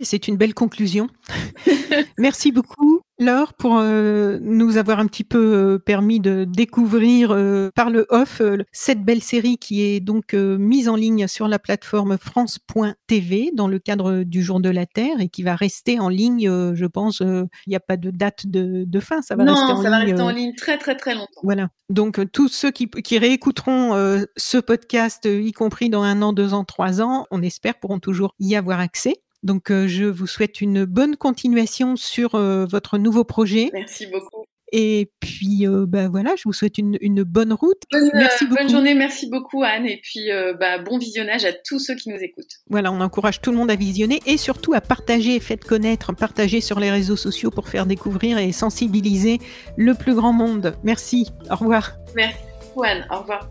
C'est 0.05 0.29
une 0.29 0.37
belle 0.37 0.55
conclusion. 0.55 1.09
Merci 2.19 2.53
beaucoup, 2.53 3.01
Laure, 3.19 3.55
pour 3.55 3.79
euh, 3.79 4.39
nous 4.43 4.77
avoir 4.77 4.99
un 4.99 5.07
petit 5.07 5.25
peu 5.25 5.39
euh, 5.39 5.79
permis 5.79 6.21
de 6.21 6.45
découvrir 6.45 7.31
euh, 7.31 7.71
par 7.75 7.89
le 7.89 8.07
off 8.11 8.43
cette 8.73 9.05
belle 9.05 9.23
série 9.23 9.57
qui 9.57 9.83
est 9.83 10.01
donc 10.01 10.35
mise 10.35 10.89
en 10.89 10.97
ligne 10.97 11.27
sur 11.27 11.49
la 11.49 11.59
plateforme 11.59 12.19
France.tv 12.19 13.51
dans 13.55 13.69
le 13.69 13.79
cadre 13.79 14.25
du 14.25 14.43
Jour 14.43 14.61
de 14.61 14.69
la 14.69 14.85
Terre 14.87 15.21
et 15.21 15.29
qui 15.29 15.43
va 15.43 15.57
rester 15.57 15.99
en 15.99 16.09
ligne, 16.09 16.75
je 16.75 16.87
pense. 16.87 17.21
Il 17.21 17.69
n'y 17.69 17.77
a 17.77 17.81
pas 17.81 17.97
de 17.97 18.11
date 18.11 18.47
de, 18.47 19.01
fin, 19.01 19.23
ça 19.23 19.37
va 19.37 19.45
non, 19.45 19.55
rester 19.55 19.73
en 19.73 19.77
ça 19.77 19.83
ligne. 19.83 19.91
va 19.91 19.99
rester 19.99 20.23
en 20.23 20.31
ligne 20.31 20.55
très 20.55 20.79
très 20.79 20.97
très 20.97 21.15
longtemps. 21.15 21.41
Voilà. 21.43 21.69
Donc 21.89 22.21
tous 22.33 22.49
ceux 22.49 22.71
qui, 22.71 22.89
qui 22.89 23.19
réécouteront 23.19 23.93
ce 24.37 24.59
podcast, 24.59 25.27
y 25.27 25.53
compris 25.53 25.89
dans 25.89 26.03
un 26.03 26.21
an, 26.23 26.33
deux 26.33 26.53
ans, 26.53 26.65
trois 26.65 27.01
ans, 27.01 27.27
on 27.31 27.43
espère 27.43 27.79
pourront 27.79 28.01
toujours 28.01 28.35
y 28.39 28.57
avoir 28.57 28.81
accès. 28.81 29.23
Donc, 29.45 29.71
euh, 29.71 29.87
je 29.87 30.05
vous 30.05 30.27
souhaite 30.27 30.61
une 30.61 30.87
bonne 30.87 31.17
continuation 31.17 31.97
sur 31.97 32.35
euh, 32.35 32.65
votre 32.65 32.99
nouveau 32.99 33.25
projet. 33.25 33.71
Merci 33.73 34.07
beaucoup. 34.07 34.47
Et 34.73 35.13
puis, 35.21 35.69
euh, 35.69 35.85
bah, 35.87 36.09
voilà, 36.09 36.35
je 36.37 36.43
vous 36.47 36.53
souhaite 36.53 36.79
une, 36.79 37.23
bonne 37.23 37.53
route. 37.53 37.81
Bonne, 37.93 38.11
merci 38.15 38.47
beaucoup. 38.47 38.63
Bonne 38.63 38.71
journée, 38.71 38.95
merci 38.95 39.29
beaucoup 39.29 39.63
Anne. 39.63 39.87
Et 39.87 40.01
puis, 40.03 40.31
bah, 40.59 40.79
bon 40.79 40.99
visionnage 40.99 41.45
à 41.45 41.53
tous 41.53 41.79
ceux 41.79 41.95
qui 41.95 42.09
nous 42.09 42.17
écoutent. 42.17 42.57
Voilà, 42.71 42.91
on 42.91 43.01
encourage 43.01 43.41
tout 43.41 43.53
le 43.53 43.57
monde 43.57 43.71
à 43.71 43.77
visionner 43.77 44.21
et 44.27 44.37
surtout 44.37 44.73
à 44.73 44.81
partager, 44.81 45.39
faites 45.39 45.65
connaître, 45.65 46.13
partager 46.17 46.61
sur 46.61 46.81
les 46.81 46.91
réseaux 46.91 47.15
sociaux 47.15 47.53
pour 47.53 47.69
faire 47.69 47.87
découvrir 47.87 48.39
et 48.39 48.51
sensibiliser 48.51 49.39
le 49.77 49.95
plus 49.95 50.15
grand 50.15 50.33
monde. 50.33 50.75
Merci, 50.83 51.31
au 51.51 51.55
revoir. 51.55 51.93
Merci 52.17 52.39
Anne, 52.83 53.07
au 53.11 53.21
revoir. 53.21 53.49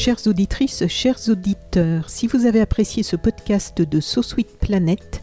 Chères 0.00 0.26
auditrices, 0.28 0.86
chers 0.86 1.28
auditeurs, 1.28 2.08
si 2.08 2.26
vous 2.26 2.46
avez 2.46 2.62
apprécié 2.62 3.02
ce 3.02 3.16
podcast 3.16 3.82
de 3.82 4.00
So 4.00 4.22
Planet, 4.58 5.22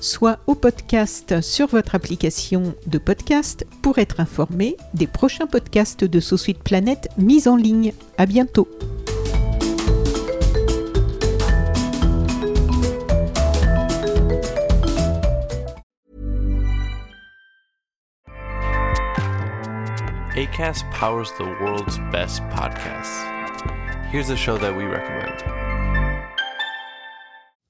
soit 0.00 0.38
au 0.46 0.54
podcast 0.54 1.40
sur 1.40 1.66
votre 1.68 1.94
application 1.94 2.74
de 2.86 2.98
podcast 2.98 3.66
pour 3.82 3.98
être 3.98 4.20
informé 4.20 4.76
des 4.94 5.06
prochains 5.06 5.46
podcasts 5.46 6.04
de 6.04 6.20
So 6.20 6.36
Planet 6.64 7.08
mis 7.18 7.48
en 7.48 7.56
ligne. 7.56 7.92
À 8.18 8.26
bientôt. 8.26 8.68
ACAST 20.36 20.84
powers 20.90 21.30
the 21.38 21.44
world's 21.60 21.98
best 22.10 22.42
podcasts. 22.50 23.22
Here's 24.10 24.30
a 24.30 24.36
show 24.36 24.58
that 24.58 24.76
we 24.76 24.84
recommend. 24.84 25.63